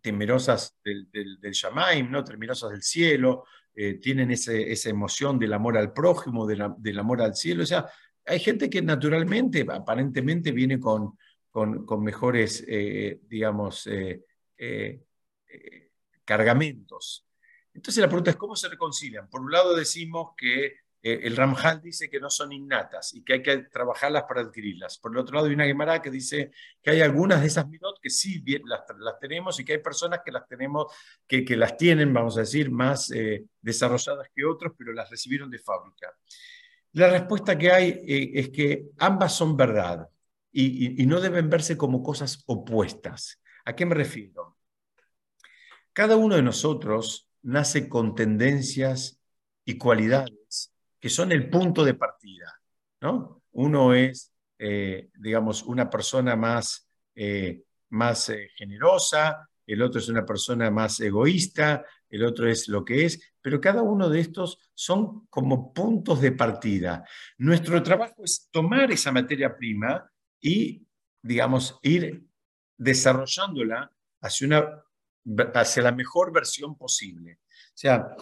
temerosas 0.00 0.76
del, 0.84 1.10
del, 1.10 1.38
¿no? 2.10 2.24
temerosas 2.24 2.70
del 2.70 2.82
cielo, 2.82 3.44
eh, 3.74 3.94
tienen 3.94 4.30
esa 4.30 4.90
emoción 4.90 5.38
del 5.38 5.52
amor 5.52 5.78
al 5.78 5.92
prójimo, 5.92 6.46
del 6.46 6.98
amor 6.98 7.22
al 7.22 7.34
cielo. 7.34 7.62
O 7.62 7.66
sea, 7.66 7.86
hay 8.26 8.40
gente 8.40 8.68
que 8.68 8.82
naturalmente, 8.82 9.66
aparentemente, 9.68 10.52
viene 10.52 10.78
con, 10.78 11.18
con, 11.50 12.02
mejores, 12.02 12.64
digamos, 13.28 13.86
eh, 13.86 15.00
cargamentos. 16.24 17.26
Entonces 17.74 18.00
la 18.00 18.08
pregunta 18.08 18.30
es, 18.30 18.36
¿cómo 18.36 18.54
se 18.56 18.68
reconcilian? 18.68 19.28
Por 19.28 19.40
un 19.40 19.50
lado 19.50 19.74
decimos 19.74 20.32
que 20.36 20.76
eh, 21.02 21.20
el 21.22 21.36
Ramjal 21.36 21.80
dice 21.80 22.10
que 22.10 22.20
no 22.20 22.28
son 22.28 22.52
innatas 22.52 23.14
y 23.14 23.22
que 23.22 23.34
hay 23.34 23.42
que 23.42 23.58
trabajarlas 23.64 24.24
para 24.24 24.42
adquirirlas. 24.42 24.98
Por 24.98 25.12
el 25.12 25.18
otro 25.18 25.36
lado 25.36 25.46
hay 25.46 25.54
una 25.54 25.64
Gemara 25.64 26.02
que 26.02 26.10
dice 26.10 26.50
que 26.82 26.90
hay 26.90 27.00
algunas 27.00 27.40
de 27.40 27.46
esas 27.46 27.66
midot 27.68 27.98
que 28.00 28.10
sí 28.10 28.38
bien, 28.40 28.62
las, 28.66 28.82
tenemos 29.20 29.58
y 29.58 29.64
que 29.64 29.72
hay 29.72 29.78
personas 29.78 30.20
que 30.24 30.30
las 30.30 30.46
tenemos, 30.46 30.92
que, 31.26 31.44
que 31.44 31.56
las 31.56 31.76
tienen, 31.76 32.12
vamos 32.12 32.36
a 32.36 32.40
decir, 32.40 32.70
más 32.70 33.10
eh, 33.12 33.44
desarrolladas 33.60 34.28
que 34.34 34.44
otros, 34.44 34.74
pero 34.76 34.92
las 34.92 35.08
recibieron 35.08 35.50
de 35.50 35.58
fábrica. 35.58 36.14
La 36.92 37.08
respuesta 37.08 37.56
que 37.56 37.70
hay 37.70 38.02
es 38.34 38.50
que 38.50 38.86
ambas 38.98 39.34
son 39.36 39.56
verdad 39.56 40.08
y 40.52 41.06
no 41.06 41.20
deben 41.20 41.48
verse 41.48 41.76
como 41.76 42.02
cosas 42.02 42.42
opuestas. 42.46 43.40
¿A 43.64 43.76
qué 43.76 43.86
me 43.86 43.94
refiero? 43.94 44.56
Cada 45.92 46.16
uno 46.16 46.34
de 46.34 46.42
nosotros 46.42 47.28
nace 47.42 47.88
con 47.88 48.16
tendencias 48.16 49.20
y 49.64 49.78
cualidades 49.78 50.72
que 51.00 51.08
son 51.08 51.32
el 51.32 51.48
punto 51.48 51.84
de 51.84 51.94
partida. 51.94 52.60
¿no? 53.00 53.42
Uno 53.52 53.94
es, 53.94 54.32
eh, 54.58 55.10
digamos, 55.18 55.62
una 55.62 55.88
persona 55.88 56.36
más, 56.36 56.88
eh, 57.14 57.62
más 57.88 58.28
eh, 58.28 58.50
generosa, 58.54 59.48
el 59.66 59.82
otro 59.82 60.00
es 60.00 60.08
una 60.08 60.26
persona 60.26 60.70
más 60.70 61.00
egoísta, 61.00 61.84
el 62.08 62.24
otro 62.24 62.48
es 62.48 62.68
lo 62.68 62.84
que 62.84 63.04
es, 63.04 63.20
pero 63.40 63.60
cada 63.60 63.82
uno 63.82 64.08
de 64.08 64.20
estos 64.20 64.58
son 64.74 65.26
como 65.28 65.72
puntos 65.72 66.20
de 66.20 66.32
partida. 66.32 67.04
Nuestro 67.38 67.82
trabajo 67.82 68.24
es 68.24 68.48
tomar 68.50 68.90
esa 68.90 69.12
materia 69.12 69.56
prima 69.56 70.10
y, 70.40 70.84
digamos, 71.22 71.78
ir 71.82 72.26
desarrollándola 72.76 73.92
hacia, 74.20 74.46
una, 74.46 74.84
hacia 75.54 75.82
la 75.84 75.92
mejor 75.92 76.32
versión 76.32 76.76
posible. 76.76 77.38
O 77.50 77.76
sea, 77.80 78.16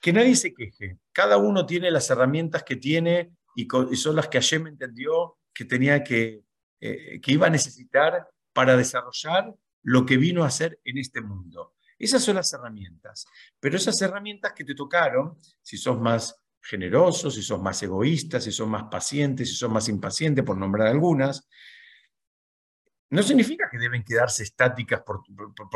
que 0.00 0.12
nadie 0.12 0.34
se 0.34 0.54
queje. 0.54 0.98
Cada 1.12 1.36
uno 1.36 1.66
tiene 1.66 1.90
las 1.90 2.08
herramientas 2.10 2.62
que 2.62 2.76
tiene 2.76 3.32
y, 3.54 3.66
son 3.96 4.16
las 4.16 4.28
que 4.28 4.38
ayer 4.38 4.60
me 4.60 4.70
entendió 4.70 5.38
que 5.52 5.64
tenía 5.64 6.02
que, 6.02 6.42
eh, 6.80 7.20
que 7.20 7.32
iba 7.32 7.46
a 7.46 7.50
necesitar 7.50 8.28
para 8.52 8.76
desarrollar 8.76 9.54
lo 9.82 10.06
que 10.06 10.16
vino 10.16 10.42
a 10.42 10.48
hacer 10.48 10.80
en 10.84 10.98
este 10.98 11.20
mundo. 11.20 11.74
Esas 11.98 12.22
son 12.22 12.36
las 12.36 12.52
herramientas. 12.52 13.26
Pero 13.60 13.76
esas 13.76 14.00
herramientas 14.00 14.54
que 14.54 14.64
te 14.64 14.74
tocaron, 14.74 15.36
si 15.62 15.76
sos 15.76 16.00
más 16.00 16.34
generoso, 16.62 17.30
si 17.30 17.42
sos 17.42 17.60
más 17.60 17.82
egoísta, 17.82 18.40
si 18.40 18.52
sos 18.52 18.68
más 18.68 18.84
paciente, 18.84 19.44
si 19.44 19.54
sos 19.54 19.70
más 19.70 19.88
impaciente, 19.88 20.42
por 20.42 20.56
nombrar 20.56 20.88
algunas, 20.88 21.48
no 23.10 23.22
significa 23.22 23.68
que 23.70 23.78
deben 23.78 24.04
quedarse 24.04 24.44
estáticas 24.44 25.02
por, 25.02 25.22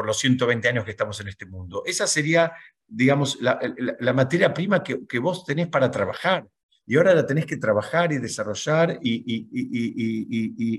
los 0.06 0.18
120 0.18 0.68
años 0.68 0.84
que 0.84 0.92
estamos 0.92 1.20
en 1.20 1.28
este 1.28 1.46
mundo. 1.46 1.82
Esa 1.84 2.06
sería, 2.06 2.52
digamos, 2.86 3.38
la, 3.40 4.12
materia 4.12 4.54
prima 4.54 4.82
que, 4.82 5.18
vos 5.18 5.44
tenés 5.44 5.68
para 5.68 5.90
trabajar. 5.90 6.46
Y 6.86 6.96
ahora 6.96 7.14
la 7.14 7.26
tenés 7.26 7.46
que 7.46 7.56
trabajar 7.56 8.12
y 8.12 8.18
desarrollar 8.18 8.98
y, 9.02 9.48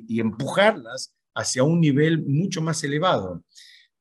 y 0.08 0.20
empujarlas 0.20 1.14
hacia 1.34 1.64
un 1.64 1.82
nivel 1.82 2.24
mucho 2.24 2.62
más 2.62 2.84
elevado. 2.84 3.44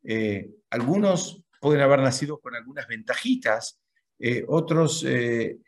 Eh, 0.04 0.50
algunos 0.70 1.42
pueden 1.60 1.82
haber 1.82 2.00
nacido 2.00 2.38
con 2.38 2.54
algunas 2.54 2.86
ventajitas, 2.86 3.80
eh, 4.18 4.44
otros 4.46 5.04
eh, 5.06 5.58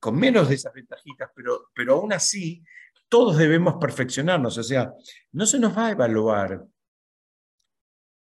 con 0.00 0.16
menos 0.16 0.48
de 0.48 0.56
esas 0.56 0.72
ventajitas, 0.72 1.30
pero, 1.34 1.68
pero 1.74 1.94
aún 1.94 2.12
así 2.12 2.64
todos 3.08 3.36
debemos 3.36 3.76
perfeccionarnos. 3.80 4.58
O 4.58 4.62
sea, 4.62 4.92
no 5.32 5.46
se 5.46 5.58
nos 5.58 5.76
va 5.76 5.86
a 5.86 5.90
evaluar 5.92 6.64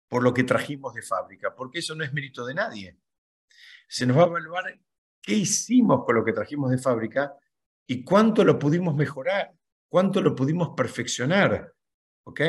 por 0.07 0.23
lo 0.23 0.33
que 0.33 0.43
trajimos 0.43 0.93
de 0.93 1.01
fábrica, 1.01 1.55
porque 1.55 1.79
eso 1.79 1.95
no 1.95 2.03
es 2.03 2.13
mérito 2.13 2.45
de 2.45 2.53
nadie. 2.53 2.97
Se 3.87 4.05
nos 4.05 4.17
va 4.17 4.23
a 4.23 4.27
evaluar 4.27 4.79
qué 5.21 5.33
hicimos 5.33 6.03
con 6.05 6.15
lo 6.15 6.25
que 6.25 6.33
trajimos 6.33 6.69
de 6.71 6.77
fábrica 6.77 7.33
y 7.87 8.03
cuánto 8.03 8.43
lo 8.43 8.59
pudimos 8.59 8.95
mejorar, 8.95 9.53
cuánto 9.87 10.21
lo 10.21 10.35
pudimos 10.35 10.69
perfeccionar. 10.75 11.73
¿Ok? 12.23 12.41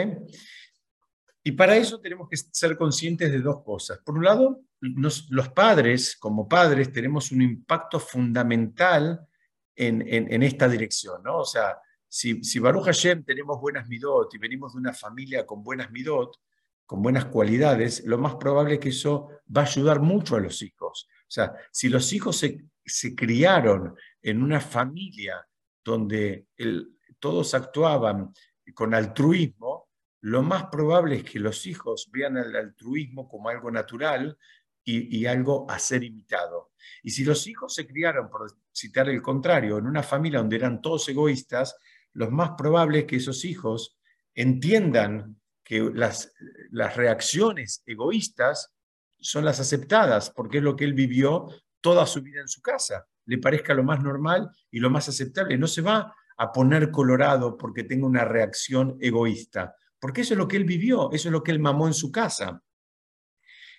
Y 1.44 1.52
para 1.52 1.76
eso 1.76 2.00
tenemos 2.00 2.28
que 2.28 2.36
ser 2.36 2.76
conscientes 2.76 3.30
de 3.30 3.40
dos 3.40 3.62
cosas. 3.64 3.98
Por 3.98 4.16
un 4.16 4.24
lado, 4.24 4.60
los 4.80 5.48
padres, 5.50 6.16
como 6.16 6.48
padres, 6.48 6.92
tenemos 6.92 7.32
un 7.32 7.42
impacto 7.42 7.98
fundamental 7.98 9.26
en, 9.74 10.02
en, 10.06 10.42
esta 10.42 10.68
dirección, 10.68 11.22
¿no? 11.22 11.38
O 11.38 11.44
sea, 11.44 11.78
si, 12.14 12.44
si 12.44 12.58
Baruch 12.58 12.84
Hashem 12.84 13.24
tenemos 13.24 13.58
buenas 13.58 13.88
midot 13.88 14.34
y 14.34 14.36
venimos 14.36 14.74
de 14.74 14.80
una 14.80 14.92
familia 14.92 15.46
con 15.46 15.64
buenas 15.64 15.90
midot, 15.90 16.36
con 16.84 17.00
buenas 17.00 17.24
cualidades, 17.24 18.04
lo 18.04 18.18
más 18.18 18.34
probable 18.34 18.74
es 18.74 18.80
que 18.80 18.90
eso 18.90 19.30
va 19.56 19.62
a 19.62 19.64
ayudar 19.64 20.00
mucho 20.00 20.36
a 20.36 20.40
los 20.40 20.60
hijos. 20.60 21.08
O 21.22 21.30
sea, 21.30 21.54
si 21.70 21.88
los 21.88 22.12
hijos 22.12 22.36
se, 22.36 22.66
se 22.84 23.14
criaron 23.14 23.96
en 24.20 24.42
una 24.42 24.60
familia 24.60 25.48
donde 25.82 26.48
el, 26.58 26.98
todos 27.18 27.54
actuaban 27.54 28.34
con 28.74 28.92
altruismo, 28.92 29.88
lo 30.20 30.42
más 30.42 30.64
probable 30.66 31.16
es 31.16 31.24
que 31.24 31.40
los 31.40 31.64
hijos 31.64 32.10
vean 32.12 32.36
el 32.36 32.54
altruismo 32.54 33.26
como 33.26 33.48
algo 33.48 33.70
natural 33.70 34.36
y, 34.84 35.26
algo 35.26 35.66
a 35.70 35.78
ser 35.78 36.02
imitado. 36.02 36.72
Y 37.02 37.10
si 37.10 37.24
los 37.24 37.46
hijos 37.46 37.74
se 37.74 37.86
criaron, 37.86 38.28
por 38.28 38.50
citar 38.72 39.08
el 39.08 39.22
contrario, 39.22 39.78
en 39.78 39.86
una 39.86 40.02
familia 40.02 40.40
donde 40.40 40.56
eran 40.56 40.80
todos 40.82 41.08
egoístas, 41.08 41.76
lo 42.14 42.30
más 42.30 42.52
probable 42.56 43.00
es 43.00 43.04
que 43.06 43.16
esos 43.16 43.44
hijos 43.44 43.98
entiendan 44.34 45.40
que 45.64 45.90
las, 45.94 46.32
las 46.70 46.96
reacciones 46.96 47.82
egoístas 47.86 48.72
son 49.18 49.44
las 49.44 49.60
aceptadas, 49.60 50.30
porque 50.30 50.58
es 50.58 50.64
lo 50.64 50.76
que 50.76 50.84
él 50.84 50.94
vivió 50.94 51.48
toda 51.80 52.06
su 52.06 52.22
vida 52.22 52.40
en 52.40 52.48
su 52.48 52.60
casa. 52.60 53.06
Le 53.26 53.38
parezca 53.38 53.74
lo 53.74 53.84
más 53.84 54.02
normal 54.02 54.50
y 54.70 54.80
lo 54.80 54.90
más 54.90 55.08
aceptable. 55.08 55.56
No 55.56 55.66
se 55.66 55.80
va 55.80 56.14
a 56.36 56.52
poner 56.52 56.90
colorado 56.90 57.56
porque 57.56 57.84
tenga 57.84 58.06
una 58.06 58.24
reacción 58.24 58.96
egoísta, 59.00 59.74
porque 60.00 60.22
eso 60.22 60.34
es 60.34 60.38
lo 60.38 60.48
que 60.48 60.56
él 60.56 60.64
vivió, 60.64 61.12
eso 61.12 61.28
es 61.28 61.32
lo 61.32 61.42
que 61.42 61.52
él 61.52 61.60
mamó 61.60 61.86
en 61.86 61.94
su 61.94 62.10
casa. 62.10 62.60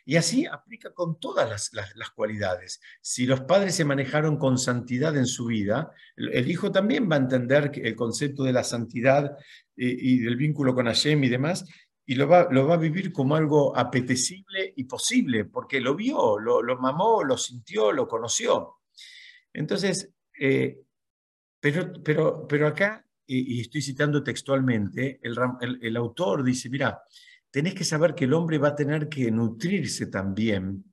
Y 0.06 0.18
así 0.18 0.46
aplica 0.46 0.94
con 0.94 1.20
todas 1.20 1.72
las, 1.74 2.10
cualidades. 2.12 2.82
Si 3.02 3.26
los 3.26 3.42
padres 3.42 3.76
se 3.76 3.86
manejaron 3.86 4.38
con 4.38 4.58
santidad 4.58 5.16
en 5.16 5.26
su 5.26 5.46
vida, 5.46 5.92
el, 6.18 6.50
hijo 6.50 6.72
también 6.72 7.10
va 7.10 7.16
a 7.16 7.20
entender 7.20 7.72
el 7.76 7.96
concepto 7.96 8.44
de 8.44 8.52
la 8.52 8.64
santidad 8.64 9.38
eh, 9.78 9.98
y, 9.98 10.20
del 10.20 10.36
vínculo 10.36 10.76
con 10.76 10.88
Hashem 10.88 11.24
y 11.24 11.30
demás, 11.30 11.66
y 12.06 12.16
lo 12.16 12.28
va, 12.28 12.42
a 12.42 12.78
vivir 12.78 13.14
como 13.14 13.36
algo 13.36 13.78
apetecible 13.78 14.74
y 14.76 14.84
posible, 14.84 15.46
porque 15.46 15.80
lo 15.80 15.96
vio, 15.96 16.38
lo, 16.38 16.62
lo 16.62 16.78
mamó, 16.78 17.24
lo 17.24 17.38
sintió, 17.38 17.94
lo 17.94 18.06
conoció. 18.06 18.80
Entonces, 19.54 20.12
eh, 20.38 20.82
pero, 21.62 21.94
pero, 22.04 22.46
pero 22.46 22.68
acá, 22.68 23.06
y, 23.26 23.62
estoy 23.62 23.82
citando 23.82 24.22
textualmente, 24.22 25.20
el, 25.24 25.38
el, 25.82 25.96
autor 25.96 26.44
dice, 26.44 26.70
mira, 26.70 27.02
tenés 27.54 27.76
que 27.76 27.84
saber 27.84 28.16
que 28.16 28.26
el 28.26 28.34
hombre 28.34 28.58
va 28.58 28.70
a 28.70 28.76
tener 28.76 29.08
que 29.08 29.30
nutrirse 29.30 30.08
también 30.08 30.86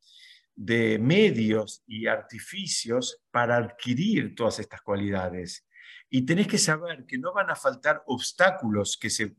de 0.54 0.98
medios 0.98 1.82
y 1.86 2.06
artificios 2.06 3.22
para 3.30 3.56
adquirir 3.56 4.34
todas 4.34 4.58
estas 4.58 4.82
cualidades. 4.82 5.66
Y 6.10 6.26
tenés 6.26 6.46
que 6.46 6.58
saber 6.58 7.06
que 7.06 7.16
no 7.16 7.32
van 7.32 7.48
a 7.48 7.56
faltar 7.56 8.02
obstáculos 8.08 8.98
que 9.00 9.08
se, 9.08 9.32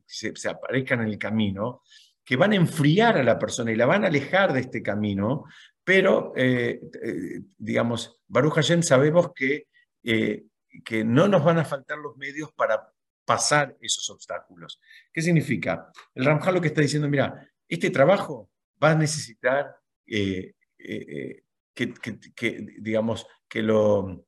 aparezcan 0.50 1.02
en 1.02 1.10
el 1.10 1.20
camino, 1.20 1.84
que 2.26 2.38
van 2.38 2.54
a 2.54 2.56
enfriar 2.56 3.20
a 3.20 3.24
la 3.24 3.38
persona 3.38 3.72
y 3.72 3.76
la 3.76 3.86
van 3.86 4.04
a 4.04 4.08
alejar 4.08 4.52
de 4.52 4.62
este 4.62 4.82
camino, 4.82 5.46
pero, 5.84 6.34
eh, 6.36 6.82
eh, 7.04 7.42
digamos, 7.56 8.20
Baruch 8.28 8.56
Hashem 8.56 8.82
sabemos 8.82 9.32
que 9.36 9.68
eh, 10.04 10.46
que 10.86 11.04
no 11.04 11.28
nos 11.28 11.44
van 11.44 11.60
a 11.60 11.66
faltar 11.66 11.98
los 11.98 12.18
medios 12.18 12.52
para 12.54 12.92
pasar 13.26 13.78
esos 13.82 14.10
obstáculos. 14.10 14.80
¿Qué 15.12 15.22
significa? 15.22 15.92
El 16.14 16.26
Ramjal 16.26 16.56
lo 16.56 16.62
que 16.62 16.68
está 16.68 16.82
diciendo, 16.82 17.08
mira, 17.08 17.48
este 17.68 17.90
trabajo 17.90 18.50
va 18.84 18.92
a 18.92 18.96
necesitar 18.96 19.76
eh, 20.06 20.56
eh, 20.78 21.06
eh, 21.08 21.44
que, 21.74 22.66
digamos, 22.80 23.26
que 23.48 23.62
lo, 23.62 24.26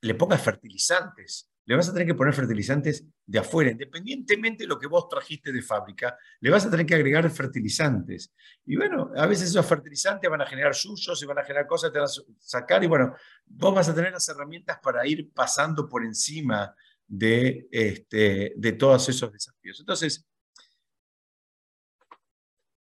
le 0.00 0.14
pongas 0.14 0.42
fertilizantes, 0.42 1.50
le 1.66 1.76
vas 1.76 1.88
a 1.88 1.92
tener 1.92 2.06
que 2.06 2.14
poner 2.14 2.34
fertilizantes 2.34 3.04
de 3.24 3.38
afuera, 3.38 3.70
independientemente 3.70 4.64
de 4.64 4.68
lo 4.68 4.78
que 4.78 4.86
vos 4.86 5.08
trajiste 5.08 5.50
de 5.50 5.62
fábrica, 5.62 6.16
le 6.40 6.50
vas 6.50 6.66
a 6.66 6.70
tener 6.70 6.84
que 6.84 6.94
agregar 6.94 7.28
fertilizantes. 7.30 8.34
Y 8.66 8.76
bueno, 8.76 9.10
a 9.16 9.26
veces 9.26 9.48
esos 9.48 9.64
fertilizantes 9.64 10.28
van 10.28 10.42
a 10.42 10.46
generar 10.46 10.74
suyos 10.74 11.22
y 11.22 11.26
van 11.26 11.38
a 11.38 11.44
generar 11.44 11.66
cosas, 11.66 11.90
te 11.90 11.98
van 11.98 12.08
a 12.08 12.12
sacar 12.38 12.84
y 12.84 12.86
bueno, 12.86 13.14
vos 13.46 13.74
vas 13.74 13.88
a 13.88 13.94
tener 13.94 14.12
las 14.12 14.28
herramientas 14.28 14.78
para 14.82 15.06
ir 15.06 15.32
pasando 15.32 15.88
por 15.88 16.04
encima 16.04 16.74
de, 17.16 17.68
este, 17.70 18.52
de 18.56 18.72
todos 18.72 19.08
esos 19.08 19.32
desafíos. 19.32 19.80
Entonces, 19.80 20.26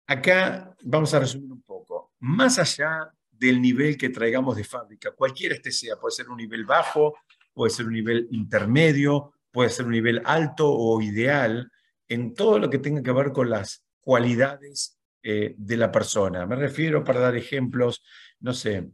acá 0.06 0.74
vamos 0.82 1.12
a 1.14 1.20
resumir 1.20 1.50
un 1.50 1.62
poco. 1.62 2.12
Más 2.20 2.58
allá 2.58 3.12
del 3.30 3.60
nivel 3.60 3.96
que 3.96 4.10
traigamos 4.10 4.56
de 4.56 4.64
fábrica, 4.64 5.12
cualquiera 5.12 5.54
este 5.54 5.72
sea, 5.72 5.96
puede 5.96 6.14
ser 6.14 6.28
un 6.28 6.36
nivel 6.36 6.64
bajo, 6.64 7.16
puede 7.52 7.70
ser 7.70 7.86
un 7.86 7.94
nivel 7.94 8.28
intermedio, 8.30 9.34
puede 9.50 9.70
ser 9.70 9.86
un 9.86 9.92
nivel 9.92 10.22
alto 10.24 10.70
o 10.70 11.00
ideal, 11.00 11.70
en 12.08 12.34
todo 12.34 12.58
lo 12.58 12.68
que 12.68 12.78
tenga 12.78 13.02
que 13.02 13.12
ver 13.12 13.32
con 13.32 13.50
las 13.50 13.84
cualidades 14.00 14.98
eh, 15.22 15.54
de 15.56 15.76
la 15.76 15.90
persona. 15.90 16.46
Me 16.46 16.56
refiero, 16.56 17.02
para 17.04 17.20
dar 17.20 17.36
ejemplos, 17.36 18.02
no 18.40 18.52
sé, 18.52 18.90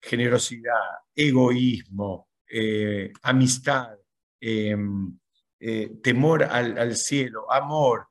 generosidad, 0.00 0.98
egoísmo, 1.14 2.28
eh, 2.48 3.12
amistad, 3.22 3.96
em, 4.40 5.18
eh, 5.58 5.90
temor 6.02 6.44
al, 6.44 6.96
cielo, 6.96 7.50
amor, 7.52 8.08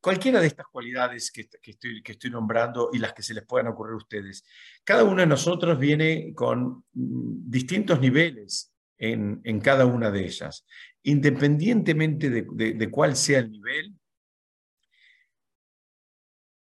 cualquiera 0.00 0.40
de 0.40 0.46
estas 0.46 0.66
cualidades 0.66 1.30
que, 1.30 1.42
estoy, 1.62 2.02
que, 2.02 2.12
estoy, 2.12 2.30
nombrando 2.30 2.90
y 2.92 2.98
las 2.98 3.12
que 3.12 3.22
se 3.22 3.34
les 3.34 3.44
puedan 3.44 3.68
ocurrir 3.68 3.94
a 3.94 3.98
ustedes. 3.98 4.44
Cada 4.84 5.04
uno 5.04 5.20
de 5.20 5.26
nosotros 5.26 5.78
viene 5.78 6.32
con 6.34 6.84
mm, 6.92 7.50
distintos 7.50 8.00
niveles 8.00 8.72
en, 9.00 9.60
cada 9.60 9.86
una 9.86 10.10
de 10.10 10.24
ellas. 10.24 10.66
Independientemente 11.02 12.30
de, 12.30 12.90
cuál 12.90 13.16
sea 13.16 13.40
el 13.40 13.50
nivel, 13.50 13.98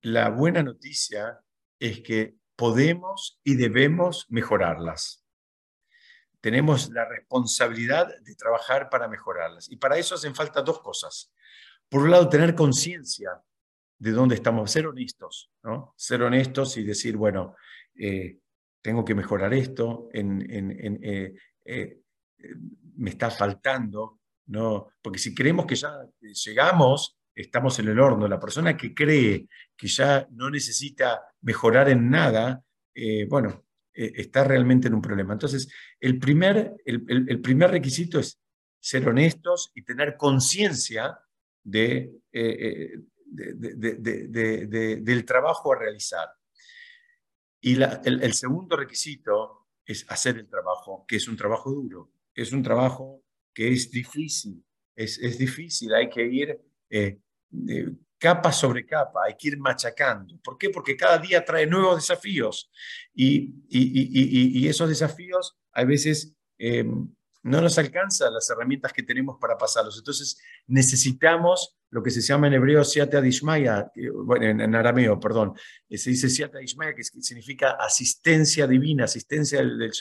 la 0.02 0.30
buena 0.30 0.62
noticia 0.62 1.40
es 1.78 2.00
que 2.00 2.34
podemos 2.56 3.40
y 3.44 3.54
debemos 3.56 4.26
mejorarlas. 4.28 5.23
Tenemos 6.44 6.90
la 6.90 7.08
responsabilidad 7.08 8.20
de 8.20 8.34
trabajar 8.34 8.90
para 8.90 9.08
mejorarlas. 9.08 9.72
Y 9.72 9.76
para 9.76 9.96
eso 9.96 10.14
hacen 10.14 10.34
falta 10.34 10.60
dos 10.60 10.82
cosas. 10.82 11.32
Por 11.88 12.02
un 12.02 12.10
lado, 12.10 12.28
tener 12.28 12.54
conciencia 12.54 13.30
de 13.98 14.10
dónde 14.10 14.34
estamos, 14.34 14.70
ser 14.70 14.86
honestos, 14.86 15.50
¿no? 15.62 15.94
Ser 15.96 16.22
honestos 16.22 16.76
y 16.76 16.84
decir, 16.84 17.16
bueno, 17.16 17.56
eh, 17.98 18.40
tengo 18.82 19.06
que 19.06 19.14
mejorar 19.14 19.54
esto, 19.54 20.10
eh, 20.12 21.34
eh, 21.64 22.02
me 22.96 23.08
está 23.08 23.30
faltando, 23.30 24.20
¿no? 24.48 24.88
Porque 25.00 25.18
si 25.18 25.34
creemos 25.34 25.64
que 25.64 25.76
ya 25.76 25.98
llegamos, 26.20 27.16
estamos 27.34 27.78
en 27.78 27.88
el 27.88 27.98
horno. 27.98 28.28
La 28.28 28.38
persona 28.38 28.76
que 28.76 28.92
cree 28.92 29.48
que 29.74 29.88
ya 29.88 30.28
no 30.32 30.50
necesita 30.50 31.22
mejorar 31.40 31.88
en 31.88 32.10
nada, 32.10 32.62
bueno, 33.30 33.63
está 33.94 34.44
realmente 34.44 34.88
en 34.88 34.94
un 34.94 35.02
problema. 35.02 35.32
Entonces, 35.32 35.68
el 36.00 36.18
primer, 36.18 36.74
el 36.84 37.40
primer 37.40 37.70
requisito 37.70 38.18
es 38.18 38.40
ser 38.84 39.08
honestos 39.08 39.72
y 39.74 39.82
tener 39.82 40.16
conciencia 40.16 41.18
de, 41.62 42.12
del 45.00 45.24
trabajo 45.24 45.72
a 45.72 45.78
realizar. 45.78 46.28
Y 47.62 47.82
el, 47.82 48.34
segundo 48.34 48.76
requisito 48.76 49.68
es 49.86 50.04
hacer 50.10 50.36
el 50.36 50.48
trabajo, 50.50 51.06
que 51.08 51.16
es 51.16 51.26
un 51.28 51.36
trabajo 51.36 51.70
duro, 51.70 52.12
es 52.34 52.52
un 52.52 52.62
trabajo 52.62 53.24
que 53.54 53.72
es 53.72 53.90
difícil, 53.90 54.62
es, 54.94 55.18
es 55.18 55.38
difícil, 55.38 55.94
hay 55.94 56.10
que 56.10 56.26
ir 56.26 56.60
eh, 56.90 57.20
capa 58.24 58.50
sobre 58.52 58.86
capa, 58.86 59.20
hay 59.26 59.34
que 59.36 59.48
ir 59.48 59.58
machacando. 59.58 60.40
¿Por 60.42 60.56
qué? 60.56 60.70
Porque 60.70 60.96
cada 60.96 61.18
día 61.18 61.44
trae 61.44 61.66
nuevos 61.66 61.96
desafíos 61.96 62.70
y, 63.12 63.54
y, 63.68 64.60
y, 64.60 64.66
esos 64.66 64.88
desafíos 64.88 65.58
a 65.74 65.84
veces 65.84 66.34
eh, 66.56 66.86
no 67.42 67.60
nos 67.60 67.76
alcanzan 67.76 68.32
las 68.32 68.48
herramientas 68.48 68.94
que 68.94 69.02
tenemos 69.02 69.36
para 69.38 69.58
pasarlos. 69.58 69.98
Entonces 69.98 70.38
necesitamos 70.66 71.76
lo 71.90 72.02
que 72.02 72.10
se 72.10 72.22
llama 72.22 72.46
en 72.46 72.54
hebreo 72.54 72.82
siata 72.82 73.20
dishmaya, 73.20 73.92
bueno, 74.24 74.46
en, 74.46 74.74
arameo, 74.74 75.20
perdón, 75.20 75.52
eh, 75.90 75.98
se 75.98 76.08
dice 76.08 76.30
siata 76.30 76.60
dishmaya, 76.60 76.94
que 76.94 77.04
significa 77.04 77.72
asistencia 77.72 78.66
divina, 78.66 79.04
asistencia 79.04 79.58
del, 79.58 79.76
del. 79.76 79.92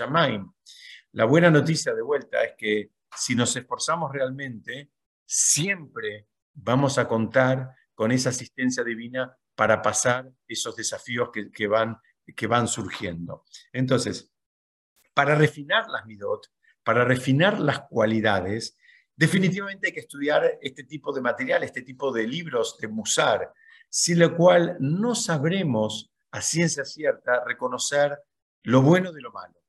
La 1.11 1.25
buena 1.25 1.51
noticia 1.51 1.93
de 1.93 2.01
vuelta 2.01 2.41
es 2.41 2.53
que 2.57 2.91
si 3.13 3.35
nos 3.35 3.53
esforzamos 3.57 4.13
realmente, 4.13 4.91
siempre 5.25 6.29
vamos 6.53 6.97
a 6.97 7.05
contar 7.05 7.75
con 7.93 8.11
esa 8.11 8.29
asistencia 8.29 8.83
divina 8.83 9.35
para 9.55 9.81
pasar 9.81 10.29
esos 10.47 10.75
desafíos 10.75 11.29
que, 11.53 11.67
van, 11.67 11.97
que 12.35 12.47
van 12.47 12.67
surgiendo. 12.67 13.45
Entonces, 13.71 14.31
para 15.13 15.35
refinar 15.35 15.87
las 15.89 16.05
midot, 16.05 16.47
para 16.83 17.05
refinar 17.05 17.59
las 17.59 17.81
cualidades, 17.81 18.77
definitivamente 19.15 19.87
hay 19.87 19.93
que 19.93 19.99
estudiar 19.99 20.57
este 20.61 20.83
tipo 20.83 21.13
de 21.13 21.21
material, 21.21 21.63
este 21.63 21.83
tipo 21.83 22.11
de 22.11 22.27
libros 22.27 22.77
de 22.79 22.87
Musar, 22.87 23.53
sin 23.89 24.19
lo 24.19 24.35
cual 24.35 24.75
no 24.79 25.13
sabremos 25.13 26.11
a 26.31 26.41
ciencia 26.41 26.83
cierta 26.83 27.43
reconocer 27.45 28.17
lo 28.63 28.81
bueno 28.81 29.11
de 29.11 29.21
lo 29.21 29.31
malo. 29.31 29.61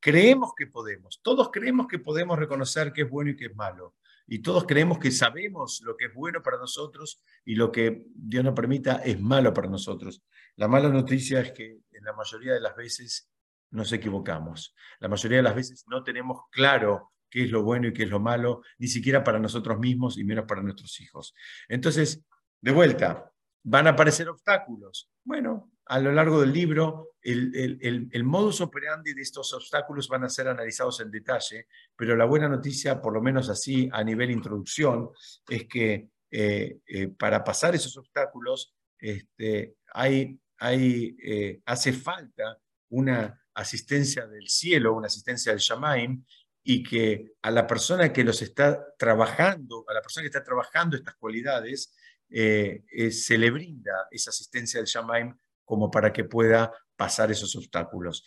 Creemos 0.00 0.52
que 0.54 0.66
podemos, 0.66 1.20
todos 1.22 1.50
creemos 1.50 1.86
que 1.86 1.98
podemos 1.98 2.38
reconocer 2.38 2.92
qué 2.92 3.02
es 3.02 3.10
bueno 3.10 3.30
y 3.30 3.36
qué 3.36 3.46
es 3.46 3.56
malo, 3.56 3.94
y 4.26 4.40
todos 4.40 4.64
creemos 4.64 4.98
que 4.98 5.10
sabemos 5.10 5.80
lo 5.84 5.96
que 5.96 6.06
es 6.06 6.14
bueno 6.14 6.42
para 6.42 6.58
nosotros 6.58 7.22
y 7.44 7.54
lo 7.54 7.70
que 7.70 8.06
Dios 8.14 8.44
nos 8.44 8.54
permita 8.54 8.96
es 9.04 9.20
malo 9.20 9.52
para 9.52 9.68
nosotros. 9.68 10.22
La 10.56 10.68
mala 10.68 10.88
noticia 10.88 11.40
es 11.40 11.52
que 11.52 11.80
en 11.92 12.04
la 12.04 12.12
mayoría 12.12 12.54
de 12.54 12.60
las 12.60 12.74
veces 12.74 13.30
nos 13.70 13.92
equivocamos. 13.92 14.74
La 15.00 15.08
mayoría 15.08 15.38
de 15.38 15.42
las 15.42 15.54
veces 15.54 15.84
no 15.88 16.02
tenemos 16.02 16.42
claro 16.50 17.12
qué 17.28 17.44
es 17.44 17.50
lo 17.50 17.62
bueno 17.64 17.88
y 17.88 17.92
qué 17.92 18.04
es 18.04 18.10
lo 18.10 18.20
malo, 18.20 18.62
ni 18.78 18.86
siquiera 18.86 19.24
para 19.24 19.40
nosotros 19.40 19.78
mismos 19.78 20.16
y 20.16 20.24
menos 20.24 20.44
para 20.46 20.62
nuestros 20.62 21.00
hijos. 21.00 21.34
Entonces, 21.68 22.24
de 22.60 22.70
vuelta, 22.72 23.32
van 23.64 23.88
a 23.88 23.90
aparecer 23.90 24.28
obstáculos. 24.28 25.10
Bueno, 25.24 25.72
a 25.86 25.98
lo 25.98 26.12
largo 26.12 26.40
del 26.40 26.52
libro, 26.52 27.14
el, 27.24 28.24
modus 28.24 28.60
operandi 28.60 29.14
de 29.14 29.22
estos 29.22 29.52
obstáculos 29.54 30.08
van 30.08 30.24
a 30.24 30.28
ser 30.28 30.48
analizados 30.48 31.00
en 31.00 31.10
detalle, 31.10 31.66
pero 31.96 32.16
la 32.16 32.26
buena 32.26 32.48
noticia, 32.48 33.00
por 33.00 33.14
lo 33.14 33.22
menos 33.22 33.48
así 33.48 33.88
a 33.92 34.04
nivel 34.04 34.30
introducción, 34.30 35.10
es 35.48 35.66
que 35.66 36.08
eh, 36.30 36.78
eh, 36.86 37.08
para 37.08 37.42
pasar 37.44 37.74
esos 37.74 37.96
obstáculos 37.96 38.74
este, 38.98 39.76
hay, 39.92 40.38
eh, 40.60 41.60
hace 41.64 41.92
falta 41.92 42.58
una 42.90 43.40
asistencia 43.54 44.26
del 44.26 44.48
cielo, 44.48 44.94
una 44.94 45.06
asistencia 45.06 45.52
del 45.52 45.60
Shamaim, 45.60 46.24
y 46.62 46.82
que 46.82 47.34
a 47.42 47.50
la 47.50 47.66
persona 47.66 48.12
que 48.12 48.24
los 48.24 48.40
está 48.40 48.82
trabajando, 48.98 49.84
a 49.86 49.94
la 49.94 50.00
persona 50.00 50.22
que 50.22 50.28
está 50.28 50.42
trabajando 50.42 50.96
estas 50.96 51.14
cualidades, 51.16 51.94
eh, 52.30 52.82
se 53.12 53.36
le 53.36 53.50
brinda 53.50 54.08
esa 54.10 54.30
asistencia 54.30 54.80
del 54.80 54.86
Shamaim 54.86 55.36
como 55.64 55.90
para 55.90 56.12
que 56.12 56.24
pueda 56.24 56.72
pasar 56.96 57.30
esos 57.30 57.54
obstáculos. 57.56 58.24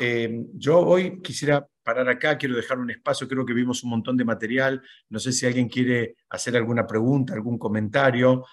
Eh, 0.00 0.44
yo 0.54 0.78
hoy 0.78 1.20
quisiera 1.20 1.66
parar 1.82 2.08
acá, 2.08 2.38
quiero 2.38 2.54
dejar 2.54 2.78
un 2.78 2.90
espacio, 2.90 3.26
creo 3.26 3.44
que 3.44 3.54
vimos 3.54 3.82
un 3.82 3.90
montón 3.90 4.16
de 4.16 4.24
material, 4.24 4.82
no 5.08 5.18
sé 5.18 5.32
si 5.32 5.46
alguien 5.46 5.68
quiere 5.68 6.16
hacer 6.28 6.56
alguna 6.56 6.86
pregunta, 6.86 7.34
algún 7.34 7.58
comentario, 7.58 8.44